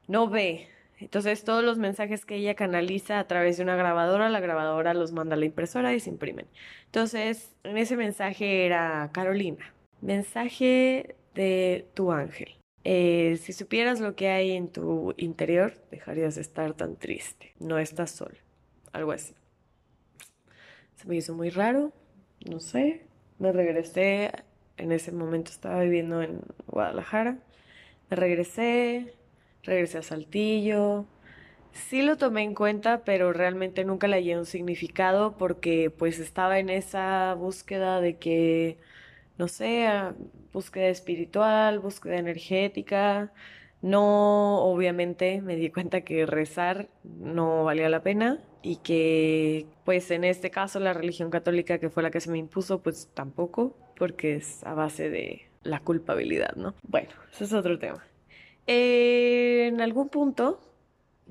no 0.06 0.28
ve. 0.28 0.68
Entonces 0.98 1.44
todos 1.44 1.64
los 1.64 1.78
mensajes 1.78 2.26
que 2.26 2.36
ella 2.36 2.54
canaliza 2.54 3.18
a 3.18 3.26
través 3.26 3.56
de 3.56 3.62
una 3.62 3.74
grabadora, 3.74 4.28
la 4.28 4.40
grabadora 4.40 4.92
los 4.92 5.12
manda 5.12 5.34
a 5.34 5.38
la 5.38 5.46
impresora 5.46 5.94
y 5.94 6.00
se 6.00 6.10
imprimen. 6.10 6.46
Entonces, 6.86 7.56
en 7.64 7.78
ese 7.78 7.96
mensaje 7.96 8.66
era 8.66 9.10
Carolina, 9.12 9.72
mensaje 10.02 11.16
de 11.34 11.88
tu 11.94 12.12
ángel. 12.12 12.54
Eh, 12.84 13.38
si 13.40 13.52
supieras 13.52 14.00
lo 14.00 14.14
que 14.14 14.28
hay 14.28 14.52
en 14.52 14.68
tu 14.68 15.14
interior, 15.16 15.74
dejarías 15.90 16.34
de 16.34 16.42
estar 16.42 16.74
tan 16.74 16.96
triste. 16.96 17.54
No 17.58 17.78
estás 17.78 18.10
sola. 18.10 18.38
Algo 18.92 19.12
así. 19.12 19.34
Se 20.96 21.06
me 21.06 21.16
hizo 21.16 21.34
muy 21.34 21.50
raro. 21.50 21.92
No 22.46 22.60
sé. 22.60 23.06
Me 23.38 23.52
regresé 23.52 24.32
En 24.80 24.92
ese 24.92 25.12
momento 25.12 25.50
estaba 25.50 25.82
viviendo 25.82 26.22
en 26.22 26.40
Guadalajara. 26.66 27.38
Me 28.08 28.16
regresé, 28.16 29.14
regresé 29.62 29.98
a 29.98 30.02
Saltillo. 30.02 31.06
Sí 31.72 32.02
lo 32.02 32.16
tomé 32.16 32.42
en 32.42 32.54
cuenta, 32.54 33.04
pero 33.04 33.32
realmente 33.32 33.84
nunca 33.84 34.08
le 34.08 34.16
hallé 34.16 34.38
un 34.38 34.46
significado 34.46 35.36
porque 35.36 35.90
pues 35.90 36.18
estaba 36.18 36.58
en 36.58 36.70
esa 36.70 37.34
búsqueda 37.34 38.00
de 38.00 38.16
que, 38.18 38.78
no 39.38 39.48
sé, 39.48 39.86
ah, 39.86 40.14
búsqueda 40.52 40.88
espiritual, 40.88 41.78
búsqueda 41.78 42.16
energética. 42.16 43.32
No, 43.82 44.60
obviamente 44.64 45.42
me 45.42 45.56
di 45.56 45.70
cuenta 45.70 46.02
que 46.02 46.26
rezar 46.26 46.88
no 47.04 47.64
valía 47.64 47.88
la 47.90 48.02
pena 48.02 48.40
y 48.62 48.76
que 48.76 49.66
pues 49.84 50.10
en 50.10 50.24
este 50.24 50.50
caso 50.50 50.80
la 50.80 50.92
religión 50.92 51.30
católica 51.30 51.78
que 51.78 51.90
fue 51.90 52.02
la 52.02 52.10
que 52.10 52.20
se 52.20 52.30
me 52.30 52.38
impuso 52.38 52.82
pues 52.82 53.08
tampoco 53.14 53.76
porque 54.00 54.36
es 54.36 54.64
a 54.64 54.72
base 54.72 55.10
de 55.10 55.42
la 55.62 55.80
culpabilidad, 55.80 56.56
¿no? 56.56 56.74
Bueno, 56.88 57.10
ese 57.30 57.44
es 57.44 57.52
otro 57.52 57.78
tema. 57.78 58.02
en 58.66 59.78
algún 59.82 60.08
punto 60.08 60.58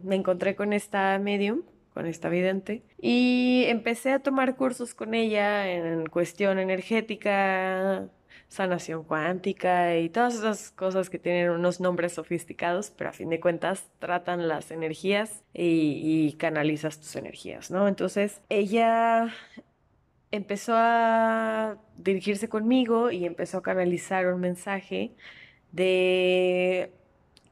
me 0.03 0.15
encontré 0.15 0.55
con 0.55 0.71
esta 0.71 1.17
medium, 1.17 1.63
con 1.95 2.05
esta 2.05 2.29
vidente, 2.29 2.83
y 3.01 3.63
empecé 3.69 4.11
a 4.11 4.19
tomar 4.19 4.55
cursos 4.55 4.93
con 4.93 5.15
ella 5.15 5.67
en 5.67 6.05
cuestión 6.05 6.59
energética, 6.59 8.07
sanación 8.49 9.03
cuántica 9.03 9.97
y 9.97 10.09
todas 10.09 10.35
esas 10.35 10.69
cosas 10.69 11.09
que 11.09 11.17
tienen 11.17 11.49
unos 11.49 11.79
nombres 11.79 12.13
sofisticados, 12.13 12.91
pero 12.91 13.09
a 13.09 13.13
fin 13.13 13.29
de 13.29 13.39
cuentas 13.39 13.89
tratan 13.97 14.47
las 14.47 14.69
energías 14.69 15.43
y, 15.55 16.35
canalizas 16.37 16.99
tus 16.99 17.15
energías, 17.15 17.71
¿no? 17.71 17.87
Entonces 17.87 18.41
ella 18.49 19.33
empezó 20.31 20.73
a 20.75 21.77
dirigirse 21.97 22.49
conmigo 22.49 23.11
y 23.11 23.25
empezó 23.25 23.59
a 23.59 23.63
canalizar 23.63 24.27
un 24.27 24.39
mensaje 24.41 25.15
de 25.71 26.91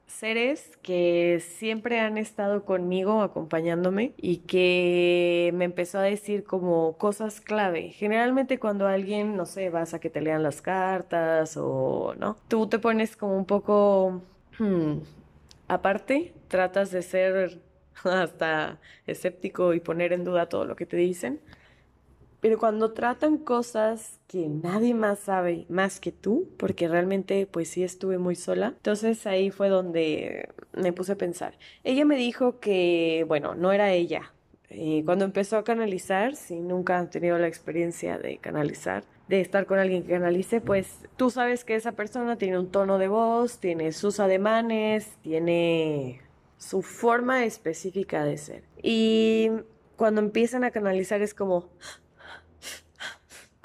seres 0.08 0.78
que 0.82 1.44
siempre 1.46 2.00
han 2.00 2.18
estado 2.18 2.66
conmigo, 2.66 3.22
acompañándome 3.22 4.14
y 4.18 4.38
que 4.38 5.52
me 5.54 5.66
empezó 5.66 6.00
a 6.00 6.04
decir 6.04 6.44
como 6.44 6.98
cosas 6.98 7.42
clave. 7.42 7.90
Generalmente 7.90 8.60
cuando 8.60 8.88
alguien, 8.88 9.36
no 9.36 9.46
sé, 9.46 9.70
vas 9.70 9.94
a 9.94 10.00
que 10.00 10.10
te 10.10 10.22
lean 10.22 10.44
las 10.44 10.62
cartas 10.62 11.58
o 11.58 12.16
no, 12.18 12.38
tú 12.48 12.68
te 12.68 12.80
pones 12.80 13.16
como 13.18 13.38
un 13.38 13.46
poco 13.46 14.22
hmm, 14.60 15.00
aparte, 15.68 16.34
tratas 16.48 16.92
de 16.92 17.02
ser 17.02 17.60
hasta 18.04 18.80
escéptico 19.06 19.74
y 19.74 19.80
poner 19.80 20.14
en 20.14 20.24
duda 20.24 20.48
todo 20.50 20.66
lo 20.66 20.76
que 20.76 20.86
te 20.86 20.98
dicen. 20.98 21.42
Pero 22.48 22.60
cuando 22.60 22.94
tratan 22.94 23.40
cosas 23.40 24.22
que 24.26 24.48
nadie 24.48 24.94
más 24.94 25.20
sabe 25.20 25.66
más 25.68 26.00
que 26.00 26.14
tú, 26.14 26.48
porque 26.56 26.88
realmente 26.88 27.46
pues 27.46 27.68
sí 27.68 27.84
estuve 27.84 28.20
muy 28.20 28.36
sola, 28.36 28.68
entonces 28.68 29.28
ahí 29.28 29.52
fue 29.52 29.68
donde 29.68 30.48
me 30.72 30.94
puse 30.94 31.12
a 31.12 31.18
pensar. 31.18 31.58
Ella 31.84 32.06
me 32.06 32.16
dijo 32.16 32.62
que, 32.62 33.26
bueno, 33.28 33.54
no 33.54 33.74
era 33.74 33.92
ella. 33.92 34.32
Eh, 34.70 35.02
cuando 35.04 35.26
empezó 35.26 35.58
a 35.58 35.66
canalizar, 35.66 36.38
si 36.38 36.62
nunca 36.62 36.98
han 36.98 37.10
tenido 37.10 37.38
la 37.38 37.50
experiencia 37.50 38.18
de 38.18 38.38
canalizar, 38.38 39.04
de 39.28 39.42
estar 39.42 39.66
con 39.66 39.80
alguien 39.80 40.04
que 40.04 40.14
canalice, 40.14 40.62
pues 40.62 41.00
tú 41.18 41.30
sabes 41.30 41.66
que 41.66 41.76
esa 41.76 41.92
persona 41.92 42.38
tiene 42.38 42.60
un 42.60 42.72
tono 42.72 42.98
de 42.98 43.10
voz, 43.10 43.58
tiene 43.60 43.92
sus 43.92 44.22
ademanes, 44.22 45.18
tiene 45.22 46.22
su 46.58 46.82
forma 46.82 47.44
específica 47.44 48.24
de 48.24 48.38
ser. 48.38 48.64
Y 48.82 49.52
cuando 49.98 50.22
empiezan 50.22 50.64
a 50.64 50.72
canalizar 50.72 51.22
es 51.22 51.34
como, 51.34 51.72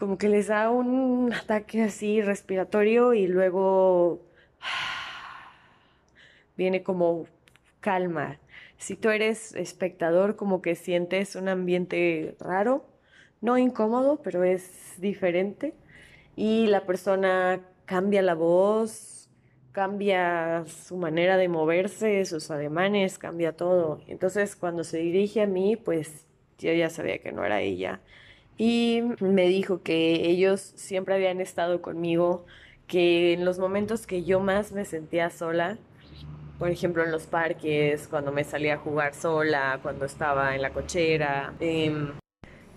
como 0.03 0.19
que 0.19 0.29
les 0.29 0.49
da 0.49 0.69
un 0.69 1.33
ataque 1.33 1.81
así 1.85 2.23
respiratorio 2.23 3.15
y 3.15 3.29
luego 3.29 4.21
viene 6.57 6.83
como 6.83 7.29
calma. 7.79 8.41
Si 8.79 8.97
tú 8.97 9.11
eres 9.11 9.55
espectador, 9.55 10.35
como 10.35 10.61
que 10.61 10.75
sientes 10.75 11.37
un 11.37 11.49
ambiente 11.49 12.35
raro, 12.41 12.85
no 13.41 13.59
incómodo, 13.59 14.21
pero 14.25 14.43
es 14.43 14.95
diferente. 14.99 15.73
Y 16.35 16.67
la 16.67 16.85
persona 16.85 17.61
cambia 17.85 18.23
la 18.23 18.35
voz, 18.35 19.31
cambia 19.71 20.65
su 20.67 20.97
manera 20.97 21.37
de 21.37 21.47
moverse, 21.47 22.25
sus 22.25 22.51
ademanes, 22.51 23.19
cambia 23.19 23.57
todo. 23.57 24.01
Entonces 24.09 24.57
cuando 24.57 24.83
se 24.83 24.99
dirige 24.99 25.43
a 25.43 25.47
mí, 25.47 25.77
pues 25.77 26.27
yo 26.59 26.73
ya 26.73 26.91
sabía 26.91 27.19
que 27.19 27.31
no 27.31 27.45
era 27.45 27.61
ella 27.61 28.01
y 28.59 29.03
me 29.21 29.49
dijo 29.49 29.83
que 29.83 30.29
ellos 30.29 30.73
siempre 30.77 31.15
habían 31.15 31.41
estado 31.41 31.83
conmigo, 31.83 32.45
que 32.87 33.33
en 33.33 33.45
los 33.45 33.59
momentos 33.59 34.07
que 34.07 34.25
yo 34.25 34.41
más 34.41 34.73
me 34.73 34.85
sentía 34.85 35.31
sola, 35.31 35.79
por 36.59 36.71
ejemplo 36.71 37.03
en 37.03 37.11
los 37.11 37.27
parques, 37.27 38.07
cuando 38.09 38.33
me 38.33 38.45
salía 38.45 38.75
a 38.75 38.79
jugar 38.79 39.15
sola, 39.15 39.81
cuando 39.83 40.05
estaba 40.05 40.55
en 40.55 40.63
la 40.63 40.71
cochera, 40.71 41.55
em, 41.61 42.13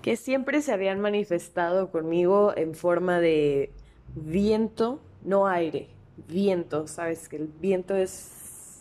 que 0.02 0.16
siempre 0.16 0.62
se 0.62 0.72
habían 0.72 1.00
manifestado 1.02 1.92
conmigo 1.92 2.54
en 2.56 2.76
forma 2.76 3.20
de 3.20 3.72
viento, 4.16 5.00
no 5.24 5.48
aire, 5.48 5.90
viento, 6.28 6.88
sabes 6.88 7.28
que 7.28 7.38
el 7.38 7.48
viento 7.48 7.96
es 7.96 8.35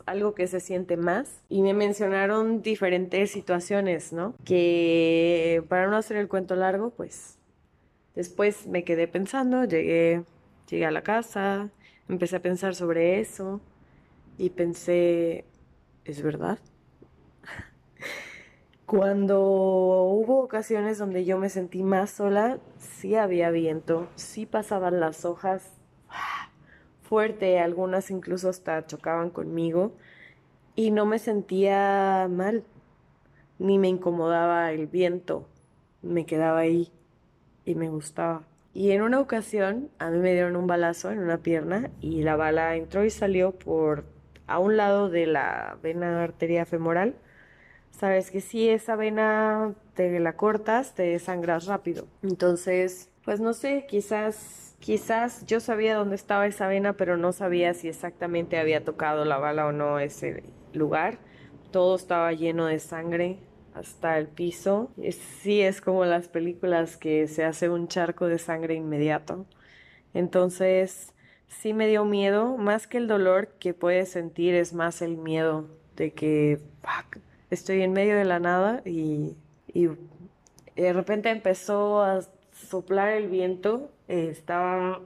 algo 0.06 0.34
que 0.34 0.46
se 0.46 0.60
siente 0.60 0.96
más. 0.96 1.42
Y 1.48 1.62
me 1.62 1.74
mencionaron 1.74 2.62
diferentes 2.62 3.30
situaciones, 3.30 4.12
¿no? 4.12 4.34
Que 4.44 5.64
para 5.68 5.86
no 5.86 5.96
hacer 5.96 6.16
el 6.16 6.28
cuento 6.28 6.56
largo, 6.56 6.90
pues 6.90 7.38
después 8.14 8.66
me 8.66 8.84
quedé 8.84 9.08
pensando, 9.08 9.64
llegué, 9.64 10.24
llegué 10.68 10.86
a 10.86 10.90
la 10.90 11.02
casa, 11.02 11.70
empecé 12.08 12.36
a 12.36 12.42
pensar 12.42 12.74
sobre 12.74 13.20
eso 13.20 13.60
y 14.38 14.50
pensé, 14.50 15.44
¿es 16.04 16.22
verdad? 16.22 16.58
Cuando 18.86 19.40
hubo 19.40 20.42
ocasiones 20.42 20.98
donde 20.98 21.24
yo 21.24 21.38
me 21.38 21.48
sentí 21.48 21.82
más 21.82 22.10
sola, 22.10 22.58
sí 22.78 23.16
había 23.16 23.50
viento, 23.50 24.08
sí 24.14 24.46
pasaban 24.46 25.00
las 25.00 25.24
hojas 25.24 25.70
fuerte, 27.04 27.60
algunas 27.60 28.10
incluso 28.10 28.48
hasta 28.48 28.86
chocaban 28.86 29.30
conmigo 29.30 29.92
y 30.74 30.90
no 30.90 31.06
me 31.06 31.18
sentía 31.18 32.26
mal, 32.30 32.64
ni 33.58 33.78
me 33.78 33.88
incomodaba 33.88 34.72
el 34.72 34.86
viento, 34.86 35.46
me 36.02 36.26
quedaba 36.26 36.60
ahí 36.60 36.90
y 37.64 37.74
me 37.76 37.88
gustaba. 37.88 38.42
Y 38.72 38.90
en 38.90 39.02
una 39.02 39.20
ocasión 39.20 39.90
a 39.98 40.10
mí 40.10 40.18
me 40.18 40.32
dieron 40.32 40.56
un 40.56 40.66
balazo 40.66 41.12
en 41.12 41.20
una 41.20 41.38
pierna 41.38 41.90
y 42.00 42.22
la 42.22 42.34
bala 42.34 42.74
entró 42.74 43.04
y 43.04 43.10
salió 43.10 43.52
por 43.52 44.04
a 44.46 44.58
un 44.58 44.76
lado 44.76 45.08
de 45.08 45.26
la 45.26 45.78
vena 45.82 46.22
arteria 46.22 46.66
femoral. 46.66 47.14
Sabes 47.92 48.32
que 48.32 48.40
si 48.40 48.68
esa 48.68 48.96
vena 48.96 49.74
te 49.94 50.18
la 50.18 50.36
cortas, 50.36 50.94
te 50.96 51.16
sangras 51.20 51.66
rápido. 51.66 52.08
Entonces, 52.22 53.10
pues 53.24 53.40
no 53.40 53.52
sé, 53.52 53.86
quizás 53.88 54.73
Quizás 54.84 55.46
yo 55.46 55.60
sabía 55.60 55.96
dónde 55.96 56.14
estaba 56.14 56.46
esa 56.46 56.66
vena, 56.66 56.92
pero 56.92 57.16
no 57.16 57.32
sabía 57.32 57.72
si 57.72 57.88
exactamente 57.88 58.58
había 58.58 58.84
tocado 58.84 59.24
la 59.24 59.38
bala 59.38 59.64
o 59.64 59.72
no 59.72 59.98
ese 59.98 60.42
lugar. 60.74 61.16
Todo 61.70 61.96
estaba 61.96 62.30
lleno 62.34 62.66
de 62.66 62.78
sangre 62.78 63.38
hasta 63.72 64.18
el 64.18 64.26
piso. 64.28 64.90
Sí, 65.40 65.62
es 65.62 65.80
como 65.80 66.04
las 66.04 66.28
películas 66.28 66.98
que 66.98 67.28
se 67.28 67.44
hace 67.44 67.70
un 67.70 67.88
charco 67.88 68.26
de 68.26 68.38
sangre 68.38 68.74
inmediato. 68.74 69.46
Entonces, 70.12 71.14
sí 71.48 71.72
me 71.72 71.88
dio 71.88 72.04
miedo, 72.04 72.58
más 72.58 72.86
que 72.86 72.98
el 72.98 73.08
dolor 73.08 73.54
que 73.58 73.72
puedes 73.72 74.10
sentir, 74.10 74.54
es 74.54 74.74
más 74.74 75.00
el 75.00 75.16
miedo 75.16 75.66
de 75.96 76.12
que 76.12 76.60
estoy 77.48 77.80
en 77.80 77.94
medio 77.94 78.16
de 78.16 78.26
la 78.26 78.38
nada 78.38 78.82
y, 78.84 79.34
de 80.76 80.92
repente 80.92 81.30
empezó 81.30 82.02
a 82.02 82.20
soplar 82.52 83.14
el 83.14 83.28
viento. 83.28 83.90
Eh, 84.08 84.28
estaba 84.30 85.00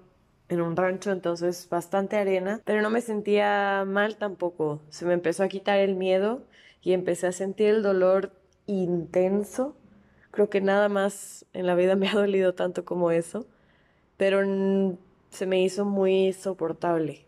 en 0.49 0.61
un 0.61 0.77
rancho, 0.77 1.11
entonces 1.13 1.69
bastante 1.69 2.17
arena, 2.17 2.61
pero 2.65 2.83
no 2.83 2.91
me 2.91 3.01
sentía 3.01 3.85
mal 3.87 4.17
tampoco. 4.17 4.81
Se 4.89 5.05
me 5.05 5.15
empezó 5.15 5.45
a 5.45 5.49
quitar 5.49 5.79
el 5.79 5.95
miedo 5.95 6.43
y 6.83 6.93
empecé 6.93 7.27
a 7.27 7.33
sentir 7.33 7.69
el 7.69 7.83
dolor 7.83 8.33
intenso. 8.67 9.77
Creo 10.31 10.49
que 10.49 10.61
nada 10.61 10.89
más 10.89 11.45
en 11.53 11.67
la 11.67 11.75
vida 11.75 11.97
me 11.97 12.09
ha 12.09 12.15
dolido 12.15 12.55
tanto 12.55 12.85
como 12.85 13.11
eso, 13.11 13.47
pero 14.17 14.41
se 15.31 15.47
me 15.47 15.63
hizo 15.63 15.85
muy 15.85 16.33
soportable. 16.33 17.27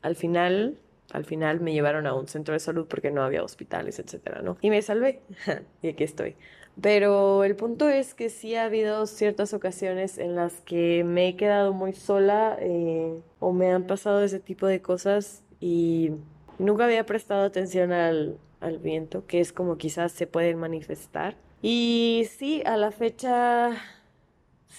Al 0.00 0.16
final, 0.16 0.78
al 1.12 1.24
final 1.24 1.60
me 1.60 1.72
llevaron 1.72 2.06
a 2.06 2.14
un 2.14 2.26
centro 2.26 2.54
de 2.54 2.60
salud 2.60 2.86
porque 2.88 3.10
no 3.10 3.22
había 3.22 3.44
hospitales, 3.44 3.98
etcétera, 3.98 4.42
¿no? 4.42 4.56
Y 4.60 4.70
me 4.70 4.82
salvé. 4.82 5.20
y 5.82 5.88
aquí 5.88 6.04
estoy. 6.04 6.36
Pero 6.80 7.44
el 7.44 7.54
punto 7.54 7.88
es 7.88 8.14
que 8.14 8.30
sí 8.30 8.54
ha 8.54 8.64
habido 8.64 9.06
ciertas 9.06 9.52
ocasiones 9.52 10.18
en 10.18 10.34
las 10.34 10.54
que 10.62 11.04
me 11.04 11.28
he 11.28 11.36
quedado 11.36 11.72
muy 11.72 11.92
sola 11.92 12.56
eh, 12.60 13.20
o 13.40 13.52
me 13.52 13.70
han 13.70 13.86
pasado 13.86 14.22
ese 14.22 14.40
tipo 14.40 14.66
de 14.66 14.80
cosas 14.80 15.42
y 15.60 16.12
nunca 16.58 16.84
había 16.84 17.04
prestado 17.04 17.44
atención 17.44 17.92
al, 17.92 18.38
al 18.60 18.78
viento, 18.78 19.26
que 19.26 19.40
es 19.40 19.52
como 19.52 19.76
quizás 19.76 20.12
se 20.12 20.26
pueden 20.26 20.58
manifestar. 20.58 21.36
Y 21.60 22.26
sí, 22.36 22.62
a 22.64 22.76
la 22.76 22.90
fecha 22.90 23.76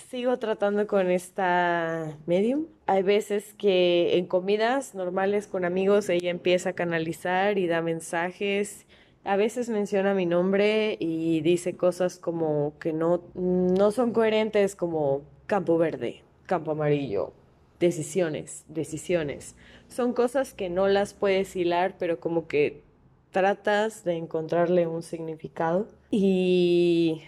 sigo 0.09 0.37
tratando 0.39 0.87
con 0.87 1.11
esta 1.11 2.17
medium. 2.25 2.65
Hay 2.87 3.03
veces 3.03 3.53
que 3.53 4.17
en 4.17 4.25
comidas 4.25 4.95
normales 4.95 5.47
con 5.47 5.65
amigos 5.65 6.09
ella 6.09 6.29
empieza 6.29 6.69
a 6.69 6.73
canalizar 6.73 7.57
y 7.57 7.67
da 7.67 7.81
mensajes. 7.81 8.85
A 9.25 9.37
veces 9.37 9.69
menciona 9.69 10.13
mi 10.13 10.25
nombre 10.25 10.97
y 10.99 11.41
dice 11.41 11.77
cosas 11.77 12.19
como 12.19 12.73
que 12.79 12.91
no, 12.91 13.21
no 13.35 13.91
son 13.91 14.11
coherentes 14.11 14.75
como 14.75 15.21
campo 15.45 15.77
verde, 15.77 16.23
campo 16.45 16.71
amarillo, 16.71 17.31
decisiones, 17.79 18.65
decisiones. 18.67 19.55
Son 19.87 20.13
cosas 20.13 20.53
que 20.53 20.69
no 20.69 20.87
las 20.87 21.13
puedes 21.13 21.55
hilar, 21.55 21.95
pero 21.97 22.19
como 22.19 22.47
que 22.47 22.83
tratas 23.31 24.03
de 24.03 24.13
encontrarle 24.13 24.87
un 24.87 25.03
significado 25.03 25.87
y 26.11 27.21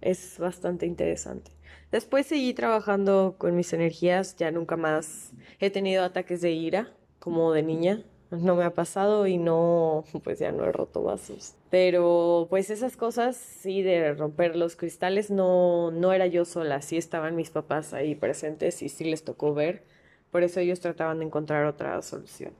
es 0.00 0.38
bastante 0.38 0.86
interesante. 0.86 1.52
Después 1.92 2.26
seguí 2.26 2.52
trabajando 2.52 3.36
con 3.38 3.54
mis 3.54 3.72
energías, 3.72 4.36
ya 4.36 4.50
nunca 4.50 4.76
más 4.76 5.32
he 5.60 5.70
tenido 5.70 6.04
ataques 6.04 6.40
de 6.40 6.50
ira 6.50 6.92
como 7.18 7.52
de 7.52 7.62
niña. 7.62 8.02
No 8.32 8.56
me 8.56 8.64
ha 8.64 8.70
pasado 8.70 9.26
y 9.26 9.36
no, 9.36 10.04
pues 10.24 10.38
ya 10.38 10.52
no 10.52 10.64
he 10.64 10.72
roto 10.72 11.02
vasos. 11.02 11.54
Pero 11.70 12.46
pues 12.50 12.70
esas 12.70 12.96
cosas, 12.96 13.36
sí, 13.36 13.82
de 13.82 14.14
romper 14.14 14.56
los 14.56 14.74
cristales, 14.74 15.30
no, 15.30 15.90
no 15.90 16.12
era 16.12 16.26
yo 16.26 16.44
sola, 16.44 16.80
sí 16.82 16.96
estaban 16.96 17.36
mis 17.36 17.50
papás 17.50 17.92
ahí 17.92 18.14
presentes 18.14 18.82
y 18.82 18.88
sí 18.88 19.04
les 19.04 19.22
tocó 19.22 19.54
ver. 19.54 19.84
Por 20.30 20.42
eso 20.42 20.60
ellos 20.60 20.80
trataban 20.80 21.18
de 21.18 21.26
encontrar 21.26 21.66
otra 21.66 22.00
solución. 22.00 22.52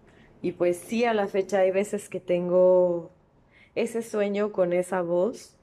Y 0.43 0.53
pues 0.53 0.77
sí, 0.77 1.05
a 1.05 1.15
la 1.15 1.27
fecha 1.27 1.61
hay 1.61 1.71
veces 1.71 2.09
que 2.09 2.21
tengo 2.21 3.11
ese 3.75 4.03
sueño 4.03 4.53
con 4.53 4.73
esa 4.73 5.01
voz, 5.01 5.57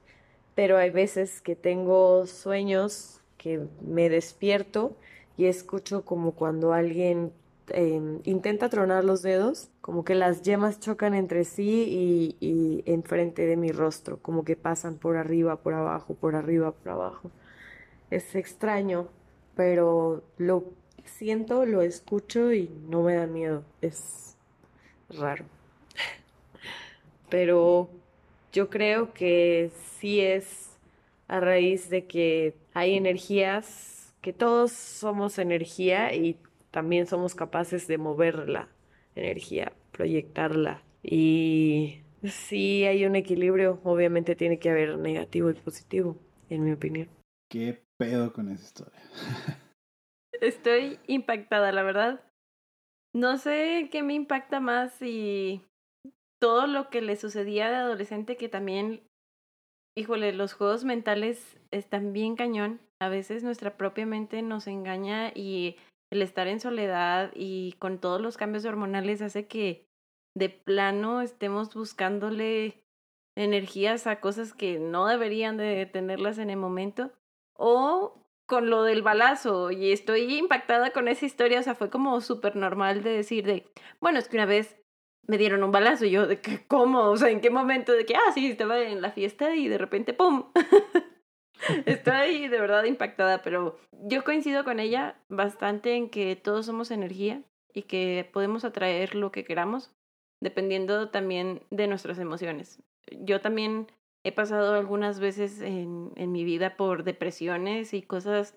pero 0.56 0.76
hay 0.76 0.90
veces 0.90 1.40
que 1.40 1.54
tengo 1.54 2.26
sueños 2.26 3.20
que 3.38 3.60
me 3.80 4.08
despierto 4.08 4.96
y 5.36 5.46
escucho 5.46 6.04
como 6.04 6.32
cuando 6.32 6.72
alguien 6.72 7.32
em, 7.72 8.20
intenta 8.24 8.68
tronar 8.68 9.04
los 9.04 9.22
dedos, 9.22 9.70
como 9.80 10.04
que 10.04 10.14
las 10.14 10.42
yemas 10.42 10.80
chocan 10.80 11.14
entre 11.14 11.44
sí 11.44 12.36
y, 12.40 12.46
y 12.46 12.82
enfrente 12.86 13.46
de 13.46 13.56
mi 13.56 13.72
rostro, 13.72 14.18
como 14.18 14.44
que 14.44 14.56
pasan 14.56 14.96
por 14.96 15.16
arriba, 15.16 15.56
por 15.56 15.74
abajo, 15.74 16.14
por 16.14 16.34
arriba, 16.34 16.72
por 16.72 16.92
abajo. 16.92 17.30
Es 18.10 18.34
extraño, 18.34 19.08
pero 19.54 20.22
lo 20.38 20.64
siento, 21.04 21.66
lo 21.66 21.82
escucho 21.82 22.52
y 22.52 22.70
no 22.88 23.02
me 23.02 23.14
da 23.14 23.26
miedo. 23.26 23.64
Es 23.80 24.36
raro. 25.10 25.44
Pero 27.30 27.88
yo 28.52 28.70
creo 28.70 29.12
que 29.12 29.70
sí 29.98 30.20
es 30.20 30.70
a 31.28 31.40
raíz 31.40 31.90
de 31.90 32.06
que 32.06 32.54
hay 32.74 32.96
energías, 32.96 34.12
que 34.20 34.32
todos 34.32 34.72
somos 34.72 35.38
energía 35.38 36.14
y 36.14 36.36
también 36.70 37.06
somos 37.06 37.34
capaces 37.34 37.86
de 37.86 37.98
mover 37.98 38.48
la 38.48 38.68
energía, 39.14 39.72
proyectarla. 39.92 40.82
Y 41.02 42.02
si 42.22 42.84
hay 42.84 43.04
un 43.06 43.16
equilibrio, 43.16 43.80
obviamente 43.84 44.36
tiene 44.36 44.58
que 44.58 44.70
haber 44.70 44.98
negativo 44.98 45.50
y 45.50 45.54
positivo, 45.54 46.16
en 46.48 46.64
mi 46.64 46.72
opinión. 46.72 47.08
¿Qué 47.50 47.82
pedo 47.98 48.32
con 48.32 48.50
esa 48.50 48.64
historia? 48.64 49.00
Estoy 50.40 50.98
impactada, 51.06 51.72
la 51.72 51.82
verdad. 51.82 52.20
No 53.14 53.38
sé 53.38 53.88
qué 53.90 54.02
me 54.02 54.14
impacta 54.14 54.60
más 54.60 55.02
y 55.02 55.62
todo 56.40 56.66
lo 56.66 56.90
que 56.90 57.02
le 57.02 57.16
sucedía 57.16 57.68
de 57.68 57.76
adolescente 57.76 58.36
que 58.36 58.48
también 58.48 59.02
híjole, 59.96 60.32
los 60.32 60.52
juegos 60.52 60.84
mentales 60.84 61.58
están 61.70 62.12
bien 62.12 62.36
cañón. 62.36 62.80
A 63.00 63.08
veces 63.08 63.42
nuestra 63.42 63.76
propia 63.76 64.06
mente 64.06 64.42
nos 64.42 64.66
engaña 64.66 65.30
y 65.34 65.76
el 66.10 66.22
estar 66.22 66.48
en 66.48 66.60
soledad 66.60 67.30
y 67.34 67.72
con 67.78 67.98
todos 67.98 68.20
los 68.20 68.36
cambios 68.36 68.64
hormonales 68.64 69.22
hace 69.22 69.46
que 69.46 69.88
de 70.34 70.48
plano 70.48 71.22
estemos 71.22 71.74
buscándole 71.74 72.84
energías 73.36 74.06
a 74.06 74.20
cosas 74.20 74.52
que 74.52 74.78
no 74.78 75.06
deberían 75.06 75.56
de 75.56 75.86
tenerlas 75.86 76.38
en 76.38 76.50
el 76.50 76.56
momento. 76.56 77.12
O 77.54 78.20
con 78.46 78.68
lo 78.68 78.82
del 78.82 79.02
balazo 79.02 79.70
y 79.70 79.92
estoy 79.92 80.36
impactada 80.36 80.90
con 80.90 81.06
esa 81.06 81.24
historia, 81.24 81.60
o 81.60 81.62
sea, 81.62 81.76
fue 81.76 81.88
como 81.88 82.20
súper 82.20 82.56
normal 82.56 83.04
de 83.04 83.10
decir 83.10 83.46
de, 83.46 83.70
bueno, 84.00 84.18
es 84.18 84.28
que 84.28 84.36
una 84.36 84.46
vez 84.46 84.76
me 85.28 85.38
dieron 85.38 85.62
un 85.62 85.70
balazo 85.70 86.04
y 86.04 86.10
yo 86.10 86.26
de 86.26 86.40
que, 86.40 86.66
¿cómo? 86.66 87.10
O 87.10 87.16
sea, 87.16 87.30
¿en 87.30 87.40
qué 87.40 87.50
momento? 87.50 87.92
De 87.92 88.04
que, 88.04 88.16
ah, 88.16 88.32
sí, 88.34 88.50
estaba 88.50 88.80
en 88.80 89.00
la 89.00 89.12
fiesta 89.12 89.54
y 89.54 89.68
de 89.68 89.78
repente, 89.78 90.14
¡pum! 90.14 90.50
Estoy 91.86 92.48
de 92.48 92.60
verdad 92.60 92.84
impactada, 92.84 93.42
pero 93.42 93.78
yo 93.92 94.24
coincido 94.24 94.64
con 94.64 94.80
ella 94.80 95.16
bastante 95.28 95.94
en 95.94 96.10
que 96.10 96.36
todos 96.36 96.66
somos 96.66 96.90
energía 96.90 97.42
y 97.72 97.82
que 97.82 98.28
podemos 98.32 98.64
atraer 98.64 99.14
lo 99.14 99.30
que 99.30 99.44
queramos, 99.44 99.92
dependiendo 100.40 101.10
también 101.10 101.62
de 101.70 101.86
nuestras 101.86 102.18
emociones. 102.18 102.82
Yo 103.10 103.40
también 103.40 103.88
he 104.24 104.32
pasado 104.32 104.74
algunas 104.74 105.20
veces 105.20 105.60
en, 105.60 106.12
en 106.16 106.32
mi 106.32 106.44
vida 106.44 106.76
por 106.76 107.04
depresiones 107.04 107.94
y 107.94 108.02
cosas, 108.02 108.56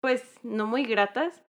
pues, 0.00 0.38
no 0.42 0.66
muy 0.66 0.84
gratas, 0.84 1.42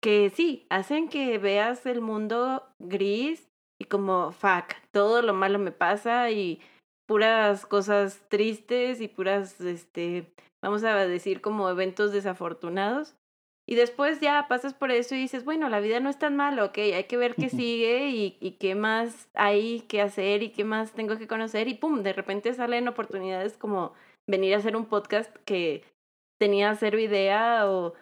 que 0.00 0.30
sí, 0.30 0.66
hacen 0.70 1.08
que 1.08 1.38
veas 1.38 1.84
el 1.86 2.00
mundo 2.00 2.64
gris 2.78 3.48
y 3.80 3.84
como, 3.86 4.32
fuck, 4.32 4.74
todo 4.92 5.22
lo 5.22 5.34
malo 5.34 5.58
me 5.58 5.72
pasa 5.72 6.30
y 6.30 6.60
puras 7.06 7.66
cosas 7.66 8.22
tristes 8.28 9.00
y 9.00 9.08
puras, 9.08 9.60
este, 9.60 10.32
vamos 10.62 10.84
a 10.84 10.94
decir 11.06 11.40
como 11.40 11.68
eventos 11.68 12.12
desafortunados. 12.12 13.16
Y 13.66 13.74
después 13.74 14.20
ya 14.20 14.46
pasas 14.48 14.72
por 14.72 14.90
eso 14.90 15.14
y 15.14 15.18
dices, 15.18 15.44
bueno, 15.44 15.68
la 15.68 15.80
vida 15.80 16.00
no 16.00 16.08
es 16.08 16.18
tan 16.18 16.36
mala, 16.36 16.64
ok, 16.64 16.78
hay 16.78 17.04
que 17.04 17.18
ver 17.18 17.34
qué 17.34 17.50
sigue 17.50 18.08
y, 18.08 18.38
y 18.40 18.52
qué 18.52 18.74
más 18.74 19.28
hay 19.34 19.80
que 19.82 20.00
hacer 20.00 20.42
y 20.42 20.50
qué 20.50 20.64
más 20.64 20.92
tengo 20.92 21.18
que 21.18 21.28
conocer. 21.28 21.68
Y 21.68 21.74
pum, 21.74 22.02
de 22.02 22.14
repente 22.14 22.54
salen 22.54 22.88
oportunidades 22.88 23.58
como 23.58 23.92
venir 24.26 24.54
a 24.54 24.58
hacer 24.58 24.74
un 24.74 24.86
podcast 24.86 25.34
que 25.44 25.84
tenía 26.38 26.74
cero 26.76 26.98
idea 26.98 27.70
o 27.70 27.92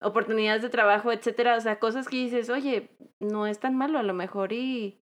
oportunidades 0.00 0.62
de 0.62 0.70
trabajo, 0.70 1.12
etcétera. 1.12 1.56
O 1.56 1.60
sea, 1.60 1.78
cosas 1.78 2.08
que 2.08 2.16
dices, 2.16 2.48
oye, 2.48 2.88
no 3.18 3.46
es 3.46 3.60
tan 3.60 3.76
malo 3.76 3.98
a 3.98 4.02
lo 4.02 4.14
mejor 4.14 4.54
y 4.54 5.02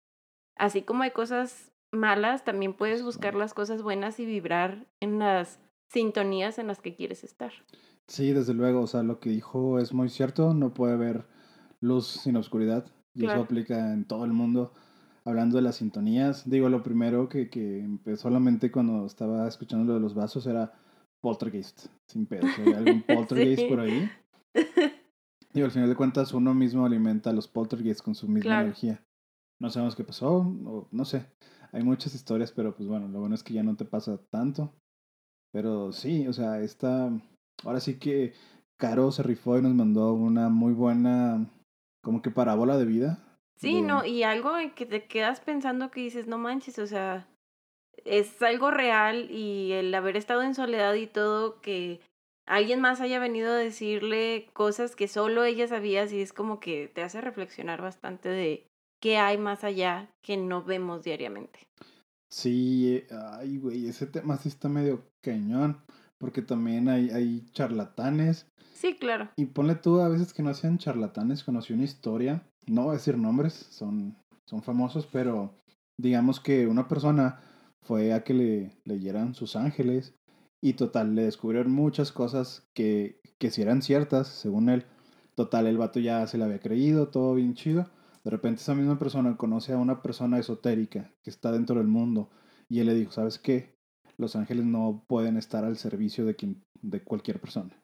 así 0.57 0.83
como 0.83 1.05
hay 1.05 1.13
cosas 1.13 1.73
malas, 1.91 2.45
también 2.45 2.75
puedes 2.75 3.03
buscar 3.03 3.35
las 3.35 3.55
cosas 3.55 3.83
buenas 3.83 4.19
y 4.21 4.27
vibrar 4.27 4.87
en 5.01 5.19
las 5.19 5.59
sintonías 5.93 6.59
en 6.59 6.67
las 6.67 6.81
que 6.81 6.95
quieres 6.95 7.25
estar. 7.25 7.53
Sí, 8.09 8.33
desde 8.33 8.55
luego, 8.55 8.81
o 8.81 8.87
sea, 8.87 9.03
lo 9.03 9.21
que 9.21 9.31
dijo 9.31 9.79
es 9.79 9.93
muy 9.93 10.09
cierto, 10.09 10.55
no 10.55 10.75
puede 10.75 10.95
haber 10.95 11.27
luz 11.81 12.07
sin 12.07 12.37
oscuridad 12.37 12.87
y 13.15 13.27
eso 13.27 13.41
aplica 13.41 13.93
en 13.93 14.05
todo 14.05 14.25
el 14.25 14.33
mundo. 14.33 14.73
Hablando 15.25 15.57
de 15.57 15.63
las 15.63 15.77
sintonías, 15.77 16.49
digo, 16.51 16.69
lo 16.69 16.83
primero 16.83 17.29
que, 17.29 17.49
que 17.49 17.79
empezó 17.79 18.23
solamente 18.23 18.73
cuando 18.73 19.07
estaba 19.07 19.47
escuchando 19.47 19.85
lo 19.85 19.95
de 19.95 20.01
los 20.01 20.15
vasos 20.15 20.47
era 20.47 20.73
poltergeist, 21.21 21.87
sin 22.09 22.27
pedo. 22.27 22.47
hay 22.59 22.73
algún 22.73 23.03
poltergeist 23.07 23.69
por 23.69 23.81
ahí. 23.81 24.11
Digo, 25.53 25.67
al 25.67 25.71
final 25.71 25.89
de 25.89 25.95
cuentas 25.95 26.33
uno 26.33 26.55
mismo 26.55 26.85
alimenta 26.87 27.33
los 27.33 27.47
poltergeists 27.47 28.03
con 28.03 28.15
su 28.15 28.27
misma 28.27 28.63
energía 28.63 29.05
no 29.63 29.71
sabemos 29.71 29.95
qué 29.95 30.03
pasó, 30.03 30.39
o 30.39 30.89
no 30.91 31.05
sé. 31.05 31.25
Hay 31.71 31.85
muchas 31.85 32.15
historias, 32.17 32.51
pero 32.51 32.75
pues 32.75 32.89
bueno, 32.89 33.07
lo 33.07 33.21
bueno 33.21 33.37
es 33.37 33.45
que 33.45 33.55
ya 33.55 33.63
no 33.63 33.77
te 33.77 33.85
pasa 33.85 34.19
tanto. 34.29 34.75
Pero 35.53 35.93
sí, 35.93 36.27
o 36.27 36.33
sea, 36.33 36.61
esta. 36.61 37.11
Ahora 37.65 37.81
sí 37.81 37.99
que 37.99 38.33
Caro 38.77 39.13
se 39.13 39.23
rifó 39.23 39.59
y 39.59 39.63
nos 39.63 39.75
mandó 39.75 40.15
una 40.15 40.49
muy 40.49 40.73
buena, 40.73 41.47
como 42.03 42.23
que 42.23 42.31
parábola 42.31 42.77
de 42.79 42.87
vida. 42.87 43.39
Sí, 43.57 43.81
no, 43.81 44.05
y 44.05 44.25
algo 44.25 44.59
en 44.59 44.75
que 44.75 44.87
te 44.87 45.07
quedas 45.07 45.41
pensando 45.41 45.93
que 45.93 46.01
dices, 46.01 46.27
no 46.27 46.37
manches, 46.37 46.81
o 46.81 46.87
sea, 46.89 47.29
es 48.05 48.43
algo 48.43 48.73
real 48.73 49.31
y 49.31 49.71
el 49.71 49.95
haber 49.95 50.17
estado 50.17 50.43
en 50.43 50.57
soledad 50.57 50.95
y 50.95 51.07
todo, 51.07 51.61
que 51.61 52.01
alguien 52.45 52.81
más 52.81 53.01
haya 53.01 53.21
venido 53.21 53.53
a 53.53 53.57
decirle 53.57 54.49
cosas 54.53 54.97
que 54.97 55.07
solo 55.07 55.45
ella 55.45 55.69
sabía, 55.69 56.05
y 56.07 56.23
es 56.23 56.33
como 56.33 56.59
que 56.59 56.91
te 56.93 57.03
hace 57.03 57.21
reflexionar 57.21 57.81
bastante 57.81 58.29
de 58.29 58.67
qué 59.01 59.19
hay 59.19 59.39
más 59.39 59.63
allá 59.63 60.11
que 60.23 60.37
no 60.37 60.65
vemos 60.65 61.05
diariamente. 61.05 61.61
Sí, 62.31 63.05
ay, 63.11 63.59
güey, 63.59 63.87
ese 63.87 64.07
tema 64.07 64.39
sí 64.39 64.49
está 64.49 64.69
medio 64.69 65.05
cañón, 65.23 65.79
porque 66.19 66.43
también 66.43 66.89
hay, 66.89 67.11
hay 67.11 67.47
charlatanes. 67.53 68.47
Sí, 68.75 68.97
claro. 68.99 69.31
Y 69.37 69.47
ponle 69.47 69.77
tú 69.77 70.01
a 70.01 70.09
veces 70.09 70.33
que 70.33 70.43
no 70.43 70.53
sean 70.55 70.79
charlatanes, 70.79 71.45
conocí 71.45 71.73
una 71.73 71.85
historia, 71.85 72.47
no 72.67 72.85
voy 72.85 72.91
a 72.91 72.99
decir 72.99 73.17
nombres, 73.17 73.55
son, 73.55 74.17
son 74.45 74.63
famosos, 74.63 75.07
pero 75.07 75.55
digamos 75.97 76.41
que 76.41 76.67
una 76.67 76.89
persona 76.89 77.41
fue 77.81 78.13
a 78.13 78.25
que 78.25 78.35
le 78.35 78.81
leyeran 78.85 79.35
sus 79.35 79.57
ángeles 79.57 80.15
y 80.61 80.75
total, 80.75 81.15
le 81.15 81.23
descubrieron 81.23 81.73
muchas 81.73 82.13
cosas 82.13 82.69
que, 82.75 83.21
que 83.39 83.51
si 83.51 83.63
eran 83.63 83.83
ciertas, 83.83 84.29
según 84.29 84.69
él. 84.69 84.85
Total, 85.35 85.67
el 85.67 85.79
vato 85.79 85.99
ya 85.99 86.27
se 86.27 86.37
le 86.37 86.45
había 86.45 86.61
creído, 86.61 87.09
todo 87.09 87.35
bien 87.35 87.55
chido 87.55 87.87
de 88.25 88.31
repente 88.31 88.61
esa 88.61 88.75
misma 88.75 88.99
persona 88.99 89.37
conoce 89.37 89.73
a 89.73 89.79
una 89.79 90.03
persona 90.03 90.39
esotérica 90.39 91.13
que 91.23 91.31
está 91.31 91.51
dentro 91.53 91.77
del 91.77 91.89
mundo 91.89 92.31
y 92.69 92.81
él 92.81 92.87
le 92.87 92.95
dijo, 92.95 93.13
¿sabes 93.13 93.39
qué? 93.39 93.72
Los 94.23 94.37
ángeles 94.37 94.65
no 94.65 95.05
pueden 95.09 95.37
estar 95.37 95.65
al 95.65 95.77
servicio 95.77 96.25
de, 96.25 96.37
quien, 96.37 96.65
de 96.81 97.03
cualquier 97.03 97.41
persona. 97.41 97.77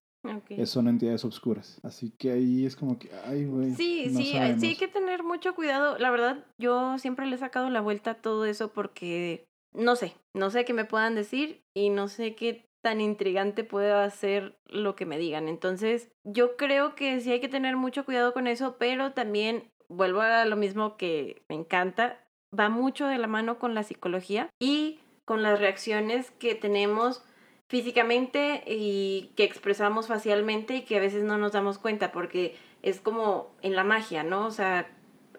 Son 0.64 0.88
entidades 0.88 1.24
obscuras. 1.24 1.80
Así 1.82 2.10
que 2.10 2.30
ahí 2.30 2.64
es 2.64 2.76
como 2.76 2.98
que, 2.98 3.10
ay, 3.24 3.44
güey. 3.44 3.72
Sí, 3.74 4.06
no 4.10 4.18
sí, 4.18 4.32
sí 4.58 4.66
hay 4.66 4.76
que 4.76 4.88
tener 4.88 5.22
mucho 5.22 5.54
cuidado. 5.54 5.98
La 5.98 6.10
verdad, 6.10 6.44
yo 6.58 6.98
siempre 6.98 7.26
le 7.26 7.36
he 7.36 7.38
sacado 7.38 7.70
la 7.70 7.80
vuelta 7.80 8.12
a 8.12 8.20
todo 8.20 8.44
eso 8.44 8.72
porque 8.72 9.46
no 9.74 9.96
sé, 9.96 10.14
no 10.34 10.50
sé 10.50 10.64
qué 10.64 10.72
me 10.72 10.84
puedan 10.84 11.14
decir 11.14 11.62
y 11.74 11.90
no 11.90 12.08
sé 12.08 12.34
qué 12.34 12.66
tan 12.82 13.00
intrigante 13.00 13.64
pueda 13.64 14.08
ser 14.10 14.58
lo 14.66 14.96
que 14.96 15.06
me 15.06 15.18
digan. 15.18 15.48
Entonces, 15.48 16.10
yo 16.24 16.56
creo 16.56 16.94
que 16.94 17.20
sí 17.20 17.32
hay 17.32 17.40
que 17.40 17.48
tener 17.48 17.76
mucho 17.76 18.04
cuidado 18.04 18.32
con 18.32 18.46
eso, 18.46 18.76
pero 18.78 19.12
también 19.12 19.70
vuelvo 19.88 20.20
a 20.20 20.44
lo 20.44 20.56
mismo 20.56 20.96
que 20.96 21.42
me 21.48 21.56
encanta, 21.56 22.24
va 22.58 22.68
mucho 22.68 23.06
de 23.06 23.18
la 23.18 23.26
mano 23.26 23.58
con 23.58 23.74
la 23.74 23.82
psicología 23.82 24.50
y 24.60 25.00
con 25.28 25.42
las 25.42 25.60
reacciones 25.60 26.30
que 26.38 26.54
tenemos 26.54 27.22
físicamente 27.66 28.62
y 28.66 29.30
que 29.36 29.44
expresamos 29.44 30.06
facialmente 30.06 30.76
y 30.76 30.82
que 30.86 30.96
a 30.96 31.00
veces 31.00 31.22
no 31.22 31.36
nos 31.36 31.52
damos 31.52 31.76
cuenta 31.76 32.12
porque 32.12 32.56
es 32.82 32.98
como 32.98 33.54
en 33.60 33.76
la 33.76 33.84
magia, 33.84 34.22
¿no? 34.22 34.46
O 34.46 34.50
sea, 34.50 34.90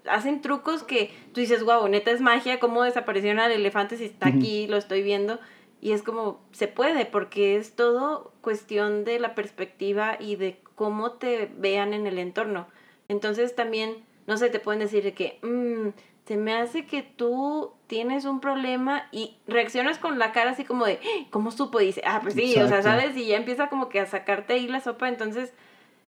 hacen 0.07 0.41
trucos 0.41 0.83
que 0.83 1.09
tú 1.33 1.39
dices, 1.39 1.63
wow, 1.63 1.87
neta 1.87 2.11
es 2.11 2.21
magia, 2.21 2.59
cómo 2.59 2.83
desapareció 2.83 3.31
el 3.31 3.39
elefante 3.39 3.97
si 3.97 4.05
está 4.05 4.27
aquí, 4.29 4.67
lo 4.67 4.77
estoy 4.77 5.01
viendo. 5.01 5.39
Y 5.81 5.93
es 5.93 6.03
como, 6.03 6.39
se 6.51 6.67
puede, 6.67 7.07
porque 7.07 7.55
es 7.55 7.75
todo 7.75 8.31
cuestión 8.41 9.05
de 9.05 9.19
la 9.19 9.33
perspectiva 9.33 10.17
y 10.19 10.35
de 10.35 10.61
cómo 10.75 11.13
te 11.13 11.49
vean 11.57 11.95
en 11.95 12.05
el 12.05 12.19
entorno. 12.19 12.67
Entonces 13.07 13.55
también, 13.55 14.05
no 14.27 14.37
sé, 14.37 14.51
te 14.51 14.59
pueden 14.59 14.81
decir 14.81 15.01
de 15.03 15.15
que, 15.15 15.39
"Mm, 15.41 15.97
se 16.29 16.37
me 16.37 16.53
hace 16.53 16.85
que 16.85 17.01
tú 17.01 17.73
tienes 17.87 18.25
un 18.25 18.39
problema 18.39 19.07
y 19.11 19.35
reaccionas 19.47 19.97
con 19.97 20.19
la 20.19 20.31
cara 20.31 20.51
así 20.51 20.63
como 20.63 20.85
de, 20.85 20.99
"Ah, 21.03 21.25
¿cómo 21.31 21.49
supo? 21.49 21.81
Y 21.81 21.87
dice, 21.87 22.03
ah, 22.05 22.19
pues 22.21 22.35
sí, 22.35 22.55
o 22.59 22.67
sea. 22.67 22.83
¿sabes? 22.83 23.17
Y 23.17 23.25
ya 23.25 23.35
empieza 23.35 23.67
como 23.67 23.89
que 23.89 23.99
a 23.99 24.05
sacarte 24.05 24.53
ahí 24.53 24.67
la 24.67 24.79
sopa. 24.79 25.09
Entonces, 25.09 25.55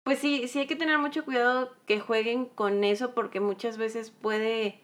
pues 0.05 0.19
sí, 0.19 0.47
sí 0.47 0.59
hay 0.59 0.67
que 0.67 0.77
tener 0.77 0.99
mucho 0.99 1.25
cuidado 1.25 1.73
que 1.87 2.01
jueguen 2.01 2.45
con 2.45 2.85
eso 2.85 3.15
porque 3.15 3.41
muchas 3.41 3.79
veces 3.79 4.11
puede, 4.11 4.79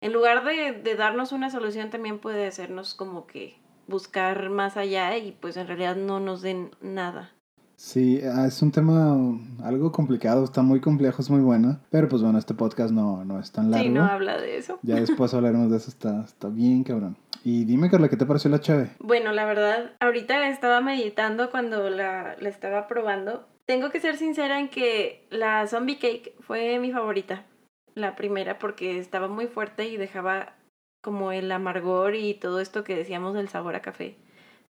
en 0.00 0.12
lugar 0.12 0.42
de, 0.44 0.72
de 0.72 0.94
darnos 0.96 1.30
una 1.30 1.50
solución, 1.50 1.90
también 1.90 2.18
puede 2.18 2.48
hacernos 2.48 2.96
como 2.96 3.28
que 3.28 3.56
buscar 3.86 4.50
más 4.50 4.76
allá 4.76 5.16
y 5.18 5.30
pues 5.30 5.56
en 5.56 5.68
realidad 5.68 5.94
no 5.94 6.18
nos 6.18 6.42
den 6.42 6.72
nada. 6.80 7.30
Sí, 7.80 8.20
ah, 8.22 8.44
es 8.46 8.60
un 8.60 8.70
tema 8.70 9.16
algo 9.64 9.90
complicado, 9.90 10.44
está 10.44 10.60
muy 10.60 10.82
complejo, 10.82 11.22
es 11.22 11.30
muy 11.30 11.40
bueno. 11.40 11.80
Pero 11.90 12.10
pues 12.10 12.20
bueno, 12.22 12.38
este 12.38 12.52
podcast 12.52 12.92
no, 12.92 13.24
no 13.24 13.40
es 13.40 13.52
tan 13.52 13.70
largo. 13.70 13.86
Sí, 13.86 13.90
no 13.90 14.04
habla 14.04 14.38
de 14.38 14.58
eso. 14.58 14.78
Ya 14.82 14.96
después 14.96 15.32
hablaremos 15.32 15.70
de 15.70 15.78
eso, 15.78 15.88
está, 15.88 16.22
está 16.22 16.50
bien 16.50 16.84
cabrón. 16.84 17.16
Y 17.42 17.64
dime, 17.64 17.88
Carla, 17.88 18.10
¿qué 18.10 18.18
te 18.18 18.26
pareció 18.26 18.50
la 18.50 18.60
chave? 18.60 18.90
Bueno, 18.98 19.32
la 19.32 19.46
verdad, 19.46 19.92
ahorita 19.98 20.50
estaba 20.50 20.82
meditando 20.82 21.50
cuando 21.50 21.88
la, 21.88 22.36
la 22.38 22.48
estaba 22.50 22.86
probando. 22.86 23.48
Tengo 23.64 23.88
que 23.88 24.00
ser 24.00 24.18
sincera 24.18 24.60
en 24.60 24.68
que 24.68 25.26
la 25.30 25.66
zombie 25.66 25.98
cake 25.98 26.34
fue 26.40 26.78
mi 26.80 26.92
favorita, 26.92 27.46
la 27.94 28.14
primera, 28.14 28.58
porque 28.58 28.98
estaba 28.98 29.26
muy 29.26 29.46
fuerte 29.46 29.88
y 29.88 29.96
dejaba 29.96 30.52
como 31.00 31.32
el 31.32 31.50
amargor 31.50 32.14
y 32.14 32.34
todo 32.34 32.60
esto 32.60 32.84
que 32.84 32.94
decíamos 32.94 33.32
del 33.32 33.48
sabor 33.48 33.74
a 33.74 33.80
café. 33.80 34.18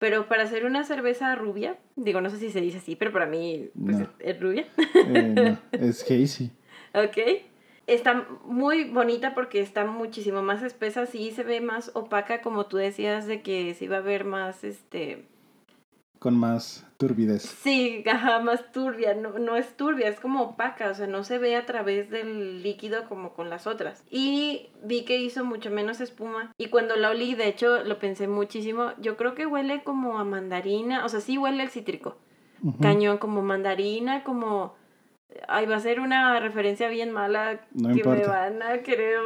Pero 0.00 0.26
para 0.26 0.42
hacer 0.44 0.64
una 0.64 0.82
cerveza 0.82 1.34
rubia, 1.36 1.76
digo, 1.94 2.20
no 2.20 2.30
sé 2.30 2.38
si 2.38 2.50
se 2.50 2.60
dice 2.60 2.78
así, 2.78 2.96
pero 2.96 3.12
para 3.12 3.26
mí 3.26 3.68
pues, 3.80 3.98
No. 3.98 4.02
es, 4.18 4.34
es 4.34 4.40
rubia. 4.40 4.66
Eh, 4.94 5.22
no, 5.36 5.58
es 5.72 6.02
hazy. 6.10 6.50
Ok. 6.94 7.18
Está 7.86 8.26
muy 8.44 8.84
bonita 8.84 9.34
porque 9.34 9.60
está 9.60 9.84
muchísimo 9.84 10.42
más 10.42 10.62
espesa, 10.62 11.06
sí 11.06 11.32
se 11.32 11.42
ve 11.44 11.60
más 11.60 11.90
opaca, 11.94 12.40
como 12.40 12.66
tú 12.66 12.76
decías, 12.78 13.26
de 13.26 13.42
que 13.42 13.74
se 13.74 13.84
iba 13.84 13.98
a 13.98 14.00
ver 14.00 14.24
más, 14.24 14.64
este, 14.64 15.26
Con 16.20 16.38
más 16.38 16.86
turbidez. 16.98 17.42
Sí, 17.42 18.04
ajá, 18.06 18.40
más 18.40 18.70
turbia, 18.72 19.14
no, 19.14 19.38
no 19.38 19.56
es 19.56 19.74
turbia, 19.74 20.06
es 20.06 20.20
como 20.20 20.42
opaca, 20.42 20.90
o 20.90 20.94
sea, 20.94 21.06
no 21.06 21.24
se 21.24 21.38
ve 21.38 21.56
a 21.56 21.64
través 21.64 22.10
del 22.10 22.62
líquido 22.62 23.08
como 23.08 23.32
con 23.32 23.48
las 23.48 23.66
otras. 23.66 24.04
Y 24.10 24.68
vi 24.84 25.06
que 25.06 25.16
hizo 25.16 25.46
mucho 25.46 25.70
menos 25.70 26.02
espuma 26.02 26.52
y 26.58 26.68
cuando 26.68 26.94
la 26.96 27.08
olí, 27.08 27.34
de 27.34 27.48
hecho, 27.48 27.82
lo 27.84 27.98
pensé 27.98 28.28
muchísimo, 28.28 28.92
yo 29.00 29.16
creo 29.16 29.34
que 29.34 29.46
huele 29.46 29.82
como 29.82 30.18
a 30.18 30.24
mandarina, 30.24 31.06
o 31.06 31.08
sea, 31.08 31.20
sí 31.20 31.38
huele 31.38 31.62
el 31.62 31.70
cítrico, 31.70 32.18
cañón, 32.80 33.18
como 33.18 33.42
mandarina, 33.42 34.22
como... 34.22 34.78
Ay, 35.48 35.66
va 35.66 35.76
a 35.76 35.80
ser 35.80 36.00
una 36.00 36.38
referencia 36.40 36.88
bien 36.88 37.12
mala 37.12 37.60
No 37.72 37.94
que 37.94 38.04
me 38.04 38.24
van 38.24 38.62
a 38.62 38.78
querer 38.78 39.18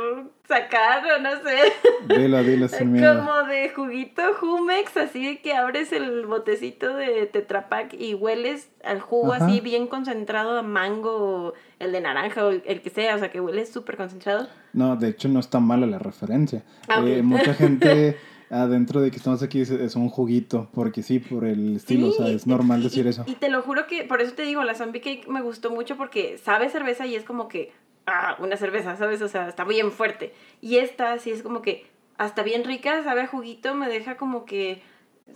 sacar 0.46 1.02
o 1.06 1.20
no 1.20 1.30
sé. 1.42 2.16
Dilo, 2.16 2.42
dilo 2.42 2.68
sin 2.68 2.92
miedo. 2.92 3.18
Como 3.18 3.42
de 3.48 3.70
juguito 3.70 4.22
Jumex, 4.38 4.96
así 4.96 5.24
de 5.26 5.40
que 5.40 5.54
abres 5.54 5.92
el 5.92 6.26
botecito 6.26 6.94
de 6.94 7.26
Tetra 7.26 7.68
Pak 7.68 7.94
y 7.94 8.14
hueles 8.14 8.70
al 8.84 9.00
jugo 9.00 9.32
Ajá. 9.32 9.46
así 9.46 9.60
bien 9.60 9.86
concentrado 9.86 10.58
a 10.58 10.62
mango, 10.62 11.16
o 11.16 11.54
el 11.78 11.92
de 11.92 12.00
naranja 12.00 12.44
o 12.44 12.50
el, 12.50 12.82
que 12.82 12.90
sea, 12.90 13.16
o 13.16 13.18
sea 13.18 13.30
que 13.30 13.40
huele 13.40 13.64
súper 13.66 13.96
concentrado. 13.96 14.48
No, 14.72 14.96
de 14.96 15.08
hecho 15.08 15.28
no 15.28 15.40
está 15.40 15.60
mala 15.60 15.86
la 15.86 15.98
referencia. 15.98 16.62
Ah. 16.88 17.02
Eh, 17.04 17.22
mucha 17.22 17.54
gente 17.54 18.18
adentro 18.50 19.00
de 19.00 19.10
que 19.10 19.16
estamos 19.16 19.42
aquí 19.42 19.60
es 19.60 19.96
un 19.96 20.08
juguito, 20.08 20.68
porque 20.72 21.02
sí, 21.02 21.18
por 21.18 21.44
el 21.44 21.76
estilo, 21.76 22.08
o 22.08 22.12
sea, 22.12 22.28
es 22.28 22.46
normal 22.46 22.82
decir 22.82 23.06
y- 23.06 23.08
eso. 23.10 23.24
Y 23.26 23.34
te 23.34 23.48
lo 23.48 23.62
juro 23.62 23.86
que, 23.86 24.04
por 24.04 24.20
eso 24.20 24.32
te 24.34 24.42
digo, 24.42 24.62
la 24.64 24.74
zombie 24.74 25.00
cake 25.00 25.28
me 25.28 25.40
gustó 25.42 25.70
mucho 25.70 25.96
porque 25.96 26.38
sabe 26.38 26.68
cerveza 26.68 27.06
y 27.06 27.14
es 27.16 27.24
como 27.24 27.48
que, 27.48 27.72
ah, 28.06 28.36
una 28.40 28.56
cerveza, 28.56 28.96
¿sabes? 28.96 29.22
O 29.22 29.28
sea, 29.28 29.48
está 29.48 29.64
bien 29.64 29.90
fuerte. 29.92 30.32
Y 30.60 30.76
esta 30.76 31.18
sí 31.18 31.30
es 31.30 31.42
como 31.42 31.62
que, 31.62 31.86
hasta 32.18 32.42
bien 32.42 32.64
rica, 32.64 33.02
sabe 33.02 33.22
a 33.22 33.26
juguito, 33.26 33.74
me 33.74 33.88
deja 33.88 34.16
como 34.16 34.44
que, 34.44 34.82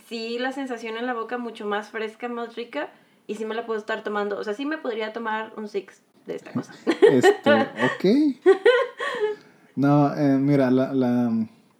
sí, 0.09 0.39
la 0.39 0.53
sensación 0.53 0.97
en 0.97 1.07
la 1.07 1.15
boca 1.15 1.39
mucho 1.39 1.67
más 1.67 1.89
fresca, 1.91 2.29
más 2.29 2.55
rica, 2.57 2.91
y 3.27 3.35
sí 3.35 3.45
me 3.45 3.55
la 3.55 3.67
puedo 3.67 3.79
estar 3.81 4.03
tomando. 4.05 4.39
O 4.39 4.45
sea, 4.45 4.55
sí 4.55 4.65
me 4.67 4.79
podría 4.79 5.13
tomar 5.13 5.53
un 5.57 5.69
six 5.69 6.03
de 6.27 6.37
esta 6.37 6.53
cosa. 6.53 6.73
Este, 7.11 7.51
ok. 7.53 8.55
No, 9.77 10.15
eh, 10.15 10.37
mira, 10.39 10.71
la, 10.71 10.93
la, 10.93 11.31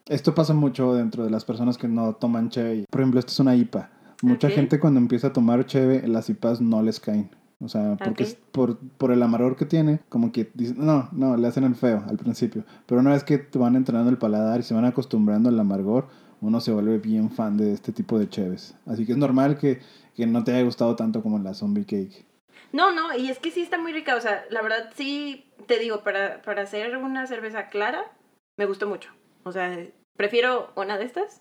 esto 0.09 0.35
pasa 0.35 0.55
mucho 0.55 0.95
dentro 0.95 1.25
de 1.25 1.31
las 1.31 1.45
personas 1.45 1.79
que 1.79 1.89
no 1.89 2.15
toman 2.15 2.51
cheve. 2.51 2.85
Por 2.91 3.01
ejemplo, 3.01 3.21
esta 3.21 3.33
es 3.33 3.41
una 3.41 3.55
IPA. 3.55 3.91
Mucha 4.23 4.51
gente 4.51 4.81
cuando 4.81 4.99
empieza 4.99 5.29
a 5.29 5.33
tomar 5.33 5.65
cheve, 5.67 6.07
las 6.09 6.29
IPAs 6.29 6.61
no 6.61 6.83
les 6.83 6.99
caen. 6.99 7.31
O 7.61 7.69
sea, 7.69 7.97
porque 8.03 8.23
es 8.23 8.35
por, 8.35 8.79
por 8.79 9.11
el 9.11 9.23
amargor 9.23 9.57
que 9.57 9.65
tiene, 9.65 10.01
como 10.09 10.31
que 10.31 10.51
dicen, 10.55 10.77
no, 10.79 11.09
no, 11.13 11.37
le 11.37 11.47
hacen 11.47 11.65
el 11.65 11.75
feo 11.75 12.05
al 12.09 12.17
principio. 12.17 12.65
Pero 12.87 13.01
una 13.01 13.11
vez 13.11 13.25
que 13.25 13.39
te 13.39 13.59
van 13.59 13.75
entrenando 13.75 14.11
el 14.11 14.19
paladar 14.19 14.61
y 14.61 14.63
se 14.63 14.75
van 14.75 14.85
acostumbrando 14.85 15.49
al 15.49 15.59
amargor, 15.59 16.07
uno 16.41 16.61
se 16.61 16.71
vuelve 16.71 16.99
bien 16.99 17.31
fan 17.31 17.57
de 17.57 17.73
este 17.73 17.93
tipo 17.93 18.19
de 18.19 18.29
cheves. 18.29 18.77
Así 18.87 19.05
que 19.05 19.13
es 19.13 19.19
normal 19.19 19.59
que, 19.59 19.81
que 20.15 20.27
no 20.27 20.45
te 20.45 20.53
haya 20.53 20.63
gustado 20.63 20.95
tanto 20.95 21.21
como 21.21 21.39
la 21.41 21.53
zombie 21.53 21.85
cake. 21.85 22.25
No, 22.73 22.93
no, 22.93 23.17
y 23.17 23.29
es 23.29 23.39
que 23.41 23.51
sí 23.51 23.61
está 23.61 23.77
muy 23.79 23.93
rica. 23.93 24.15
O 24.15 24.21
sea, 24.21 24.45
la 24.51 24.63
verdad 24.63 24.91
sí, 24.95 25.47
te 25.67 25.81
digo, 25.81 26.05
para, 26.05 26.43
para 26.43 26.63
hacer 26.63 26.97
una 26.97 27.27
cerveza 27.27 27.69
clara, 27.69 28.05
me 28.57 28.67
gustó 28.67 28.89
mucho. 28.89 29.11
O 29.43 29.51
sea, 29.51 29.77
prefiero 30.19 30.71
una 30.77 30.99
de 30.99 31.05
estas 31.07 31.41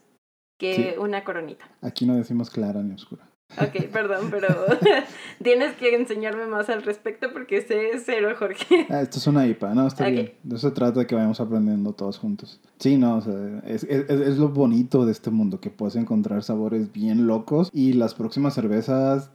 que 0.58 0.94
Sí. 0.94 1.00
una 1.00 1.26
coronita. 1.26 1.66
Aquí 1.82 2.06
no 2.06 2.16
decimos 2.16 2.50
clara 2.50 2.82
ni 2.82 2.94
oscura. 2.96 3.28
Ok, 3.62 3.86
perdón, 3.94 4.30
pero 4.32 4.48
tienes 5.44 5.74
que 5.76 5.96
enseñarme 5.96 6.48
más 6.48 6.70
al 6.70 6.84
respecto 6.84 7.32
porque 7.34 7.62
sé 7.62 7.92
cero, 8.04 8.34
Jorge. 8.38 8.88
Ah, 8.90 9.02
esto 9.02 9.18
es 9.20 9.28
una 9.28 9.46
IPA, 9.46 9.74
no, 9.74 9.88
está 9.88 10.06
Ok. 10.06 10.12
bien. 10.12 10.34
De 10.44 10.56
eso 10.56 10.70
se 10.70 10.74
trata 10.76 11.00
de 11.02 11.08
que 11.08 11.16
vayamos 11.16 11.40
aprendiendo 11.40 11.94
todos 11.94 12.18
juntos. 12.18 12.60
Sí, 12.80 12.98
no, 12.98 13.18
o 13.18 13.22
sea, 13.22 13.34
es, 13.66 13.84
es, 13.84 14.10
es 14.10 14.38
lo 14.38 14.50
bonito 14.50 15.06
de 15.06 15.12
este 15.12 15.30
mundo, 15.32 15.60
que 15.60 15.70
puedes 15.70 15.96
encontrar 15.96 16.44
sabores 16.44 16.92
bien 16.92 17.28
locos 17.28 17.70
y 17.74 17.94
las 17.94 18.16
próximas 18.16 18.54
cervezas 18.54 19.32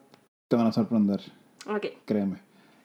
te 0.49 0.57
van 0.57 0.67
a 0.67 0.73
sorprender, 0.73 1.21
Ok, 1.67 1.87
créeme. 2.05 2.41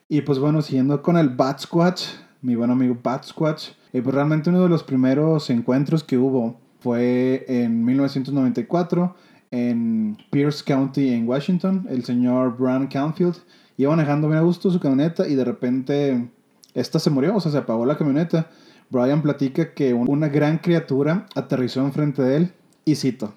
Y 0.08 0.22
pues 0.22 0.38
bueno, 0.38 0.62
siguiendo 0.62 1.02
con 1.02 1.18
el 1.18 1.28
Bat 1.28 1.60
Squatch, 1.60 2.02
mi 2.42 2.54
buen 2.54 2.70
amigo 2.70 2.96
Bat 3.02 3.24
Squatch, 3.24 3.70
eh, 3.92 4.02
pues 4.02 4.14
realmente 4.14 4.50
uno 4.50 4.62
de 4.62 4.68
los 4.68 4.82
primeros 4.84 5.50
encuentros 5.50 6.04
que 6.04 6.18
hubo 6.18 6.56
fue 6.80 7.44
en 7.48 7.84
1994 7.84 9.14
en 9.50 10.16
Pierce 10.30 10.62
County 10.64 11.08
en 11.12 11.28
Washington. 11.28 11.86
El 11.90 12.04
señor 12.04 12.56
Brian 12.58 12.86
Canfield 12.86 13.36
iba 13.76 13.90
manejando 13.90 14.28
bien 14.28 14.38
a 14.38 14.42
gusto 14.42 14.70
su 14.70 14.78
camioneta 14.78 15.26
y 15.26 15.34
de 15.34 15.44
repente 15.44 16.28
esta 16.74 16.98
se 16.98 17.10
murió, 17.10 17.34
o 17.36 17.40
sea, 17.40 17.50
se 17.50 17.58
apagó 17.58 17.84
la 17.86 17.96
camioneta. 17.96 18.50
Brian 18.90 19.20
platica 19.22 19.74
que 19.74 19.92
un- 19.92 20.08
una 20.08 20.28
gran 20.28 20.58
criatura 20.58 21.26
aterrizó 21.34 21.80
enfrente 21.80 22.22
de 22.22 22.36
él 22.36 22.52
y 22.84 22.94
cito, 22.94 23.34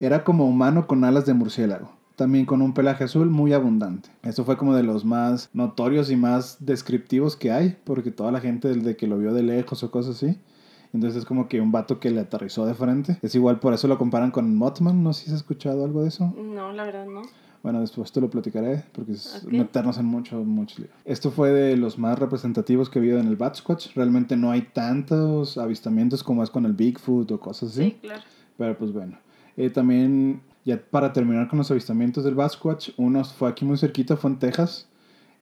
era 0.00 0.24
como 0.24 0.46
humano 0.48 0.86
con 0.86 1.04
alas 1.04 1.26
de 1.26 1.34
murciélago, 1.34 1.92
también 2.20 2.44
con 2.44 2.60
un 2.60 2.74
pelaje 2.74 3.04
azul 3.04 3.30
muy 3.30 3.54
abundante. 3.54 4.10
Eso 4.22 4.44
fue 4.44 4.58
como 4.58 4.74
de 4.74 4.82
los 4.82 5.06
más 5.06 5.48
notorios 5.54 6.10
y 6.10 6.16
más 6.16 6.58
descriptivos 6.60 7.34
que 7.34 7.50
hay, 7.50 7.78
porque 7.84 8.10
toda 8.10 8.30
la 8.30 8.40
gente 8.40 8.68
desde 8.68 8.94
que 8.94 9.06
lo 9.06 9.16
vio 9.16 9.32
de 9.32 9.42
lejos 9.42 9.82
o 9.82 9.90
cosas 9.90 10.16
así. 10.16 10.38
Entonces 10.92 11.20
es 11.20 11.24
como 11.24 11.48
que 11.48 11.62
un 11.62 11.72
vato 11.72 11.98
que 11.98 12.10
le 12.10 12.20
aterrizó 12.20 12.66
de 12.66 12.74
frente. 12.74 13.16
Es 13.22 13.34
igual, 13.34 13.58
por 13.58 13.72
eso 13.72 13.88
lo 13.88 13.96
comparan 13.96 14.30
con 14.32 14.54
Mothman. 14.54 15.02
No 15.02 15.14
sé 15.14 15.24
si 15.24 15.30
has 15.30 15.36
escuchado 15.38 15.82
algo 15.82 16.02
de 16.02 16.08
eso. 16.08 16.34
no, 16.36 16.72
la 16.72 16.84
verdad 16.84 17.06
no. 17.06 17.22
Bueno, 17.62 17.80
después 17.80 18.12
te 18.12 18.20
lo 18.20 18.28
platicaré 18.28 18.84
porque 18.92 19.12
es 19.12 19.42
Ok. 19.44 19.52
meternos 19.52 19.96
en 19.96 20.04
mucho, 20.04 20.44
mucho 20.44 20.76
lío. 20.82 20.90
Esto 21.06 21.30
fue 21.30 21.52
de 21.52 21.76
los 21.78 21.98
más 21.98 22.18
representativos 22.18 22.90
que 22.90 22.98
he 22.98 23.02
habido 23.02 23.18
en 23.18 23.28
el 23.28 23.36
Bat 23.36 23.56
Squatch. 23.56 23.94
Realmente 23.94 24.36
no 24.36 24.50
hay 24.50 24.62
tantos 24.74 25.56
avistamientos 25.56 26.22
como 26.22 26.42
es 26.42 26.50
con 26.50 26.66
el 26.66 26.74
Bigfoot 26.74 27.30
o 27.32 27.40
cosas 27.40 27.70
así. 27.70 27.82
Sí, 27.82 27.96
claro. 28.02 28.22
Pero 28.58 28.76
pues 28.76 28.92
bueno. 28.92 29.16
Eh, 29.56 29.68
también 29.70 30.40
Ya 30.64 30.78
para 30.90 31.12
terminar 31.12 31.48
con 31.48 31.58
los 31.58 31.70
avistamientos 31.70 32.24
del 32.24 32.34
Basquatch, 32.34 32.90
uno 32.96 33.24
fue 33.24 33.48
aquí 33.48 33.64
muy 33.64 33.78
cerquita, 33.78 34.16
fue 34.16 34.30
en 34.30 34.38
Texas, 34.38 34.88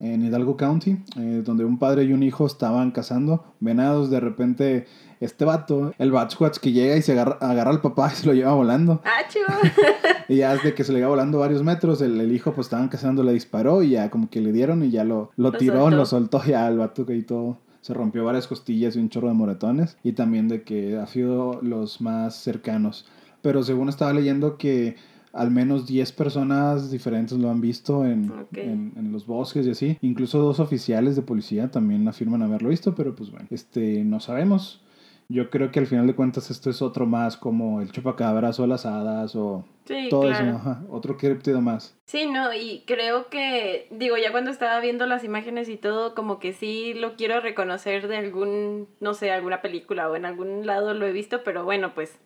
en 0.00 0.24
Hidalgo 0.24 0.56
County, 0.56 0.96
eh, 1.16 1.42
donde 1.44 1.64
un 1.64 1.78
padre 1.78 2.04
y 2.04 2.12
un 2.12 2.22
hijo 2.22 2.46
estaban 2.46 2.92
cazando 2.92 3.44
venados. 3.58 4.10
De 4.10 4.20
repente, 4.20 4.86
este 5.20 5.44
vato, 5.44 5.92
el 5.98 6.12
Basquatch 6.12 6.58
que 6.58 6.70
llega 6.70 6.96
y 6.96 7.02
se 7.02 7.12
agarra, 7.12 7.36
agarra 7.40 7.70
al 7.72 7.80
papá 7.80 8.10
y 8.12 8.16
se 8.16 8.26
lo 8.26 8.32
lleva 8.32 8.52
volando. 8.54 9.02
¡Ah! 9.04 9.22
Y 10.28 10.36
ya 10.36 10.52
desde 10.52 10.74
que 10.74 10.84
se 10.84 10.92
le 10.92 10.98
iba 10.98 11.08
volando 11.08 11.38
varios 11.38 11.62
metros, 11.62 12.02
el, 12.02 12.20
el 12.20 12.32
hijo 12.32 12.52
pues 12.52 12.66
estaban 12.66 12.88
cazando, 12.88 13.22
le 13.22 13.32
disparó 13.32 13.82
y 13.82 13.90
ya 13.90 14.10
como 14.10 14.28
que 14.28 14.42
le 14.42 14.52
dieron 14.52 14.84
y 14.84 14.90
ya 14.90 15.02
lo, 15.02 15.30
lo, 15.36 15.50
Lo 15.52 15.58
tiró, 15.58 15.80
soltó. 15.80 15.96
lo 15.96 16.04
soltó 16.06 16.44
ya 16.44 16.68
el 16.68 16.76
vato 16.76 17.06
que 17.06 17.14
ahí 17.14 17.22
todo. 17.22 17.56
Se 17.80 17.94
rompió 17.94 18.24
varias 18.26 18.46
costillas 18.46 18.94
y 18.94 18.98
un 18.98 19.08
chorro 19.08 19.28
de 19.28 19.34
moretones. 19.34 19.96
Y 20.04 20.12
también 20.12 20.46
de 20.48 20.62
que 20.64 20.98
ha 20.98 21.06
sido 21.06 21.60
los 21.62 22.02
más 22.02 22.34
cercanos. 22.36 23.06
Pero 23.42 23.62
según 23.62 23.88
estaba 23.88 24.12
leyendo 24.12 24.56
que 24.58 24.96
al 25.32 25.50
menos 25.50 25.86
10 25.86 26.12
personas 26.12 26.90
diferentes 26.90 27.38
lo 27.38 27.50
han 27.50 27.60
visto 27.60 28.04
en, 28.04 28.32
en, 28.54 28.92
en 28.96 29.12
los 29.12 29.26
bosques 29.26 29.66
y 29.66 29.70
así. 29.70 29.98
Incluso 30.00 30.38
dos 30.38 30.58
oficiales 30.58 31.16
de 31.16 31.22
policía 31.22 31.70
también 31.70 32.08
afirman 32.08 32.42
haberlo 32.42 32.70
visto, 32.70 32.94
pero 32.94 33.14
pues 33.14 33.30
bueno, 33.30 33.46
este, 33.50 34.02
no 34.04 34.20
sabemos. 34.20 34.82
Yo 35.30 35.50
creo 35.50 35.70
que 35.70 35.78
al 35.78 35.86
final 35.86 36.06
de 36.06 36.14
cuentas 36.14 36.50
esto 36.50 36.70
es 36.70 36.80
otro 36.80 37.04
más 37.04 37.36
como 37.36 37.82
el 37.82 37.92
chupacabras 37.92 38.58
o 38.60 38.66
las 38.66 38.86
hadas 38.86 39.36
o 39.36 39.62
Sí, 39.84 40.08
todo 40.08 40.22
claro. 40.22 40.56
eso, 40.56 40.86
otro 40.90 41.18
criptido 41.18 41.60
más. 41.60 41.94
Sí, 42.06 42.26
no, 42.26 42.52
y 42.54 42.82
creo 42.86 43.28
que, 43.28 43.88
digo, 43.90 44.16
ya 44.16 44.32
cuando 44.32 44.50
estaba 44.50 44.80
viendo 44.80 45.06
las 45.06 45.24
imágenes 45.24 45.68
y 45.68 45.76
todo, 45.76 46.14
como 46.14 46.38
que 46.38 46.54
sí 46.54 46.94
lo 46.94 47.16
quiero 47.16 47.40
reconocer 47.40 48.08
de 48.08 48.16
algún, 48.16 48.88
no 49.00 49.12
sé, 49.12 49.30
alguna 49.30 49.60
película 49.60 50.10
o 50.10 50.16
en 50.16 50.24
algún 50.24 50.66
lado 50.66 50.94
lo 50.94 51.06
he 51.06 51.12
visto, 51.12 51.42
pero 51.44 51.62
bueno, 51.64 51.94
pues 51.94 52.18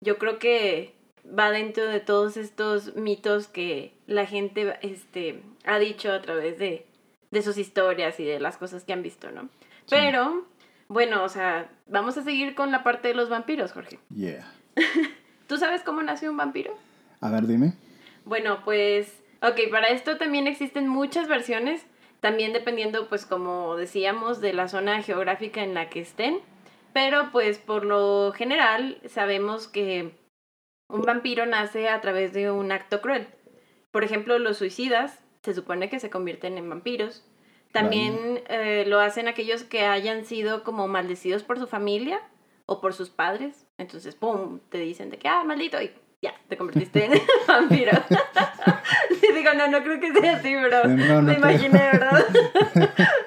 yo 0.00 0.18
creo 0.18 0.38
que 0.38 0.94
va 1.26 1.50
dentro 1.50 1.86
de 1.86 2.00
todos 2.00 2.36
estos 2.36 2.94
mitos 2.96 3.48
que 3.48 3.92
la 4.06 4.26
gente 4.26 4.78
este, 4.82 5.42
ha 5.64 5.78
dicho 5.78 6.12
a 6.12 6.22
través 6.22 6.58
de, 6.58 6.86
de 7.30 7.42
sus 7.42 7.58
historias 7.58 8.20
y 8.20 8.24
de 8.24 8.40
las 8.40 8.56
cosas 8.56 8.84
que 8.84 8.92
han 8.92 9.02
visto, 9.02 9.30
¿no? 9.30 9.48
Pero, 9.88 10.46
bueno, 10.88 11.24
o 11.24 11.28
sea, 11.28 11.70
vamos 11.86 12.16
a 12.18 12.22
seguir 12.22 12.54
con 12.54 12.72
la 12.72 12.82
parte 12.82 13.08
de 13.08 13.14
los 13.14 13.28
vampiros, 13.28 13.72
Jorge. 13.72 13.98
Yeah. 14.14 14.52
¿Tú 15.46 15.58
sabes 15.58 15.82
cómo 15.82 16.02
nació 16.02 16.30
un 16.30 16.36
vampiro? 16.36 16.76
A 17.20 17.30
ver, 17.30 17.46
dime. 17.46 17.74
Bueno, 18.24 18.60
pues, 18.64 19.22
ok, 19.42 19.70
para 19.70 19.88
esto 19.88 20.16
también 20.16 20.46
existen 20.46 20.88
muchas 20.88 21.28
versiones, 21.28 21.86
también 22.20 22.52
dependiendo, 22.52 23.08
pues, 23.08 23.26
como 23.26 23.76
decíamos, 23.76 24.40
de 24.40 24.52
la 24.52 24.68
zona 24.68 25.02
geográfica 25.02 25.62
en 25.62 25.74
la 25.74 25.88
que 25.88 26.00
estén, 26.00 26.40
pero 26.96 27.28
pues 27.30 27.58
por 27.58 27.84
lo 27.84 28.32
general 28.32 28.98
sabemos 29.06 29.68
que 29.68 30.12
un 30.88 31.02
vampiro 31.02 31.44
nace 31.44 31.90
a 31.90 32.00
través 32.00 32.32
de 32.32 32.50
un 32.50 32.72
acto 32.72 33.02
cruel. 33.02 33.28
Por 33.90 34.02
ejemplo, 34.02 34.38
los 34.38 34.56
suicidas 34.56 35.18
se 35.42 35.52
supone 35.52 35.90
que 35.90 36.00
se 36.00 36.08
convierten 36.08 36.56
en 36.56 36.70
vampiros. 36.70 37.22
También 37.70 38.42
eh, 38.48 38.84
lo 38.86 38.98
hacen 38.98 39.28
aquellos 39.28 39.62
que 39.62 39.84
hayan 39.84 40.24
sido 40.24 40.64
como 40.64 40.88
maldecidos 40.88 41.42
por 41.42 41.58
su 41.58 41.66
familia 41.66 42.22
o 42.64 42.80
por 42.80 42.94
sus 42.94 43.10
padres. 43.10 43.66
Entonces, 43.76 44.14
¡pum! 44.14 44.60
Te 44.70 44.78
dicen 44.78 45.10
de 45.10 45.18
que, 45.18 45.28
ah, 45.28 45.44
maldito, 45.44 45.82
y 45.82 45.90
ya, 46.22 46.32
te 46.48 46.56
convertiste 46.56 47.04
en 47.04 47.12
vampiro. 47.46 47.92
Sí, 49.20 49.28
digo, 49.34 49.52
no, 49.54 49.66
no 49.68 49.82
creo 49.82 49.98
que 49.98 50.12
sea 50.12 50.36
así, 50.36 50.54
pero 50.54 50.86
No, 50.86 51.22
no 51.22 51.22
me 51.22 51.34
imaginé, 51.34 51.78
¿verdad? 51.92 52.26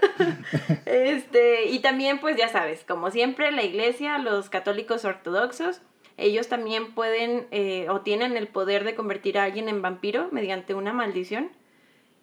este, 0.85 1.65
y 1.65 1.79
también, 1.79 2.19
pues 2.19 2.37
ya 2.37 2.49
sabes, 2.49 2.83
como 2.87 3.11
siempre, 3.11 3.51
la 3.51 3.63
iglesia, 3.63 4.17
los 4.17 4.49
católicos 4.49 5.05
ortodoxos, 5.05 5.81
ellos 6.17 6.49
también 6.49 6.93
pueden 6.93 7.47
eh, 7.51 7.87
o 7.89 8.01
tienen 8.01 8.35
el 8.35 8.47
poder 8.47 8.83
de 8.83 8.95
convertir 8.95 9.37
a 9.37 9.43
alguien 9.43 9.69
en 9.69 9.81
vampiro 9.81 10.29
mediante 10.31 10.73
una 10.73 10.93
maldición. 10.93 11.49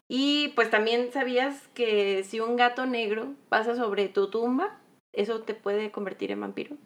Y 0.09 0.49
pues 0.55 0.71
también 0.71 1.11
sabías 1.13 1.69
que 1.75 2.23
si 2.23 2.39
un 2.39 2.57
gato 2.57 2.87
negro 2.87 3.35
pasa 3.49 3.75
sobre 3.75 4.09
tu 4.09 4.31
tumba, 4.31 4.79
eso 5.13 5.41
te 5.41 5.55
puede 5.55 5.91
convertir 5.91 6.31
en 6.31 6.41
vampiro. 6.43 6.77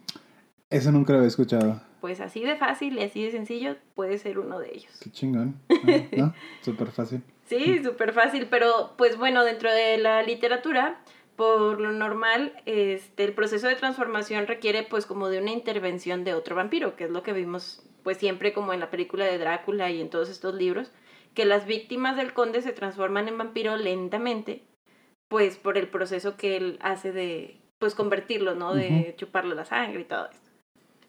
Eso 0.71 0.93
nunca 0.93 1.13
lo 1.13 1.19
había 1.19 1.29
escuchado. 1.29 1.83
Pues 2.01 2.21
así 2.21 2.43
de 2.43 2.57
fácil 2.57 2.97
y 2.99 3.03
así 3.03 3.25
de 3.25 3.33
sencillo 3.33 3.77
puede 3.95 4.17
ser 4.17 4.39
uno 4.39 4.59
de 4.59 4.71
ellos. 4.73 4.99
Qué 5.03 5.11
chingón. 5.11 5.61
Ah, 5.83 6.17
¿No? 6.17 6.35
Súper 6.61 6.93
fácil. 6.93 7.23
Sí, 7.47 7.83
súper 7.83 8.13
fácil, 8.13 8.47
pero 8.49 8.93
pues 8.97 9.17
bueno, 9.17 9.45
dentro 9.45 9.73
de 9.73 9.99
la 9.99 10.23
literatura, 10.23 11.01
por 11.41 11.81
lo 11.81 11.91
normal, 11.93 12.53
este, 12.67 13.25
el 13.25 13.33
proceso 13.33 13.67
de 13.67 13.75
transformación 13.75 14.47
requiere 14.47 14.83
pues 14.83 15.07
como 15.07 15.31
de 15.31 15.41
una 15.41 15.53
intervención 15.53 16.23
de 16.23 16.35
otro 16.35 16.55
vampiro, 16.55 16.97
que 16.97 17.05
es 17.05 17.11
lo 17.11 17.23
que 17.23 17.33
vimos 17.33 17.83
pues 18.03 18.19
siempre 18.19 18.53
como 18.53 18.75
en 18.75 18.81
la 18.81 18.91
película 18.91 19.25
de 19.25 19.39
Drácula 19.39 19.91
y 19.91 20.03
en 20.03 20.11
todos 20.11 20.29
estos 20.29 20.55
libros, 20.55 20.93
que 21.33 21.47
las 21.47 21.65
víctimas 21.65 22.19
del 22.19 22.35
conde 22.35 22.61
se 22.61 22.75
transforman 22.75 23.27
en 23.27 23.39
vampiro 23.39 23.79
lentamente, 23.79 24.65
pues 25.29 25.57
por 25.57 25.79
el 25.79 25.89
proceso 25.89 26.37
que 26.37 26.59
él 26.59 26.79
hace 26.83 27.11
de 27.11 27.59
pues 27.79 27.95
convertirlo, 27.95 28.55
¿no? 28.55 28.75
De 28.75 29.15
chuparle 29.17 29.55
la 29.55 29.65
sangre 29.65 30.03
y 30.03 30.05
todo 30.05 30.29
esto. 30.31 30.51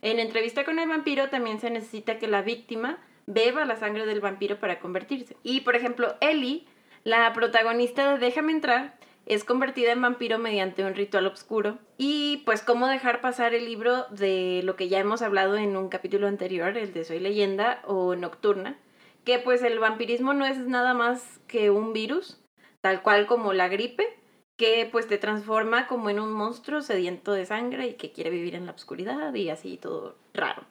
En 0.02 0.18
entrevista 0.18 0.64
con 0.64 0.80
el 0.80 0.88
vampiro 0.88 1.30
también 1.30 1.60
se 1.60 1.70
necesita 1.70 2.20
que 2.20 2.30
la 2.30 2.42
víctima 2.42 3.00
beba 3.26 3.66
la 3.66 3.76
sangre 3.76 4.06
del 4.06 4.22
vampiro 4.22 4.62
para 4.62 4.80
convertirse. 4.80 5.36
Y 5.44 5.60
por 5.60 5.76
ejemplo, 5.76 6.16
Ellie, 6.22 6.66
la 7.04 7.34
protagonista 7.34 8.14
de 8.14 8.26
Déjame 8.26 8.54
entrar, 8.54 9.01
es 9.26 9.44
convertida 9.44 9.92
en 9.92 10.02
vampiro 10.02 10.40
mediante 10.40 10.84
un 10.84 10.96
ritual 10.96 11.28
oscuro. 11.28 11.78
Y 11.98 12.42
pues 12.46 12.62
cómo 12.62 12.88
dejar 12.88 13.22
pasar 13.22 13.54
el 13.54 13.66
libro 13.66 14.06
de 14.10 14.62
lo 14.64 14.76
que 14.76 14.90
ya 14.90 15.00
hemos 15.00 15.22
hablado 15.22 15.56
en 15.58 15.78
un 15.78 15.90
capítulo 15.90 16.28
anterior, 16.28 16.78
el 16.78 16.94
de 16.94 17.04
Soy 17.04 17.20
leyenda 17.20 17.82
o 17.86 18.16
Nocturna, 18.16 18.78
que 19.24 19.40
pues 19.40 19.62
el 19.64 19.80
vampirismo 19.80 20.34
no 20.34 20.46
es 20.46 20.58
nada 20.68 20.94
más 20.94 21.40
que 21.48 21.70
un 21.70 21.94
virus, 21.94 22.42
tal 22.82 23.04
cual 23.04 23.28
como 23.28 23.54
la 23.54 23.68
gripe, 23.68 24.06
que 24.58 24.88
pues 24.92 25.08
te 25.08 25.18
transforma 25.18 25.88
como 25.88 26.10
en 26.10 26.20
un 26.20 26.34
monstruo 26.34 26.82
sediento 26.82 27.32
de 27.32 27.46
sangre 27.46 27.88
y 27.88 27.94
que 27.94 28.12
quiere 28.12 28.30
vivir 28.30 28.56
en 28.56 28.66
la 28.66 28.74
oscuridad 28.74 29.34
y 29.34 29.50
así 29.50 29.78
todo 29.78 30.18
raro. 30.34 30.64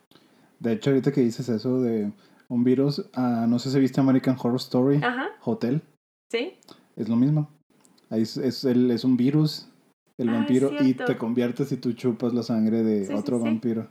De 0.58 0.72
hecho, 0.74 0.90
ahorita 0.90 1.12
que 1.12 1.22
dices 1.22 1.48
eso 1.48 1.80
de 1.80 2.12
un 2.48 2.64
virus, 2.64 3.08
ah, 3.14 3.46
no 3.48 3.58
sé 3.58 3.70
si 3.70 3.80
viste 3.80 4.00
American 4.00 4.36
Horror 4.38 4.56
Story 4.56 4.96
Ajá, 5.02 5.30
Hotel, 5.42 5.82
¿sí? 6.28 6.58
es 6.96 7.08
lo 7.08 7.16
mismo. 7.16 7.50
Ahí 8.10 8.22
es, 8.22 8.36
es, 8.36 8.64
el- 8.64 8.90
es 8.90 9.04
un 9.04 9.16
virus, 9.16 9.68
el 10.18 10.28
Ah, 10.28 10.32
vampiro, 10.32 10.70
y 10.80 10.94
te 10.94 11.16
conviertes 11.16 11.72
y 11.72 11.76
tú 11.76 11.92
chupas 11.92 12.34
la 12.34 12.42
sangre 12.42 12.82
de 12.82 13.06
Sí, 13.06 13.14
otro 13.14 13.38
sí. 13.38 13.44
vampiro. 13.44 13.88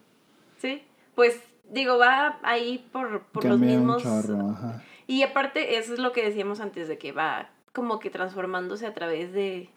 Sí, 0.57 0.83
pues 1.15 1.39
digo, 1.71 1.97
va 1.97 2.39
ahí 2.43 2.87
por, 2.91 3.23
por 3.31 3.45
los 3.45 3.59
mismos... 3.59 4.03
un 4.05 4.11
chorro, 4.11 4.49
ajá. 4.49 4.83
Y 5.07 5.23
aparte, 5.23 5.77
eso 5.77 5.93
es 5.93 5.99
lo 5.99 6.11
que 6.11 6.23
decíamos 6.23 6.59
antes 6.59 6.87
de 6.87 6.97
que 6.97 7.11
va 7.11 7.49
como 7.73 7.99
que 7.99 8.09
transformándose 8.09 8.85
a 8.85 8.93
través 8.93 9.31
de 9.31 9.69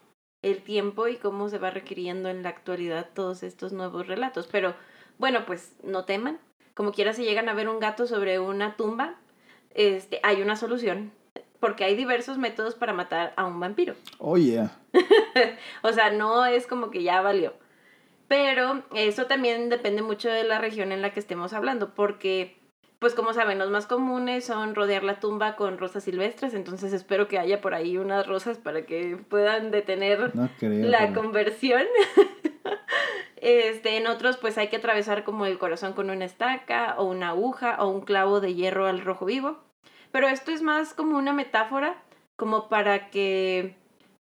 el 0.43 0.61
tiempo 0.61 1.07
y 1.07 1.15
cómo 1.15 1.47
se 1.47 1.57
va 1.57 1.69
requiriendo 1.69 2.27
en 2.29 2.43
la 2.43 2.49
actualidad 2.49 3.09
todos 3.13 3.43
estos 3.43 3.71
nuevos 3.71 4.07
relatos. 4.07 4.47
Pero 4.51 4.75
bueno, 5.17 5.45
pues 5.45 5.73
no 5.83 6.03
teman. 6.03 6.37
Como 6.73 6.91
quiera, 6.91 7.13
si 7.13 7.23
llegan 7.23 7.47
a 7.49 7.53
ver 7.53 7.69
un 7.69 7.79
gato 7.79 8.05
sobre 8.07 8.39
una 8.39 8.75
tumba, 8.75 9.15
este, 9.73 10.19
hay 10.23 10.41
una 10.41 10.55
solución. 10.55 11.11
Porque 11.63 11.85
hay 11.85 11.95
diversos 11.95 12.37
métodos 12.37 12.75
para 12.75 12.91
matar 12.91 13.31
a 13.37 13.45
un 13.45 13.57
vampiro. 13.61 13.95
Oh, 14.19 14.35
yeah. 14.37 14.77
O 15.81 15.93
sea, 15.93 16.11
no 16.11 16.45
es 16.45 16.67
como 16.67 16.91
que 16.91 17.03
ya 17.03 17.21
valió. 17.21 17.53
Pero 18.27 18.83
eso 18.93 19.27
también 19.27 19.69
depende 19.69 20.01
mucho 20.01 20.27
de 20.29 20.43
la 20.43 20.59
región 20.59 20.91
en 20.91 21.01
la 21.01 21.11
que 21.13 21.21
estemos 21.21 21.53
hablando, 21.53 21.93
porque, 21.93 22.57
pues 22.99 23.13
como 23.15 23.33
saben, 23.33 23.59
los 23.59 23.69
más 23.69 23.85
comunes 23.85 24.43
son 24.43 24.75
rodear 24.75 25.03
la 25.05 25.21
tumba 25.21 25.55
con 25.55 25.77
rosas 25.77 26.03
silvestres, 26.03 26.53
entonces 26.53 26.91
espero 26.91 27.29
que 27.29 27.39
haya 27.39 27.61
por 27.61 27.73
ahí 27.73 27.97
unas 27.97 28.27
rosas 28.27 28.57
para 28.57 28.85
que 28.85 29.17
puedan 29.29 29.71
detener 29.71 30.35
No 30.35 30.49
creo. 30.59 30.85
la 30.89 30.99
pero- 31.07 31.13
conversión. 31.21 31.83
Este, 33.45 33.97
en 33.97 34.07
otros, 34.07 34.37
pues 34.37 34.57
hay 34.57 34.69
que 34.69 34.77
atravesar 34.77 35.25
como 35.25 35.45
el 35.45 35.57
corazón 35.57 35.91
con 35.91 36.09
una 36.09 36.23
estaca 36.23 36.95
o 36.97 37.03
una 37.03 37.29
aguja 37.29 37.75
o 37.79 37.89
un 37.89 37.99
clavo 38.01 38.39
de 38.39 38.53
hierro 38.55 38.87
al 38.87 39.01
rojo 39.01 39.25
vivo. 39.25 39.57
Pero 40.13 40.27
esto 40.27 40.51
es 40.51 40.61
más 40.61 40.93
como 40.93 41.17
una 41.17 41.33
metáfora, 41.33 41.95
como 42.35 42.69
para 42.69 43.09
que 43.09 43.75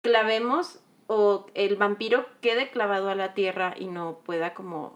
clavemos 0.03 0.79
o 1.07 1.47
el 1.55 1.77
vampiro 1.77 2.27
quede 2.41 2.69
clavado 2.69 3.09
a 3.09 3.15
la 3.15 3.33
tierra 3.33 3.73
y 3.75 3.87
no 3.87 4.19
pueda 4.23 4.53
como, 4.53 4.93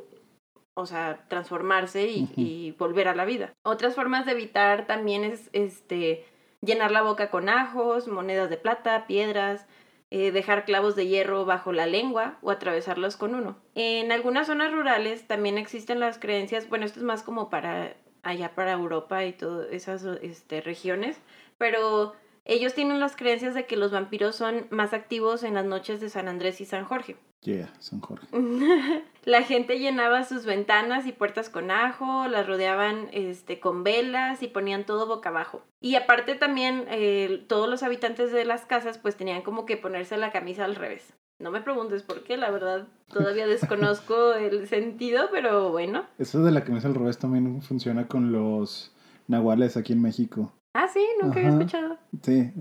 o 0.76 0.86
sea, 0.86 1.26
transformarse 1.30 2.08
y, 2.08 2.76
volver 2.78 3.08
a 3.08 3.16
la 3.16 3.26
vida. 3.26 3.54
Otras 3.64 3.96
formas 3.96 4.28
de 4.28 4.34
evitar 4.34 4.86
también 4.86 5.24
es, 5.24 5.50
este, 5.54 6.26
llenar 6.62 6.92
la 6.92 7.02
boca 7.02 7.32
con 7.32 7.50
ajos, 7.50 8.08
monedas 8.08 8.52
de 8.52 8.58
plata, 8.58 9.08
piedras, 9.08 9.66
eh, 10.12 10.32
dejar 10.32 10.64
clavos 10.64 10.96
de 10.96 11.08
hierro 11.08 11.44
bajo 11.46 11.74
la 11.74 11.88
lengua 11.88 12.38
o 12.44 12.52
atravesarlos 12.52 13.18
con 13.18 13.34
uno. 13.34 13.58
En 13.74 14.12
algunas 14.12 14.46
zonas 14.46 14.72
rurales 14.72 15.26
también 15.26 15.58
existen 15.58 16.00
las 16.00 16.20
creencias, 16.20 16.70
bueno, 16.70 16.86
esto 16.86 17.00
es 17.00 17.06
más 17.06 17.24
como 17.24 17.50
para 17.50 17.96
allá 18.24 18.56
para 18.56 18.74
Europa 18.74 19.24
y 19.26 19.34
todas 19.34 19.72
esas 19.72 20.04
este, 20.22 20.62
regiones, 20.62 21.18
pero 21.58 22.14
ellos 22.46 22.74
tienen 22.74 23.00
las 23.00 23.16
creencias 23.16 23.54
de 23.54 23.66
que 23.66 23.78
los 23.78 23.92
vampiros 23.92 24.36
son 24.36 24.68
más 24.70 24.94
activos 24.94 25.44
en 25.44 25.54
las 25.54 25.66
noches 25.66 26.02
de 26.02 26.10
San 26.10 26.28
Andrés 26.28 26.60
y 26.62 26.66
San 26.66 26.84
Jorge. 26.86 27.16
Yeah, 27.42 27.74
San 27.80 28.00
Jorge. 28.00 28.26
la 29.26 29.44
gente 29.44 29.80
llenaba 29.80 30.24
sus 30.24 30.46
ventanas 30.46 31.06
y 31.06 31.12
puertas 31.12 31.50
con 31.50 31.72
ajo, 31.72 32.28
las 32.28 32.48
rodeaban 32.48 33.10
este, 33.12 33.60
con 33.60 33.84
velas 33.84 34.42
y 34.44 34.48
ponían 34.48 34.86
todo 34.86 35.08
boca 35.08 35.30
abajo. 35.30 35.62
Y 35.82 35.96
aparte 35.96 36.36
también 36.36 36.86
eh, 36.90 37.44
todos 37.48 37.70
los 37.70 37.84
habitantes 37.84 38.32
de 38.32 38.46
las 38.46 38.66
casas 38.66 38.98
pues 38.98 39.18
tenían 39.18 39.42
como 39.42 39.66
que 39.66 39.78
ponerse 39.78 40.16
la 40.18 40.32
camisa 40.32 40.64
al 40.64 40.76
revés. 40.76 41.14
No 41.40 41.52
me 41.52 41.62
preguntes 41.62 42.04
por 42.04 42.24
qué, 42.24 42.38
la 42.38 42.52
verdad 42.52 42.88
todavía 43.08 43.48
desconozco 43.48 44.34
el 44.34 44.68
sentido, 44.68 45.30
pero 45.32 45.72
bueno. 45.72 46.06
Eso 46.18 46.44
de 46.44 46.52
la 46.52 46.64
camisa 46.64 46.88
al 46.88 46.96
revés 46.96 47.18
también 47.18 47.62
funciona 47.62 48.08
con 48.08 48.32
los 48.32 48.94
nahuales 49.28 49.78
aquí 49.78 49.94
en 49.94 50.02
México. 50.02 50.54
Ah, 50.74 50.88
sí, 50.88 51.06
nunca 51.22 51.40
había 51.40 51.52
escuchado. 51.52 51.98
Sí. 52.22 52.52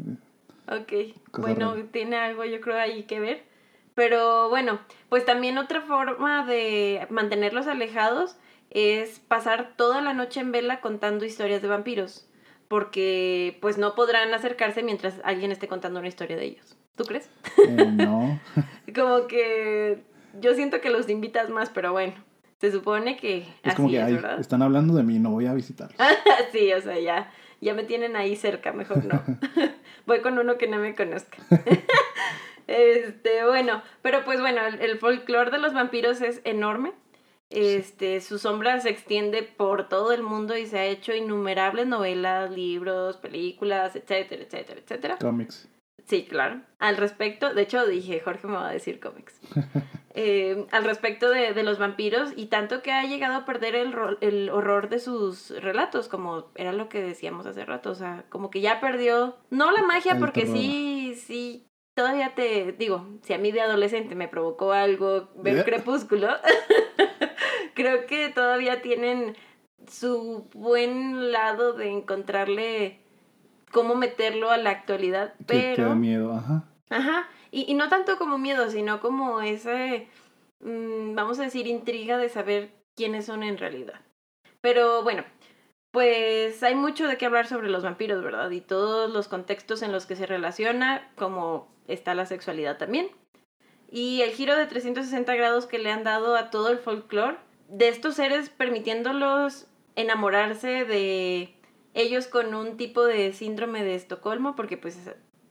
Ok, 0.69 0.93
bueno, 1.39 1.75
tiene 1.91 2.17
algo 2.17 2.45
yo 2.45 2.61
creo 2.61 2.79
ahí 2.79 3.05
que 3.05 3.21
ver. 3.21 3.43
Pero 3.95 4.49
bueno, 4.49 4.81
pues 5.09 5.25
también 5.25 5.59
otra 5.59 5.83
forma 5.83 6.47
de 6.47 7.07
mantenerlos 7.11 7.67
alejados 7.67 8.37
es 8.71 9.19
pasar 9.21 9.75
toda 9.77 10.01
la 10.01 10.15
noche 10.15 10.41
en 10.41 10.51
vela 10.51 10.81
contando 10.81 11.27
historias 11.27 11.61
de 11.61 11.69
vampiros, 11.69 12.27
porque 12.69 13.59
pues 13.61 13.77
no 13.77 13.95
podrán 13.95 14.33
acercarse 14.33 14.83
mientras 14.83 15.21
alguien 15.25 15.53
esté 15.53 15.69
contando 15.69 15.99
una 15.99 16.09
historia 16.09 16.37
de 16.37 16.45
ellos. 16.47 16.77
¿Tú 16.97 17.05
crees? 17.05 17.31
Eh, 17.67 17.91
no. 17.93 18.41
Como 18.95 19.27
que 19.27 20.03
yo 20.41 20.55
siento 20.55 20.81
que 20.81 20.91
los 20.91 21.09
invitas 21.09 21.51
más, 21.51 21.71
pero 21.71 21.93
bueno, 21.93 22.15
se 22.61 22.71
supone 22.71 23.17
que 23.17 23.47
es 23.63 23.75
como 23.75 23.89
que 23.89 24.21
están 24.39 24.63
hablando 24.63 24.95
de 24.95 25.03
mí, 25.03 25.19
no 25.19 25.31
voy 25.31 25.47
a 25.47 25.55
visitarlos. 25.55 25.97
sí, 26.53 26.73
o 26.73 26.81
sea, 26.81 26.99
ya, 26.99 27.33
ya 27.61 27.75
me 27.75 27.85
tienen 27.85 28.17
ahí 28.17 28.37
cerca, 28.37 28.73
mejor 28.73 29.05
no. 29.05 29.23
voy 30.07 30.21
con 30.21 30.39
uno 30.39 30.59
que 30.59 30.69
no 30.69 30.79
me 30.79 30.95
conozca. 30.95 31.39
Este, 32.67 33.45
bueno, 33.45 33.83
pero 34.03 34.25
pues 34.25 34.41
bueno, 34.41 34.61
el, 34.65 34.99
folclore 34.99 35.51
de 35.51 35.59
los 35.59 35.75
vampiros 35.75 36.21
es 36.21 36.41
enorme. 36.45 36.93
Este, 37.51 38.21
su 38.21 38.39
sombra 38.39 38.81
se 38.81 38.89
extiende 38.89 39.43
por 39.43 39.89
todo 39.89 40.13
el 40.13 40.23
mundo 40.23 40.57
y 40.57 40.67
se 40.67 40.79
ha 40.79 40.87
hecho 40.87 41.15
innumerables 41.15 41.87
novelas, 41.87 42.51
libros, 42.51 43.19
películas, 43.19 43.95
etcétera, 43.95 44.45
etcétera, 44.45 44.81
etcétera. 44.81 45.19
Cómics. 45.21 45.69
Sí, 46.05 46.25
claro. 46.25 46.61
Al 46.79 46.97
respecto, 46.97 47.55
de 47.55 47.63
hecho 47.63 47.87
dije, 47.87 48.21
Jorge 48.21 48.47
me 48.47 48.55
va 48.55 48.69
a 48.69 48.73
decir 48.73 49.01
cómics. 49.01 49.41
Eh, 50.15 50.67
al 50.73 50.85
respecto 50.85 51.31
de, 51.31 51.55
de, 51.55 51.63
los 51.63 51.79
vampiros 51.79 52.35
y 52.37 52.49
tanto 52.49 52.83
que 52.83 52.93
ha 52.93 53.05
llegado 53.05 53.35
a 53.35 53.45
perder 53.47 53.75
el, 53.75 53.95
el 54.21 54.51
horror 54.51 54.91
de 54.91 54.99
sus 54.99 55.59
relatos, 55.63 56.09
como 56.09 56.51
era 56.55 56.75
lo 56.75 56.91
que 56.91 57.01
decíamos 57.01 57.47
hace 57.47 57.65
rato, 57.65 57.91
o 57.91 57.95
sea, 57.95 58.27
como 58.29 58.51
que 58.51 58.61
ya 58.61 58.79
perdió, 58.79 59.39
no 59.49 59.73
la 59.73 59.81
magia, 59.81 60.19
porque 60.19 60.45
sí, 60.45 61.15
sí, 61.15 61.67
todavía 61.95 62.35
te 62.35 62.73
digo, 62.73 63.07
si 63.23 63.33
a 63.33 63.39
mí 63.39 63.53
de 63.53 63.63
adolescente 63.63 64.15
me 64.15 64.29
provocó 64.29 64.73
algo 64.73 65.31
ver 65.37 65.65
Crepúsculo, 65.65 66.29
creo 67.75 68.07
que 68.07 68.29
todavía 68.29 68.83
tienen 68.83 69.35
su 69.89 70.49
buen 70.53 71.33
lado 71.33 71.73
de 71.73 71.89
encontrarle 71.89 73.02
cómo 73.73 73.95
meterlo 73.95 74.51
a 74.51 74.59
la 74.59 74.71
actualidad, 74.71 75.35
pero... 75.47 75.77
Que, 75.77 75.83
da 75.83 75.95
miedo, 75.95 76.33
ajá. 76.33 76.65
Ajá, 76.91 77.29
y, 77.51 77.71
y, 77.71 77.75
no 77.75 77.89
tanto 77.89 78.19
como 78.19 78.39
miedo, 78.39 78.71
sino 78.71 79.01
como 79.01 79.41
ese, 79.41 80.09
mm, 80.61 81.15
vamos 81.15 81.39
a 81.41 81.45
decir, 81.45 81.67
intriga 81.67 82.19
de 82.19 82.29
saber 82.29 82.71
quiénes 82.95 83.25
son 83.27 83.43
en 83.43 83.57
realidad. 83.57 84.01
Pero 84.61 85.03
bueno, 85.03 85.25
pues 85.91 86.63
hay 86.63 86.75
mucho 86.75 87.07
de 87.07 87.19
qué 87.19 87.27
hablar 87.27 87.47
sobre 87.47 87.69
los 87.69 87.83
vampiros, 87.83 88.23
¿verdad? 88.23 88.51
Y 88.51 88.61
todos 88.61 89.11
los 89.13 89.29
contextos 89.29 89.83
en 89.83 89.93
los 89.93 90.07
que 90.07 90.17
se 90.17 90.27
relaciona, 90.27 91.11
como 91.17 91.69
está 91.87 92.15
la 92.15 92.27
sexualidad 92.27 92.79
también. 92.79 93.11
Y 93.91 94.23
el 94.23 94.31
giro 94.31 94.57
de 94.57 94.67
360 94.67 95.35
grados 95.35 95.67
que 95.67 95.79
le 95.79 95.91
han 95.91 96.03
dado 96.03 96.35
a 96.35 96.51
todo 96.51 96.71
el 96.71 96.79
folclore 96.79 97.37
de 97.69 97.89
estos 97.89 98.15
seres 98.15 98.49
permitiéndolos 98.49 99.67
enamorarse 99.95 100.87
de 100.87 101.55
ellos 101.95 102.27
con 102.27 102.55
un 102.55 102.77
tipo 102.77 103.05
de 103.05 103.33
síndrome 103.33 103.85
de 103.85 103.95
Estocolmo, 103.95 104.57
porque 104.57 104.77
pues 104.77 104.99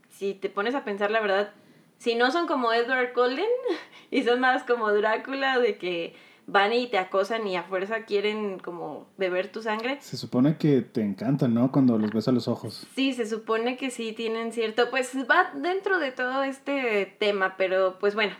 si 0.09 0.33
te 0.33 0.49
pones 0.49 0.75
a 0.75 0.83
pensar 0.83 1.11
la 1.11 1.21
verdad, 1.21 1.53
si 1.97 2.15
no 2.15 2.31
son 2.31 2.47
como 2.47 2.73
Edward 2.73 3.13
Cullen 3.13 3.45
y 4.11 4.23
son 4.23 4.39
más 4.39 4.63
como 4.63 4.91
Drácula, 4.91 5.59
de 5.59 5.77
que 5.77 6.15
van 6.47 6.73
y 6.73 6.87
te 6.87 6.97
acosan 6.97 7.47
y 7.47 7.55
a 7.55 7.63
fuerza 7.63 8.05
quieren 8.05 8.59
como 8.59 9.07
beber 9.17 9.51
tu 9.51 9.61
sangre. 9.61 9.99
Se 10.01 10.17
supone 10.17 10.57
que 10.57 10.81
te 10.81 11.01
encantan, 11.01 11.53
¿no? 11.53 11.71
Cuando 11.71 11.97
los 11.97 12.11
ves 12.11 12.27
a 12.27 12.31
los 12.31 12.47
ojos. 12.47 12.87
Sí, 12.95 13.13
se 13.13 13.25
supone 13.25 13.77
que 13.77 13.91
sí 13.91 14.13
tienen 14.13 14.51
cierto, 14.51 14.89
pues 14.89 15.15
va 15.29 15.51
dentro 15.55 15.99
de 15.99 16.11
todo 16.11 16.43
este 16.43 17.15
tema, 17.19 17.55
pero 17.57 17.97
pues 17.99 18.15
bueno, 18.15 18.33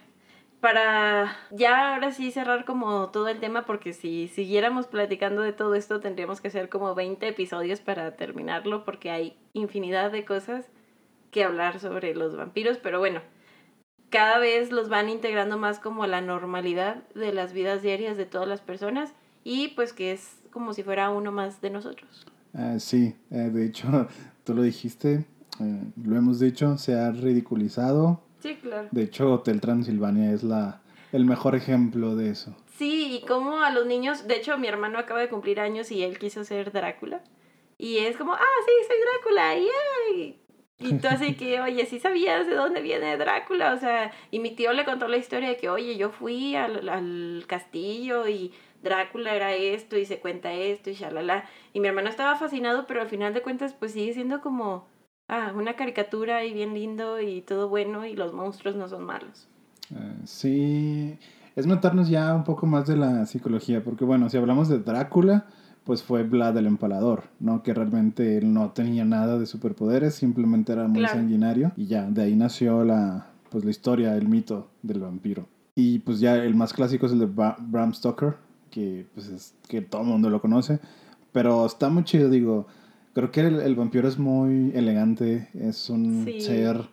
para 0.62 1.36
ya 1.52 1.94
ahora 1.94 2.12
sí 2.12 2.32
cerrar 2.32 2.64
como 2.66 3.10
todo 3.10 3.28
el 3.28 3.40
tema, 3.40 3.66
porque 3.66 3.94
si 3.94 4.28
siguiéramos 4.28 4.88
platicando 4.88 5.42
de 5.42 5.54
todo 5.54 5.76
esto 5.76 6.00
tendríamos 6.00 6.40
que 6.40 6.48
hacer 6.48 6.70
como 6.70 6.96
20 6.96 7.28
episodios 7.28 7.82
para 7.82 8.16
terminarlo, 8.16 8.86
porque 8.86 9.12
hay 9.12 9.38
infinidad 9.54 10.12
de 10.12 10.24
cosas 10.24 10.66
que 11.32 11.44
hablar 11.44 11.80
sobre 11.80 12.16
los 12.16 12.38
vampiros, 12.38 12.78
pero 12.78 13.00
bueno 13.00 13.22
cada 14.12 14.40
vez 14.40 14.72
los 14.72 14.90
van 14.90 15.10
integrando 15.10 15.58
más 15.58 15.80
como 15.80 16.06
la 16.06 16.22
normalidad 16.22 17.08
de 17.16 17.34
las 17.34 17.54
vidas 17.54 17.82
diarias 17.82 18.18
de 18.18 18.26
todas 18.26 18.48
las 18.48 18.60
personas 18.62 19.14
y 19.44 19.70
pues 19.70 19.94
que 19.94 20.12
es 20.12 20.36
como 20.52 20.74
si 20.74 20.84
fuera 20.84 21.10
uno 21.10 21.32
más 21.32 21.62
de 21.62 21.72
nosotros. 21.72 22.28
Ah, 22.54 22.78
sí, 22.78 23.16
eh, 23.32 23.50
de 23.52 23.66
hecho, 23.66 24.08
tú 24.44 24.54
lo 24.54 24.62
dijiste, 24.62 25.26
eh, 25.60 25.84
lo 26.04 26.18
hemos 26.18 26.40
dicho, 26.40 26.78
se 26.78 26.94
ha 26.94 27.10
ridiculizado. 27.12 28.22
Sí, 28.42 28.56
claro. 28.56 28.88
De 28.92 29.04
hecho, 29.04 29.34
Hotel 29.34 29.62
Transilvania 29.62 30.32
es 30.32 30.44
la, 30.44 30.82
el 31.12 31.26
mejor 31.26 31.56
ejemplo 31.56 32.16
de 32.16 32.30
eso. 32.32 32.56
Sí, 32.78 33.20
y 33.22 33.26
como 33.28 33.62
a 33.62 33.70
los 33.72 33.86
niños, 33.86 34.28
de 34.28 34.38
hecho 34.38 34.58
mi 34.58 34.68
hermano 34.68 34.98
acaba 34.98 35.20
de 35.20 35.30
cumplir 35.30 35.60
años 35.60 35.92
y 35.92 36.04
él 36.04 36.18
quiso 36.18 36.44
ser 36.44 36.72
Drácula. 36.72 37.22
Y 37.78 37.98
es 37.98 38.18
como, 38.18 38.34
ah, 38.34 38.40
sí, 38.66 38.88
soy 38.88 38.98
Drácula, 39.00 39.56
¡yay! 39.56 40.42
Y 40.80 40.98
tú 40.98 41.08
así 41.08 41.36
que, 41.36 41.62
oye, 41.62 41.86
sí 41.86 42.00
sabías 42.00 42.48
de 42.48 42.56
dónde 42.56 42.82
viene 42.82 43.18
Drácula, 43.18 43.74
o 43.74 43.78
sea, 43.78 44.12
y 44.32 44.40
mi 44.40 44.56
tío 44.56 44.74
le 44.74 44.86
contó 44.86 45.08
la 45.08 45.18
historia 45.18 45.50
de 45.50 45.58
que, 45.58 45.70
oye, 45.70 45.96
yo 45.98 46.10
fui 46.10 46.56
al, 46.56 46.90
al 46.90 47.44
castillo 47.48 48.28
y 48.28 48.52
Drácula 48.82 49.36
era 49.36 49.54
esto 49.54 49.98
y 49.98 50.06
se 50.06 50.20
cuenta 50.20 50.54
esto 50.54 50.90
y 50.90 50.94
shalala. 50.94 51.46
Y 51.74 51.80
mi 51.80 51.88
hermano 51.88 52.10
estaba 52.10 52.36
fascinado, 52.36 52.88
pero 52.88 53.02
al 53.02 53.10
final 53.10 53.34
de 53.34 53.42
cuentas, 53.42 53.74
pues 53.74 53.92
sigue 53.92 54.14
siendo 54.14 54.42
como, 54.42 54.88
ah, 55.28 55.52
una 55.56 55.76
caricatura 55.76 56.46
y 56.46 56.54
bien 56.54 56.74
lindo 56.74 57.20
y 57.22 57.42
todo 57.42 57.70
bueno 57.70 58.06
y 58.06 58.16
los 58.16 58.34
monstruos 58.34 58.76
no 58.76 58.88
son 58.88 59.04
malos. 59.04 59.48
Eh, 59.96 60.16
sí, 60.26 61.18
es 61.56 61.68
meternos 61.68 62.10
ya 62.10 62.34
un 62.34 62.44
poco 62.44 62.66
más 62.66 62.88
de 62.88 62.96
la 62.96 63.26
psicología, 63.26 63.84
porque 63.84 64.06
bueno, 64.06 64.30
si 64.30 64.38
hablamos 64.38 64.70
de 64.70 64.80
Drácula, 64.80 65.46
pues 65.84 66.04
fue 66.04 66.24
Vlad 66.24 66.58
el 66.58 66.68
Empalador, 66.68 67.24
¿no? 67.40 67.64
Que 67.64 67.74
realmente 67.74 68.38
él 68.38 68.54
no 68.54 68.72
tenía 68.72 69.04
nada 69.04 69.38
de 69.38 69.46
superpoderes, 69.46 70.16
simplemente 70.16 70.74
era 70.74 70.88
muy 70.88 71.06
sanguinario 71.06 71.72
y 71.76 71.88
ya, 71.88 72.04
de 72.04 72.22
ahí 72.22 72.36
nació 72.36 72.84
la, 72.84 73.28
pues 73.50 73.66
la 73.66 73.72
historia, 73.72 74.16
el 74.16 74.28
mito 74.28 74.70
del 74.82 75.00
vampiro. 75.00 75.48
Y 75.76 76.00
pues 76.00 76.20
ya 76.20 76.36
el 76.36 76.56
más 76.56 76.74
clásico 76.74 77.06
es 77.06 77.14
el 77.14 77.20
de 77.20 77.26
Bram 77.26 77.94
Stoker, 77.94 78.36
que 78.70 79.08
pues 79.14 79.28
es 79.28 79.56
que 79.68 79.82
todo 79.82 80.02
el 80.02 80.08
mundo 80.08 80.30
lo 80.30 80.42
conoce, 80.42 80.80
pero 81.32 81.66
está 81.66 81.90
muy 81.90 82.04
chido, 82.04 82.30
digo, 82.30 82.68
creo 83.14 83.32
que 83.32 83.42
el, 83.42 83.76
vampiro 83.76 84.08
es 84.08 84.18
muy 84.18 84.72
elegante, 84.76 85.50
es 85.54 85.90
un 85.90 86.26
ser 86.40 86.88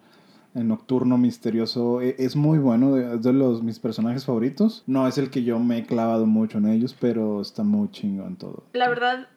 nocturno, 0.55 1.19
misterioso. 1.19 2.01
E, 2.01 2.17
es 2.19 2.37
muy 2.37 2.59
bueno, 2.59 2.97
es 2.97 3.23
de 3.23 3.33
los 3.33 3.63
mis 3.63 3.79
personajes 3.79 4.25
favoritos. 4.25 4.83
No 4.87 5.07
es 5.07 5.19
el 5.19 5.31
que 5.31 5.45
yo 5.45 5.59
me 5.59 5.79
he 5.79 5.87
clavado 5.87 6.27
mucho 6.27 6.59
en 6.59 6.69
ellos, 6.69 6.97
pero 6.99 7.41
está 7.41 7.63
muy 7.63 7.91
chingón 7.91 8.37
todo. 8.37 8.65
La 8.73 8.89
verdad, 8.89 9.29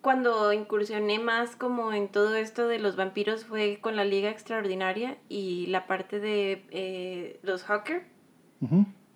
cuando 0.00 0.52
incursioné 0.52 1.18
más 1.18 1.56
como 1.56 1.92
en 1.92 2.08
todo 2.08 2.34
esto 2.34 2.68
de 2.68 2.78
los 2.78 2.96
vampiros 2.96 3.44
fue 3.44 3.78
con 3.80 3.96
la 3.96 4.04
Liga 4.04 4.30
Extraordinaria 4.30 5.18
y 5.28 5.66
la 5.66 5.86
parte 5.86 6.20
de 6.20 6.64
eh, 6.70 7.40
los 7.42 7.64
Hawker. 7.64 8.06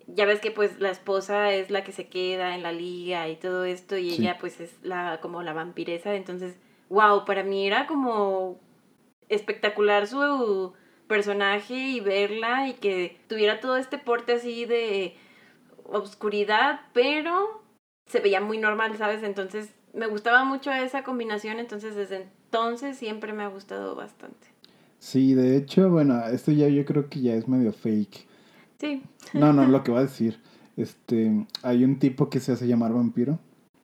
Ya 0.07 0.25
ves 0.25 0.39
que 0.39 0.51
pues 0.51 0.79
la 0.79 0.89
esposa 0.89 1.51
es 1.51 1.69
la 1.69 1.83
que 1.83 1.91
se 1.91 2.07
queda 2.07 2.55
en 2.55 2.63
la 2.63 2.71
liga 2.71 3.27
y 3.27 3.35
todo 3.35 3.65
esto 3.65 3.97
y 3.97 4.11
ella 4.11 4.37
pues 4.39 4.59
es 4.59 4.77
la 4.83 5.19
como 5.21 5.43
la 5.43 5.53
vampiresa, 5.53 6.15
entonces 6.15 6.57
wow, 6.93 7.25
para 7.25 7.43
mí 7.43 7.65
era 7.65 7.87
como 7.87 8.59
espectacular 9.27 10.07
su 10.07 10.73
personaje 11.07 11.75
y 11.75 11.99
verla 11.99 12.67
y 12.69 12.73
que 12.73 13.17
tuviera 13.27 13.59
todo 13.59 13.77
este 13.77 13.97
porte 13.97 14.33
así 14.33 14.65
de 14.65 15.15
obscuridad, 15.85 16.81
pero 16.93 17.63
se 18.05 18.19
veía 18.19 18.41
muy 18.41 18.57
normal, 18.57 18.95
¿sabes? 18.97 19.23
Entonces 19.23 19.73
me 19.93 20.07
gustaba 20.07 20.43
mucho 20.43 20.71
esa 20.71 21.03
combinación, 21.03 21.59
entonces 21.59 21.95
desde 21.95 22.27
entonces 22.45 22.97
siempre 22.97 23.33
me 23.33 23.43
ha 23.43 23.47
gustado 23.47 23.95
bastante. 23.95 24.47
Sí, 24.99 25.33
de 25.33 25.57
hecho, 25.57 25.89
bueno, 25.89 26.23
esto 26.27 26.51
ya 26.51 26.67
yo 26.67 26.85
creo 26.85 27.09
que 27.09 27.21
ya 27.21 27.33
es 27.33 27.47
medio 27.47 27.73
fake. 27.73 28.25
Sí. 28.79 29.03
No, 29.33 29.51
no, 29.51 29.65
lo 29.65 29.83
que 29.83 29.91
voy 29.91 30.01
a 30.01 30.03
decir. 30.03 30.39
Este, 30.77 31.45
hay 31.63 31.83
un 31.83 31.99
tipo 31.99 32.29
que 32.29 32.39
se 32.39 32.51
hace 32.51 32.67
llamar 32.67 32.93
vampiro. 32.93 33.39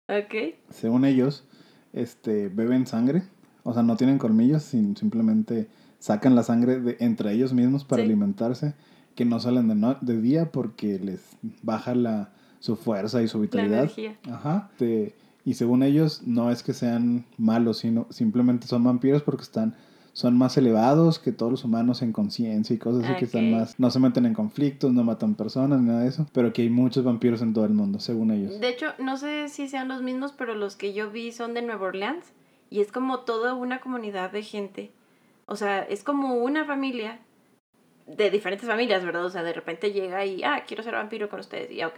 Ok. 0.07 0.55
Según 0.69 1.05
ellos, 1.05 1.48
este, 1.93 2.49
beben 2.49 2.85
sangre. 2.87 3.23
O 3.63 3.73
sea, 3.73 3.83
no 3.83 3.97
tienen 3.97 4.17
colmillos, 4.17 4.63
simplemente 4.63 5.67
sacan 5.99 6.35
la 6.35 6.43
sangre 6.43 6.79
de, 6.79 6.97
entre 6.99 7.33
ellos 7.33 7.53
mismos 7.53 7.83
para 7.83 8.01
Sí. 8.01 8.05
alimentarse, 8.07 8.73
que 9.15 9.25
no 9.25 9.39
salen 9.39 9.67
de, 9.67 9.75
no- 9.75 9.97
de 10.01 10.21
día 10.21 10.51
porque 10.51 10.97
les 10.99 11.21
baja 11.61 11.93
la, 11.95 12.29
su 12.59 12.75
fuerza 12.75 13.21
y 13.21 13.27
su 13.27 13.37
La 13.37 13.41
vitalidad. 13.43 13.79
energía. 13.79 14.17
Ajá. 14.31 14.69
Te- 14.77 15.15
y 15.45 15.53
según 15.55 15.83
ellos, 15.83 16.21
no 16.25 16.51
es 16.51 16.63
que 16.63 16.73
sean 16.73 17.25
malos, 17.37 17.79
sino 17.79 18.07
simplemente 18.09 18.67
son 18.67 18.83
vampiros 18.83 19.23
porque 19.23 19.43
están 19.43 19.75
son 20.19 20.37
más 20.37 20.57
elevados 20.57 21.17
que 21.17 21.31
todos 21.31 21.49
los 21.49 21.63
humanos 21.63 22.01
en 22.01 22.11
conciencia 22.11 22.73
y 22.75 22.77
cosas 22.77 23.05
así 23.05 23.15
que 23.15 23.23
están 23.23 23.51
más 23.51 23.79
no 23.79 23.89
se 23.89 24.01
meten 24.01 24.25
en 24.25 24.33
conflictos, 24.33 24.91
no 24.91 25.05
matan 25.05 25.35
personas 25.35 25.79
nada 25.79 26.01
de 26.01 26.09
eso, 26.09 26.27
pero 26.33 26.51
que 26.51 26.63
hay 26.63 26.69
muchos 26.69 27.05
vampiros 27.05 27.41
en 27.41 27.53
todo 27.53 27.63
el 27.63 27.71
mundo, 27.71 28.01
según 28.01 28.31
ellos. 28.31 28.59
De 28.59 28.67
hecho, 28.67 28.87
no 28.99 29.15
sé 29.15 29.47
si 29.47 29.69
sean 29.69 29.87
los 29.87 30.01
mismos, 30.01 30.33
pero 30.33 30.55
los 30.55 30.75
que 30.75 30.91
yo 30.91 31.09
vi 31.09 31.31
son 31.31 31.53
de 31.53 31.61
Nueva 31.61 31.87
Orleans 31.87 32.33
y 32.69 32.81
es 32.81 32.91
como 32.91 33.19
toda 33.19 33.53
una 33.53 33.79
comunidad 33.79 34.29
de 34.29 34.43
gente. 34.43 34.91
O 35.45 35.55
sea, 35.55 35.83
es 35.83 36.03
como 36.03 36.35
una 36.35 36.65
familia 36.65 37.19
de 38.05 38.29
diferentes 38.29 38.67
familias, 38.67 39.05
¿verdad? 39.05 39.23
O 39.23 39.29
sea, 39.29 39.43
de 39.43 39.53
repente 39.53 39.93
llega 39.93 40.25
y, 40.25 40.43
ah, 40.43 40.65
quiero 40.67 40.83
ser 40.83 40.95
vampiro 40.95 41.29
con 41.29 41.39
ustedes, 41.39 41.71
y 41.71 41.81
ok. 41.81 41.97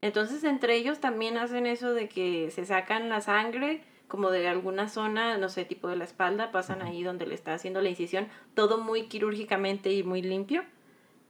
Entonces, 0.00 0.42
entre 0.42 0.74
ellos 0.74 1.00
también 1.00 1.36
hacen 1.36 1.66
eso 1.66 1.92
de 1.92 2.08
que 2.08 2.50
se 2.50 2.64
sacan 2.64 3.10
la 3.10 3.20
sangre 3.20 3.82
como 4.08 4.30
de 4.30 4.48
alguna 4.48 4.88
zona, 4.88 5.36
no 5.38 5.48
sé, 5.48 5.64
tipo 5.64 5.88
de 5.88 5.96
la 5.96 6.04
espalda, 6.04 6.50
pasan 6.50 6.82
ahí 6.82 7.02
donde 7.02 7.26
le 7.26 7.34
está 7.34 7.54
haciendo 7.54 7.80
la 7.82 7.90
incisión, 7.90 8.26
todo 8.54 8.78
muy 8.78 9.04
quirúrgicamente 9.06 9.92
y 9.92 10.02
muy 10.02 10.22
limpio. 10.22 10.62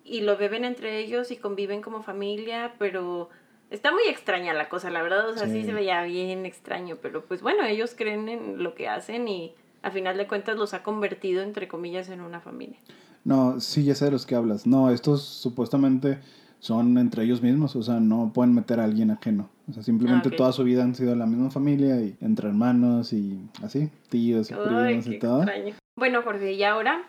Y 0.04 0.20
lo 0.22 0.36
beben 0.38 0.64
entre 0.64 0.98
ellos 1.00 1.30
y 1.30 1.36
conviven 1.36 1.82
como 1.82 2.02
familia, 2.02 2.74
pero 2.78 3.28
está 3.70 3.92
muy 3.92 4.04
extraña 4.08 4.54
la 4.54 4.68
cosa, 4.68 4.90
la 4.90 5.02
verdad. 5.02 5.28
O 5.28 5.36
sea, 5.36 5.46
sí, 5.48 5.60
Sí. 5.60 5.64
se 5.66 5.72
veía 5.74 6.02
bien 6.04 6.46
extraño, 6.46 6.96
pero 7.02 7.24
pues 7.24 7.42
bueno, 7.42 7.64
ellos 7.66 7.94
creen 7.96 8.28
en 8.28 8.62
lo 8.62 8.74
que 8.74 8.88
hacen 8.88 9.28
y 9.28 9.54
a 9.82 9.90
final 9.90 10.16
de 10.16 10.26
cuentas 10.26 10.56
los 10.56 10.72
ha 10.72 10.82
convertido, 10.82 11.42
entre 11.42 11.68
comillas, 11.68 12.08
en 12.08 12.20
una 12.20 12.40
familia. 12.40 12.78
No, 13.24 13.60
sí, 13.60 13.84
ya 13.84 13.94
sé 13.94 14.06
de 14.06 14.12
los 14.12 14.24
que 14.24 14.34
hablas. 14.36 14.66
No, 14.66 14.90
estos 14.90 15.22
supuestamente 15.24 16.18
son 16.60 16.98
entre 16.98 17.24
ellos 17.24 17.42
mismos, 17.42 17.76
o 17.76 17.82
sea, 17.82 18.00
no 18.00 18.32
pueden 18.34 18.54
meter 18.54 18.80
a 18.80 18.84
alguien 18.84 19.10
ajeno. 19.10 19.48
O 19.68 19.72
sea, 19.72 19.82
simplemente 19.82 20.30
Ah, 20.32 20.36
toda 20.36 20.52
su 20.52 20.64
vida 20.64 20.82
han 20.82 20.94
sido 20.94 21.14
la 21.14 21.26
misma 21.26 21.50
familia 21.50 22.00
y 22.00 22.16
entre 22.20 22.48
hermanos 22.48 23.12
y 23.12 23.38
así, 23.62 23.90
tíos 24.08 24.50
y 24.50 24.54
primos 24.54 25.06
y 25.06 25.18
todo. 25.18 25.42
extraño. 25.42 25.74
Bueno, 25.96 26.22
Jorge, 26.22 26.52
y 26.52 26.64
ahora 26.64 27.02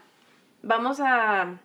vamos 0.62 1.00
a 1.00 1.60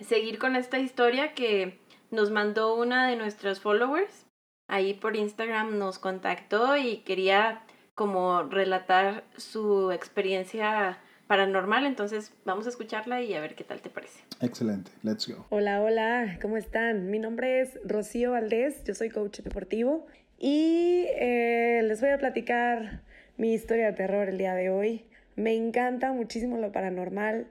seguir 0.00 0.38
con 0.38 0.56
esta 0.56 0.78
historia 0.78 1.34
que 1.34 1.78
nos 2.10 2.30
mandó 2.30 2.74
una 2.74 3.06
de 3.08 3.16
nuestros 3.16 3.60
followers. 3.60 4.26
Ahí 4.68 4.94
por 4.94 5.16
Instagram 5.16 5.78
nos 5.78 5.98
contactó 5.98 6.76
y 6.76 6.98
quería 6.98 7.62
como 7.94 8.42
relatar 8.42 9.24
su 9.36 9.90
experiencia 9.92 10.98
paranormal. 11.28 11.86
Entonces 11.86 12.32
vamos 12.44 12.66
a 12.66 12.70
escucharla 12.70 13.22
y 13.22 13.34
a 13.34 13.40
ver 13.40 13.54
qué 13.54 13.62
tal 13.62 13.80
te 13.80 13.90
parece. 13.90 14.24
Excelente, 14.40 14.90
let's 15.04 15.28
go. 15.28 15.46
Hola, 15.50 15.80
hola, 15.80 16.38
¿cómo 16.42 16.56
están? 16.56 17.08
Mi 17.10 17.20
nombre 17.20 17.60
es 17.60 17.78
Rocío 17.84 18.32
Valdés, 18.32 18.82
yo 18.82 18.94
soy 18.94 19.10
coach 19.10 19.40
deportivo 19.40 20.06
y 20.38 21.06
eh, 21.10 21.82
les 21.84 22.00
voy 22.00 22.10
a 22.10 22.18
platicar 22.18 23.02
mi 23.36 23.54
historia 23.54 23.86
de 23.86 23.92
terror 23.92 24.28
el 24.28 24.38
día 24.38 24.54
de 24.54 24.70
hoy. 24.70 25.04
Me 25.36 25.54
encanta 25.54 26.12
muchísimo 26.12 26.58
lo 26.58 26.72
paranormal, 26.72 27.46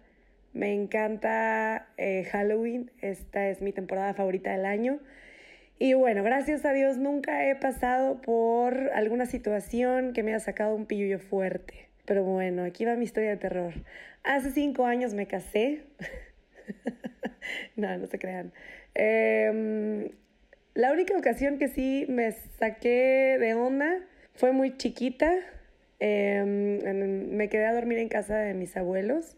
me 0.53 0.73
encanta 0.73 1.87
eh, 1.97 2.27
Halloween, 2.31 2.91
esta 2.99 3.47
es 3.47 3.61
mi 3.61 3.71
temporada 3.71 4.13
favorita 4.13 4.51
del 4.51 4.65
año. 4.65 4.99
Y 5.79 5.93
bueno, 5.93 6.23
gracias 6.23 6.65
a 6.65 6.73
Dios 6.73 6.97
nunca 6.97 7.47
he 7.47 7.55
pasado 7.55 8.19
por 8.19 8.75
alguna 8.95 9.27
situación 9.27 10.13
que 10.13 10.23
me 10.23 10.33
haya 10.33 10.43
sacado 10.43 10.73
un 10.73 10.87
pillullo 10.87 11.19
fuerte. 11.19 11.86
Pero 12.07 12.23
bueno, 12.23 12.63
aquí 12.63 12.85
va 12.85 12.95
mi 12.95 13.03
historia 13.03 13.31
de 13.31 13.37
terror. 13.37 13.73
Hace 14.23 14.51
cinco 14.51 14.85
años 14.85 15.13
me 15.13 15.27
casé. 15.27 15.83
no, 17.75 17.97
no 17.97 18.07
se 18.07 18.17
crean. 18.17 18.53
Em, 18.95 20.07
la 20.73 20.93
única 20.93 21.17
ocasión 21.17 21.57
que 21.57 21.67
sí 21.67 22.05
me 22.07 22.31
saqué 22.31 23.37
de 23.41 23.53
onda 23.55 23.99
fue 24.35 24.53
muy 24.53 24.77
chiquita. 24.77 25.33
Em, 25.99 26.79
me 27.35 27.49
quedé 27.49 27.65
a 27.65 27.73
dormir 27.73 27.97
en 27.97 28.07
casa 28.07 28.37
de 28.37 28.53
mis 28.53 28.77
abuelos. 28.77 29.35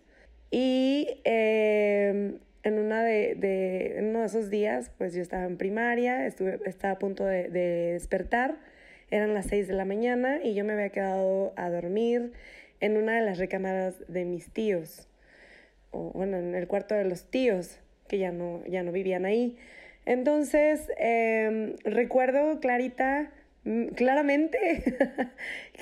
Y 0.51 1.22
em, 1.24 2.38
en, 2.61 2.78
una 2.78 3.03
de, 3.03 3.97
uno 3.99 4.20
de 4.20 4.26
esos 4.28 4.51
días, 4.51 4.91
pues 4.95 5.15
yo 5.15 5.24
estaba 5.24 5.45
en 5.45 5.57
primaria, 5.57 6.28
estuve, 6.28 6.59
estaba 6.67 6.93
a 6.93 6.99
punto 6.99 7.26
de, 7.26 7.49
de 7.49 7.93
despertar. 7.93 8.59
Eran 9.12 9.34
las 9.34 9.47
6 9.47 9.68
de 9.68 9.74
la 9.74 9.86
mañana 9.86 10.39
y 10.43 10.53
yo 10.53 10.64
me 10.66 10.74
había 10.74 10.89
quedado 10.89 11.53
a 11.55 11.70
dormir 11.70 12.34
en 12.80 12.97
una 12.97 13.16
de 13.16 13.22
las 13.22 13.38
recámaras 13.38 13.95
de 14.07 14.26
mis 14.26 14.51
tíos 14.51 15.10
o 15.91 16.12
bueno, 16.12 16.38
en 16.38 16.55
el 16.55 16.68
cuarto 16.68 16.95
de 16.95 17.05
los 17.05 17.30
tíos, 17.30 17.80
que 18.07 18.18
ya 18.18 18.32
no, 18.32 18.64
ya 18.68 18.84
no 18.84 18.91
vivían 18.91 19.26
ahí. 19.26 19.57
Entonces, 20.05 20.88
em, 20.97 21.76
recuerdo 21.84 22.60
clarita, 22.60 23.32
mm, 23.64 23.88
claramente, 23.89 24.57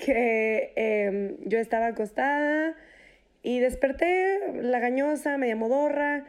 que 0.05 0.73
em, 0.75 1.37
yo 1.45 1.59
estaba 1.59 1.87
acostada 1.87 2.75
y 3.43 3.59
desperté 3.59 4.39
lagañosa, 4.61 5.37
media 5.37 5.55
modorra 5.55 6.25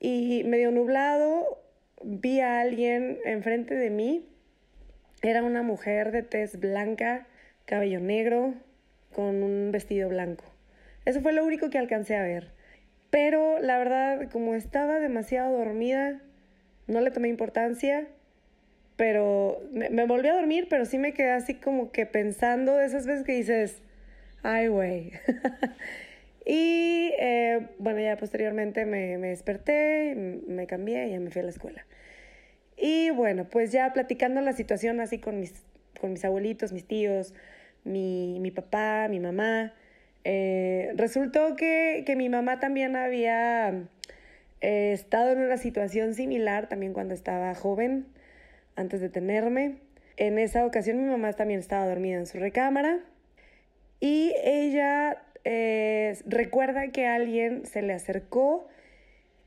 y 0.00 0.42
medio 0.44 0.70
nublado. 0.70 1.62
Vi 2.02 2.40
a 2.40 2.60
alguien 2.60 3.18
enfrente 3.24 3.74
de 3.74 3.90
mí. 3.90 4.28
Era 5.22 5.42
una 5.42 5.62
mujer 5.62 6.12
de 6.12 6.22
tez 6.22 6.60
blanca, 6.60 7.26
cabello 7.64 8.00
negro, 8.00 8.54
con 9.12 9.42
un 9.42 9.70
vestido 9.72 10.08
blanco. 10.08 10.44
Eso 11.06 11.20
fue 11.22 11.32
lo 11.32 11.44
único 11.44 11.70
que 11.70 11.78
alcancé 11.78 12.16
a 12.16 12.22
ver. 12.22 12.52
Pero 13.10 13.58
la 13.60 13.78
verdad, 13.78 14.28
como 14.30 14.54
estaba 14.54 14.98
demasiado 15.00 15.56
dormida, 15.56 16.20
no 16.86 17.00
le 17.00 17.10
tomé 17.10 17.28
importancia. 17.28 18.06
Pero 18.96 19.62
me, 19.72 20.06
volví 20.06 20.28
a 20.28 20.34
dormir, 20.34 20.68
pero 20.68 20.84
sí 20.84 20.98
me 20.98 21.12
quedé 21.12 21.30
así 21.30 21.54
como 21.54 21.92
que 21.92 22.06
pensando 22.06 22.74
de 22.76 22.86
esas 22.86 23.06
veces 23.06 23.24
que 23.24 23.32
dices, 23.32 23.82
ay, 24.42 24.68
güey. 24.68 25.12
y 26.46 27.12
eh, 27.18 27.68
bueno, 27.78 28.00
ya 28.00 28.16
posteriormente 28.16 28.86
me, 28.86 29.18
me 29.18 29.28
desperté, 29.28 30.14
me 30.46 30.66
cambié 30.66 31.08
y 31.08 31.10
ya 31.12 31.20
me 31.20 31.30
fui 31.30 31.40
a 31.40 31.44
la 31.44 31.50
escuela. 31.50 31.86
Y 32.76 33.10
bueno, 33.10 33.48
pues 33.48 33.72
ya 33.72 33.92
platicando 33.92 34.40
la 34.40 34.52
situación 34.52 35.00
así 35.00 35.18
con 35.18 35.40
mis, 35.40 35.64
con 36.00 36.12
mis 36.12 36.24
abuelitos, 36.24 36.72
mis 36.72 36.86
tíos, 36.86 37.32
mi, 37.84 38.38
mi 38.40 38.50
papá, 38.50 39.08
mi 39.08 39.20
mamá, 39.20 39.72
eh, 40.24 40.92
resultó 40.96 41.56
que, 41.56 42.02
que 42.04 42.16
mi 42.16 42.28
mamá 42.28 42.60
también 42.60 42.96
había 42.96 43.88
eh, 44.60 44.92
estado 44.92 45.30
en 45.32 45.38
una 45.38 45.56
situación 45.56 46.14
similar 46.14 46.68
también 46.68 46.92
cuando 46.92 47.14
estaba 47.14 47.54
joven, 47.54 48.06
antes 48.74 49.00
de 49.00 49.08
tenerme. 49.08 49.76
En 50.16 50.38
esa 50.38 50.66
ocasión 50.66 50.98
mi 50.98 51.08
mamá 51.08 51.32
también 51.34 51.60
estaba 51.60 51.86
dormida 51.86 52.16
en 52.16 52.26
su 52.26 52.38
recámara 52.38 52.98
y 54.00 54.34
ella 54.42 55.22
eh, 55.44 56.18
recuerda 56.26 56.88
que 56.88 57.06
alguien 57.06 57.66
se 57.66 57.82
le 57.82 57.92
acercó 57.92 58.66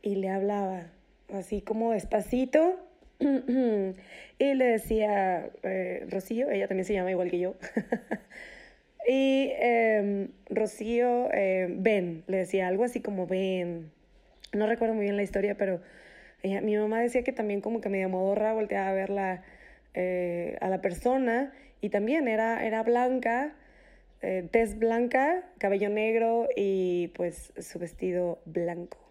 y 0.02 0.16
le 0.16 0.30
hablaba 0.30 0.88
así 1.34 1.62
como 1.62 1.92
despacito 1.92 2.80
y 4.40 4.54
le 4.54 4.66
decía, 4.66 5.50
eh, 5.64 6.06
Rocío, 6.10 6.50
ella 6.50 6.68
también 6.68 6.86
se 6.86 6.94
llama 6.94 7.12
igual 7.12 7.30
que 7.30 7.40
yo. 7.40 7.56
y 9.08 9.52
eh, 9.54 10.30
Rocío, 10.50 11.32
eh, 11.34 11.68
ven, 11.70 12.24
le 12.28 12.38
decía 12.38 12.68
algo 12.68 12.84
así 12.84 13.02
como 13.02 13.28
ven. 13.28 13.92
No 14.54 14.68
recuerdo 14.68 14.96
muy 14.96 15.04
bien 15.04 15.18
la 15.18 15.24
historia, 15.24 15.56
pero 15.56 15.82
mi 16.44 16.78
mamá 16.78 17.02
decía 17.02 17.24
que 17.24 17.34
también 17.34 17.62
como 17.62 17.82
que 17.82 17.90
media 17.90 18.08
modorra 18.08 18.54
volteaba 18.54 18.90
a 18.90 18.94
ver 18.94 19.10
la, 19.10 19.44
eh, 19.94 20.58
a 20.62 20.70
la 20.70 20.82
persona 20.82 21.52
y 21.82 21.90
también 21.90 22.28
era, 22.28 22.66
era 22.66 22.84
blanca, 22.84 23.56
eh, 24.22 24.48
tez 24.52 24.78
blanca, 24.78 25.44
cabello 25.58 25.90
negro 25.90 26.48
y 26.56 27.10
pues 27.16 27.52
su 27.60 27.80
vestido 27.80 28.40
blanco. 28.46 29.09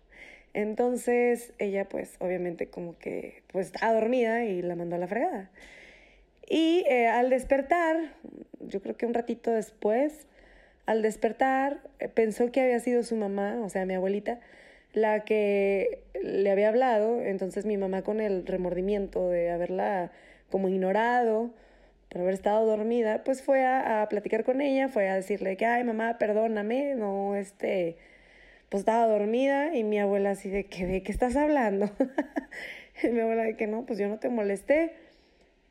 Entonces 0.54 1.52
ella 1.58 1.88
pues 1.88 2.16
obviamente 2.18 2.68
como 2.68 2.98
que 2.98 3.42
pues 3.52 3.66
estaba 3.66 3.92
dormida 3.92 4.44
y 4.44 4.62
la 4.62 4.76
mandó 4.76 4.96
a 4.96 4.98
la 4.98 5.06
fregada. 5.06 5.50
Y 6.48 6.84
eh, 6.88 7.08
al 7.08 7.30
despertar, 7.30 8.14
yo 8.60 8.80
creo 8.80 8.96
que 8.96 9.06
un 9.06 9.14
ratito 9.14 9.50
después, 9.52 10.26
al 10.86 11.02
despertar 11.02 11.80
eh, 11.98 12.08
pensó 12.08 12.50
que 12.50 12.62
había 12.62 12.80
sido 12.80 13.02
su 13.02 13.16
mamá, 13.16 13.60
o 13.62 13.68
sea, 13.68 13.84
mi 13.84 13.94
abuelita, 13.94 14.40
la 14.94 15.24
que 15.24 16.02
le 16.22 16.50
había 16.50 16.68
hablado. 16.68 17.20
Entonces 17.22 17.66
mi 17.66 17.76
mamá 17.76 18.02
con 18.02 18.20
el 18.20 18.46
remordimiento 18.46 19.28
de 19.28 19.50
haberla 19.50 20.10
como 20.50 20.68
ignorado 20.68 21.50
por 22.08 22.22
haber 22.22 22.34
estado 22.34 22.64
dormida, 22.64 23.22
pues 23.24 23.42
fue 23.42 23.64
a, 23.64 24.02
a 24.02 24.08
platicar 24.08 24.44
con 24.44 24.62
ella, 24.62 24.88
fue 24.88 25.08
a 25.10 25.14
decirle 25.14 25.58
que, 25.58 25.66
ay 25.66 25.84
mamá, 25.84 26.16
perdóname, 26.18 26.94
no, 26.94 27.36
este, 27.36 27.98
pues 28.68 28.82
estaba 28.82 29.06
dormida 29.06 29.74
y 29.74 29.84
mi 29.84 29.98
abuela 29.98 30.30
así 30.30 30.50
de 30.50 30.66
que, 30.66 30.86
¿de 30.86 31.02
qué 31.02 31.12
estás 31.12 31.36
hablando? 31.36 31.90
y 33.02 33.08
mi 33.08 33.20
abuela 33.20 33.44
de 33.44 33.56
que 33.56 33.66
no, 33.66 33.86
pues 33.86 33.98
yo 33.98 34.08
no 34.08 34.18
te 34.18 34.28
molesté. 34.28 34.92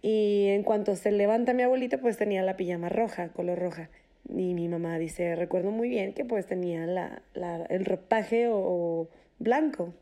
Y 0.01 0.47
en 0.49 0.63
cuanto 0.63 0.95
se 0.95 1.11
levanta 1.11 1.53
mi 1.53 1.63
abuelita, 1.63 1.99
pues 1.99 2.17
tenía 2.17 2.43
la 2.43 2.55
pijama 2.55 2.89
roja, 2.89 3.29
color 3.29 3.59
roja. 3.59 3.89
Y 4.29 4.53
mi 4.53 4.67
mamá 4.67 4.97
dice, 4.99 5.35
recuerdo 5.35 5.71
muy 5.71 5.89
bien 5.89 6.13
que 6.13 6.25
pues 6.25 6.45
tenía 6.45 6.85
la, 6.85 7.21
la, 7.33 7.65
el 7.69 7.85
ropaje 7.85 8.47
o, 8.49 9.09
blanco. 9.39 9.93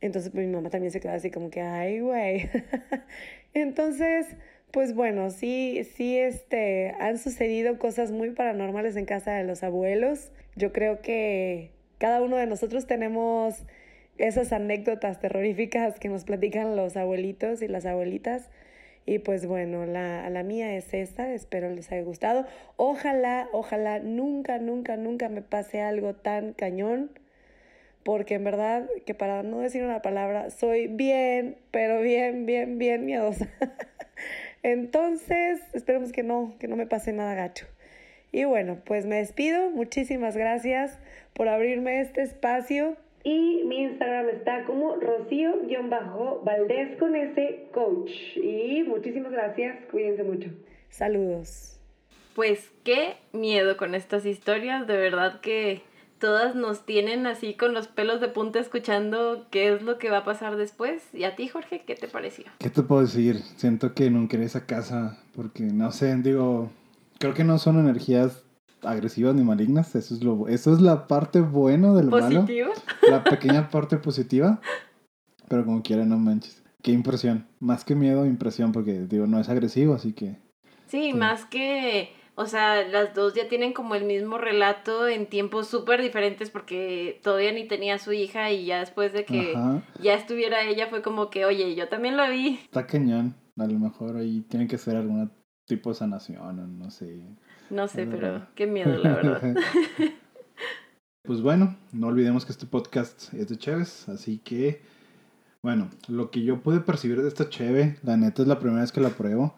Entonces 0.00 0.32
pues, 0.32 0.46
mi 0.46 0.52
mamá 0.52 0.70
también 0.70 0.90
se 0.90 1.00
quedó 1.00 1.12
así 1.12 1.30
como 1.30 1.50
que, 1.50 1.60
ay, 1.60 2.00
güey. 2.00 2.50
Entonces, 3.54 4.26
pues 4.72 4.94
bueno, 4.94 5.30
sí, 5.30 5.84
sí, 5.94 6.18
este, 6.18 6.94
han 6.98 7.18
sucedido 7.18 7.78
cosas 7.78 8.10
muy 8.10 8.30
paranormales 8.30 8.96
en 8.96 9.04
casa 9.06 9.32
de 9.34 9.44
los 9.44 9.62
abuelos. 9.62 10.32
Yo 10.56 10.72
creo 10.72 11.00
que 11.02 11.70
cada 12.02 12.20
uno 12.20 12.36
de 12.36 12.48
nosotros 12.48 12.88
tenemos 12.88 13.62
esas 14.18 14.52
anécdotas 14.52 15.20
terroríficas 15.20 16.00
que 16.00 16.08
nos 16.08 16.24
platican 16.24 16.74
los 16.74 16.96
abuelitos 16.96 17.62
y 17.62 17.68
las 17.68 17.86
abuelitas. 17.86 18.50
Y 19.06 19.20
pues 19.20 19.46
bueno, 19.46 19.86
la, 19.86 20.28
la 20.28 20.42
mía 20.42 20.74
es 20.74 20.94
esta, 20.94 21.32
espero 21.32 21.70
les 21.70 21.92
haya 21.92 22.02
gustado. 22.02 22.44
Ojalá, 22.76 23.48
ojalá 23.52 24.00
nunca, 24.00 24.58
nunca, 24.58 24.96
nunca 24.96 25.28
me 25.28 25.42
pase 25.42 25.80
algo 25.80 26.16
tan 26.16 26.54
cañón, 26.54 27.12
porque 28.02 28.34
en 28.34 28.42
verdad 28.42 28.88
que 29.06 29.14
para 29.14 29.44
no 29.44 29.60
decir 29.60 29.84
una 29.84 30.02
palabra, 30.02 30.50
soy 30.50 30.88
bien, 30.88 31.56
pero 31.70 32.00
bien, 32.00 32.46
bien, 32.46 32.78
bien 32.78 33.06
miedosa. 33.06 33.48
Entonces, 34.64 35.60
esperemos 35.72 36.10
que 36.10 36.24
no, 36.24 36.56
que 36.58 36.66
no 36.66 36.74
me 36.74 36.88
pase 36.88 37.12
nada 37.12 37.36
gacho. 37.36 37.68
Y 38.32 38.44
bueno, 38.44 38.78
pues 38.84 39.06
me 39.06 39.16
despido. 39.16 39.70
Muchísimas 39.70 40.36
gracias 40.36 40.98
por 41.34 41.48
abrirme 41.48 42.00
este 42.00 42.22
espacio. 42.22 42.96
Y 43.24 43.62
mi 43.66 43.82
Instagram 43.82 44.28
está 44.30 44.64
como 44.64 44.96
Rocío-Valdés 44.96 46.98
con 46.98 47.14
ese 47.14 47.68
coach. 47.72 48.10
Y 48.36 48.82
muchísimas 48.84 49.30
gracias. 49.30 49.78
Cuídense 49.90 50.24
mucho. 50.24 50.50
Saludos. 50.88 51.78
Pues 52.34 52.70
qué 52.82 53.16
miedo 53.32 53.76
con 53.76 53.94
estas 53.94 54.24
historias. 54.24 54.86
De 54.86 54.96
verdad 54.96 55.40
que 55.40 55.82
todas 56.18 56.54
nos 56.54 56.86
tienen 56.86 57.26
así 57.26 57.54
con 57.54 57.74
los 57.74 57.86
pelos 57.86 58.20
de 58.20 58.28
punta 58.28 58.58
escuchando 58.58 59.46
qué 59.50 59.74
es 59.74 59.82
lo 59.82 59.98
que 59.98 60.10
va 60.10 60.18
a 60.18 60.24
pasar 60.24 60.56
después. 60.56 61.02
¿Y 61.12 61.24
a 61.24 61.36
ti, 61.36 61.48
Jorge, 61.48 61.82
qué 61.86 61.94
te 61.94 62.08
pareció? 62.08 62.46
¿Qué 62.58 62.70
te 62.70 62.82
puedo 62.82 63.02
decir? 63.02 63.36
Siento 63.56 63.92
que 63.92 64.08
nunca 64.08 64.36
iré 64.36 64.44
a 64.44 64.46
esa 64.46 64.66
casa 64.66 65.22
porque, 65.36 65.64
no 65.64 65.92
sé, 65.92 66.16
digo, 66.16 66.70
creo 67.22 67.34
que 67.34 67.44
no 67.44 67.56
son 67.58 67.78
energías 67.78 68.44
agresivas 68.82 69.34
ni 69.36 69.42
malignas. 69.44 69.94
Eso 69.94 70.14
es 70.14 70.22
lo 70.24 70.48
eso 70.48 70.72
es 70.74 70.80
la 70.80 71.06
parte 71.06 71.40
buena 71.40 71.94
del 71.94 72.06
malo. 72.10 72.40
¿Positivo? 72.40 72.72
La 73.08 73.22
pequeña 73.24 73.70
parte 73.70 73.96
positiva. 73.96 74.60
Pero 75.48 75.64
como 75.64 75.82
quiera, 75.82 76.04
no 76.04 76.18
manches. 76.18 76.62
Qué 76.82 76.90
impresión. 76.90 77.46
Más 77.60 77.84
que 77.84 77.94
miedo, 77.94 78.26
impresión, 78.26 78.72
porque 78.72 79.06
digo, 79.06 79.26
no 79.28 79.38
es 79.38 79.48
agresivo, 79.48 79.94
así 79.94 80.12
que. 80.12 80.36
Sí, 80.88 81.10
Sí. 81.10 81.14
más 81.14 81.44
que, 81.44 82.12
o 82.34 82.46
sea, 82.46 82.86
las 82.88 83.14
dos 83.14 83.34
ya 83.34 83.48
tienen 83.48 83.72
como 83.72 83.94
el 83.94 84.04
mismo 84.04 84.36
relato 84.38 85.06
en 85.06 85.26
tiempos 85.26 85.68
súper 85.68 86.02
diferentes 86.02 86.50
porque 86.50 87.20
todavía 87.22 87.52
ni 87.52 87.68
tenía 87.68 87.94
a 87.94 87.98
su 87.98 88.12
hija 88.12 88.50
y 88.50 88.66
ya 88.66 88.80
después 88.80 89.12
de 89.12 89.24
que 89.24 89.52
Ajá. 89.54 89.82
ya 90.02 90.14
estuviera 90.14 90.64
ella 90.64 90.88
fue 90.88 91.02
como 91.02 91.30
que, 91.30 91.44
oye, 91.44 91.74
yo 91.76 91.88
también 91.88 92.16
lo 92.16 92.28
vi. 92.28 92.58
Está 92.64 92.86
cañón. 92.86 93.36
A 93.58 93.66
lo 93.66 93.78
mejor 93.78 94.16
ahí 94.16 94.40
tiene 94.48 94.66
que 94.66 94.76
ser 94.78 94.96
algún 94.96 95.30
tipo 95.76 95.94
sanación 95.94 96.78
no 96.78 96.90
sé. 96.90 97.22
No 97.70 97.88
sé, 97.88 98.06
pero 98.06 98.46
qué 98.54 98.66
miedo, 98.66 98.98
la 98.98 99.14
verdad. 99.14 99.56
pues 101.22 101.40
bueno, 101.40 101.76
no 101.92 102.08
olvidemos 102.08 102.44
que 102.44 102.52
este 102.52 102.66
podcast 102.66 103.32
es 103.32 103.48
de 103.48 103.56
Cheves, 103.56 104.06
así 104.10 104.36
que, 104.36 104.82
bueno, 105.62 105.88
lo 106.08 106.30
que 106.30 106.44
yo 106.44 106.60
pude 106.60 106.80
percibir 106.80 107.22
de 107.22 107.28
esta 107.28 107.48
Cheve, 107.48 107.96
la 108.02 108.18
neta 108.18 108.42
es 108.42 108.48
la 108.48 108.58
primera 108.58 108.82
vez 108.82 108.92
que 108.92 109.00
la 109.00 109.08
pruebo. 109.08 109.54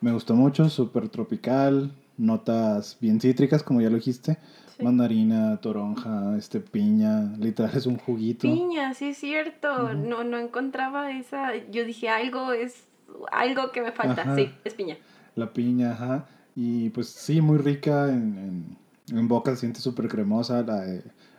Me 0.00 0.12
gustó 0.12 0.36
mucho, 0.36 0.68
súper 0.68 1.08
tropical, 1.08 1.90
notas 2.16 2.96
bien 3.00 3.20
cítricas, 3.20 3.64
como 3.64 3.80
ya 3.80 3.90
lo 3.90 3.96
dijiste. 3.96 4.38
Sí. 4.76 4.84
Mandarina, 4.84 5.56
toronja, 5.56 6.36
este 6.38 6.60
piña, 6.60 7.34
literal 7.40 7.72
es 7.74 7.86
un 7.86 7.96
juguito. 7.96 8.42
Piña, 8.42 8.94
sí 8.94 9.06
es 9.06 9.18
cierto. 9.18 9.86
Ujú. 9.86 9.94
No, 9.94 10.22
no 10.22 10.38
encontraba 10.38 11.10
esa. 11.10 11.56
Yo 11.72 11.84
dije, 11.84 12.08
algo 12.08 12.52
es 12.52 12.84
algo 13.32 13.72
que 13.72 13.82
me 13.82 13.90
falta. 13.90 14.22
Ajá. 14.22 14.36
Sí, 14.36 14.52
es 14.64 14.74
piña. 14.74 14.96
La 15.36 15.52
piña, 15.52 15.92
ajá. 15.92 16.26
Y 16.56 16.90
pues 16.90 17.08
sí, 17.08 17.40
muy 17.40 17.58
rica 17.58 18.12
en, 18.12 18.76
en, 19.12 19.28
boca, 19.28 19.52
se 19.52 19.58
siente 19.58 19.80
súper 19.80 20.08
cremosa. 20.08 20.62
La, 20.62 20.84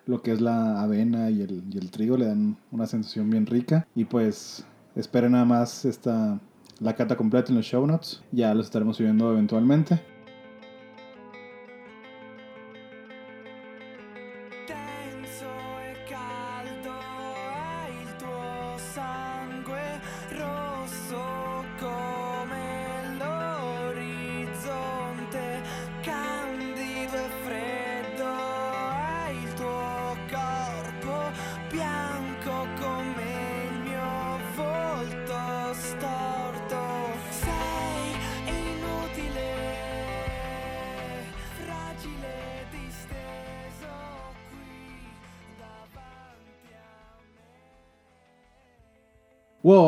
lo 0.06 0.22
que 0.22 0.32
es 0.32 0.40
la 0.40 0.82
avena 0.82 1.30
y 1.30 1.42
el, 1.42 1.64
y 1.70 1.78
el 1.78 1.92
trigo 1.92 2.16
le 2.16 2.28
dan 2.28 2.58
una 2.72 2.86
sensación 2.86 3.30
bien 3.30 3.46
rica. 3.46 3.86
Y 3.96 4.06
pues 4.06 4.66
esperen 4.96 5.34
nada 5.34 5.46
más 5.46 5.84
esta, 5.84 6.40
la 6.80 6.96
cata 6.96 7.18
completa 7.18 7.50
en 7.50 7.58
los 7.58 7.66
show 7.66 7.86
notes. 7.86 8.22
Ya 8.32 8.54
los 8.54 8.68
estaremos 8.68 8.98
subiendo 8.98 9.32
eventualmente. 9.32 10.02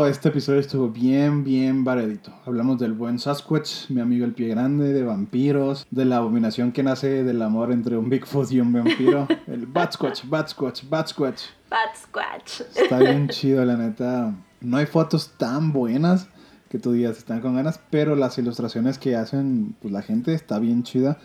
Este 0.09 0.29
episodio 0.29 0.59
estuvo 0.59 0.89
bien, 0.89 1.43
bien 1.43 1.83
variadito. 1.83 2.33
Hablamos 2.45 2.79
del 2.79 2.93
buen 2.93 3.19
Sasquatch, 3.19 3.89
mi 3.89 4.01
amigo 4.01 4.25
el 4.25 4.33
pie 4.33 4.47
grande, 4.47 4.91
de 4.91 5.03
vampiros, 5.03 5.85
de 5.91 6.05
la 6.05 6.17
abominación 6.17 6.71
que 6.71 6.81
nace 6.81 7.23
del 7.23 7.41
amor 7.41 7.71
entre 7.71 7.95
un 7.95 8.09
Bigfoot 8.09 8.51
y 8.51 8.59
un 8.59 8.73
vampiro. 8.73 9.27
El 9.47 9.67
Batsquatch, 9.67 10.25
Batsquatch, 10.25 10.83
Batsquatch. 10.89 11.43
Bat 11.69 11.95
Squatch. 11.95 12.61
Está 12.75 12.99
bien 12.99 13.29
chido, 13.29 13.63
la 13.63 13.77
neta. 13.77 14.33
No 14.61 14.77
hay 14.77 14.87
fotos 14.87 15.33
tan 15.37 15.71
buenas 15.71 16.27
que 16.69 16.79
tú 16.79 16.91
digas 16.91 17.17
están 17.17 17.41
con 17.41 17.55
ganas, 17.55 17.79
pero 17.89 18.15
las 18.15 18.37
ilustraciones 18.37 18.97
que 18.97 19.15
hacen 19.15 19.75
pues, 19.81 19.93
la 19.93 20.01
gente 20.01 20.33
está 20.33 20.57
bien 20.57 20.83
chida. 20.83 21.19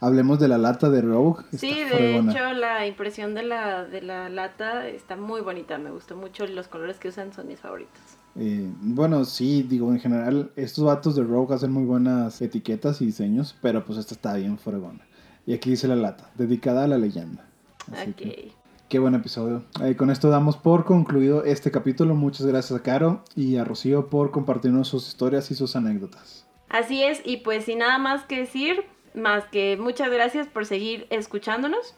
Hablemos 0.00 0.40
de 0.40 0.48
la 0.48 0.56
lata 0.56 0.88
de 0.88 1.02
Rogue. 1.02 1.44
Sí, 1.52 1.74
de 1.74 1.86
fregona. 1.86 2.32
hecho 2.32 2.52
la 2.52 2.86
impresión 2.86 3.34
de 3.34 3.42
la, 3.42 3.84
de 3.84 4.00
la 4.00 4.30
lata 4.30 4.88
está 4.88 5.16
muy 5.16 5.42
bonita. 5.42 5.76
Me 5.76 5.90
gustó 5.90 6.16
mucho. 6.16 6.46
Los 6.46 6.68
colores 6.68 6.98
que 6.98 7.08
usan 7.08 7.34
son 7.34 7.48
mis 7.48 7.60
favoritos. 7.60 8.19
Eh, 8.36 8.70
bueno, 8.80 9.24
sí, 9.24 9.62
digo, 9.62 9.90
en 9.92 10.00
general, 10.00 10.52
estos 10.56 10.84
vatos 10.84 11.16
de 11.16 11.24
Rogue 11.24 11.54
hacen 11.54 11.72
muy 11.72 11.84
buenas 11.84 12.40
etiquetas 12.40 13.00
y 13.02 13.06
diseños, 13.06 13.56
pero 13.60 13.84
pues 13.84 13.98
esta 13.98 14.14
está 14.14 14.34
bien 14.34 14.58
fregona. 14.58 15.00
Y 15.46 15.54
aquí 15.54 15.70
dice 15.70 15.88
la 15.88 15.96
lata, 15.96 16.30
dedicada 16.36 16.84
a 16.84 16.88
la 16.88 16.98
leyenda. 16.98 17.44
Así 17.92 18.10
Ok. 18.10 18.16
que, 18.16 18.52
qué 18.88 18.98
buen 18.98 19.14
episodio. 19.14 19.64
Eh, 19.82 19.96
con 19.96 20.10
esto 20.10 20.30
damos 20.30 20.56
por 20.56 20.84
concluido 20.84 21.44
este 21.44 21.70
capítulo. 21.70 22.14
Muchas 22.14 22.46
gracias 22.46 22.78
a 22.78 22.82
Caro 22.82 23.24
y 23.34 23.56
a 23.56 23.64
Rocío 23.64 24.08
por 24.08 24.30
compartirnos 24.30 24.88
sus 24.88 25.08
historias 25.08 25.50
y 25.50 25.54
sus 25.54 25.74
anécdotas. 25.76 26.46
Así 26.68 27.02
es, 27.02 27.20
y 27.24 27.38
pues 27.38 27.64
sin 27.64 27.78
nada 27.78 27.98
más 27.98 28.24
que 28.24 28.38
decir, 28.38 28.84
más 29.14 29.44
que 29.46 29.76
muchas 29.76 30.08
gracias 30.10 30.46
por 30.46 30.66
seguir 30.66 31.08
escuchándonos. 31.10 31.96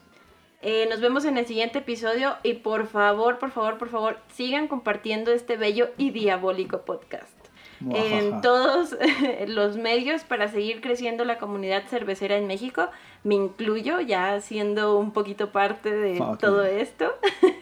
Eh, 0.65 0.87
nos 0.89 1.01
vemos 1.01 1.25
en 1.25 1.37
el 1.37 1.45
siguiente 1.45 1.79
episodio 1.79 2.37
y 2.41 2.53
por 2.53 2.87
favor, 2.87 3.37
por 3.37 3.51
favor, 3.51 3.77
por 3.77 3.89
favor, 3.89 4.17
sigan 4.33 4.69
compartiendo 4.69 5.33
este 5.33 5.57
bello 5.57 5.89
y 5.97 6.11
diabólico 6.11 6.85
podcast. 6.85 7.42
En 7.91 8.41
todos 8.41 8.95
los 9.47 9.77
medios 9.77 10.23
para 10.23 10.47
seguir 10.47 10.81
creciendo 10.81 11.25
la 11.25 11.37
comunidad 11.37 11.83
cervecera 11.87 12.37
en 12.37 12.47
México. 12.47 12.89
Me 13.23 13.35
incluyo 13.35 13.99
ya 14.01 14.39
siendo 14.41 14.97
un 14.97 15.11
poquito 15.11 15.51
parte 15.51 15.91
de 15.91 16.17
Fuck 16.17 16.39
todo 16.39 16.63
yeah. 16.63 16.81
esto. 16.81 17.13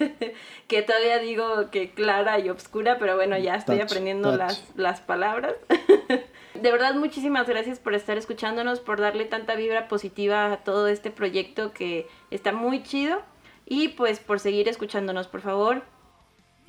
que 0.68 0.82
todavía 0.82 1.20
digo 1.20 1.70
que 1.72 1.92
clara 1.92 2.40
y 2.40 2.50
obscura, 2.50 2.98
pero 3.00 3.16
bueno, 3.16 3.38
ya 3.38 3.56
estoy 3.56 3.78
Touch, 3.78 3.86
aprendiendo 3.92 4.30
touch. 4.30 4.40
las, 4.40 4.72
las 4.76 5.02
palabras. 5.02 5.56
De 6.54 6.72
verdad, 6.72 6.96
muchísimas 6.96 7.48
gracias 7.48 7.80
por 7.80 7.96
estar 7.96 8.18
escuchándonos, 8.18 8.80
por 8.80 9.00
darle 9.00 9.26
tanta 9.26 9.56
vibra 9.56 9.88
positiva 9.88 10.52
a 10.52 10.58
todo 10.58 10.88
este 10.88 11.10
proyecto 11.10 11.72
que 11.74 12.08
está 12.30 12.52
muy 12.52 12.84
chido. 12.84 13.22
Y 13.66 13.90
pues 13.90 14.20
por 14.20 14.40
seguir 14.40 14.68
escuchándonos, 14.68 15.28
por 15.28 15.42
favor. 15.42 15.84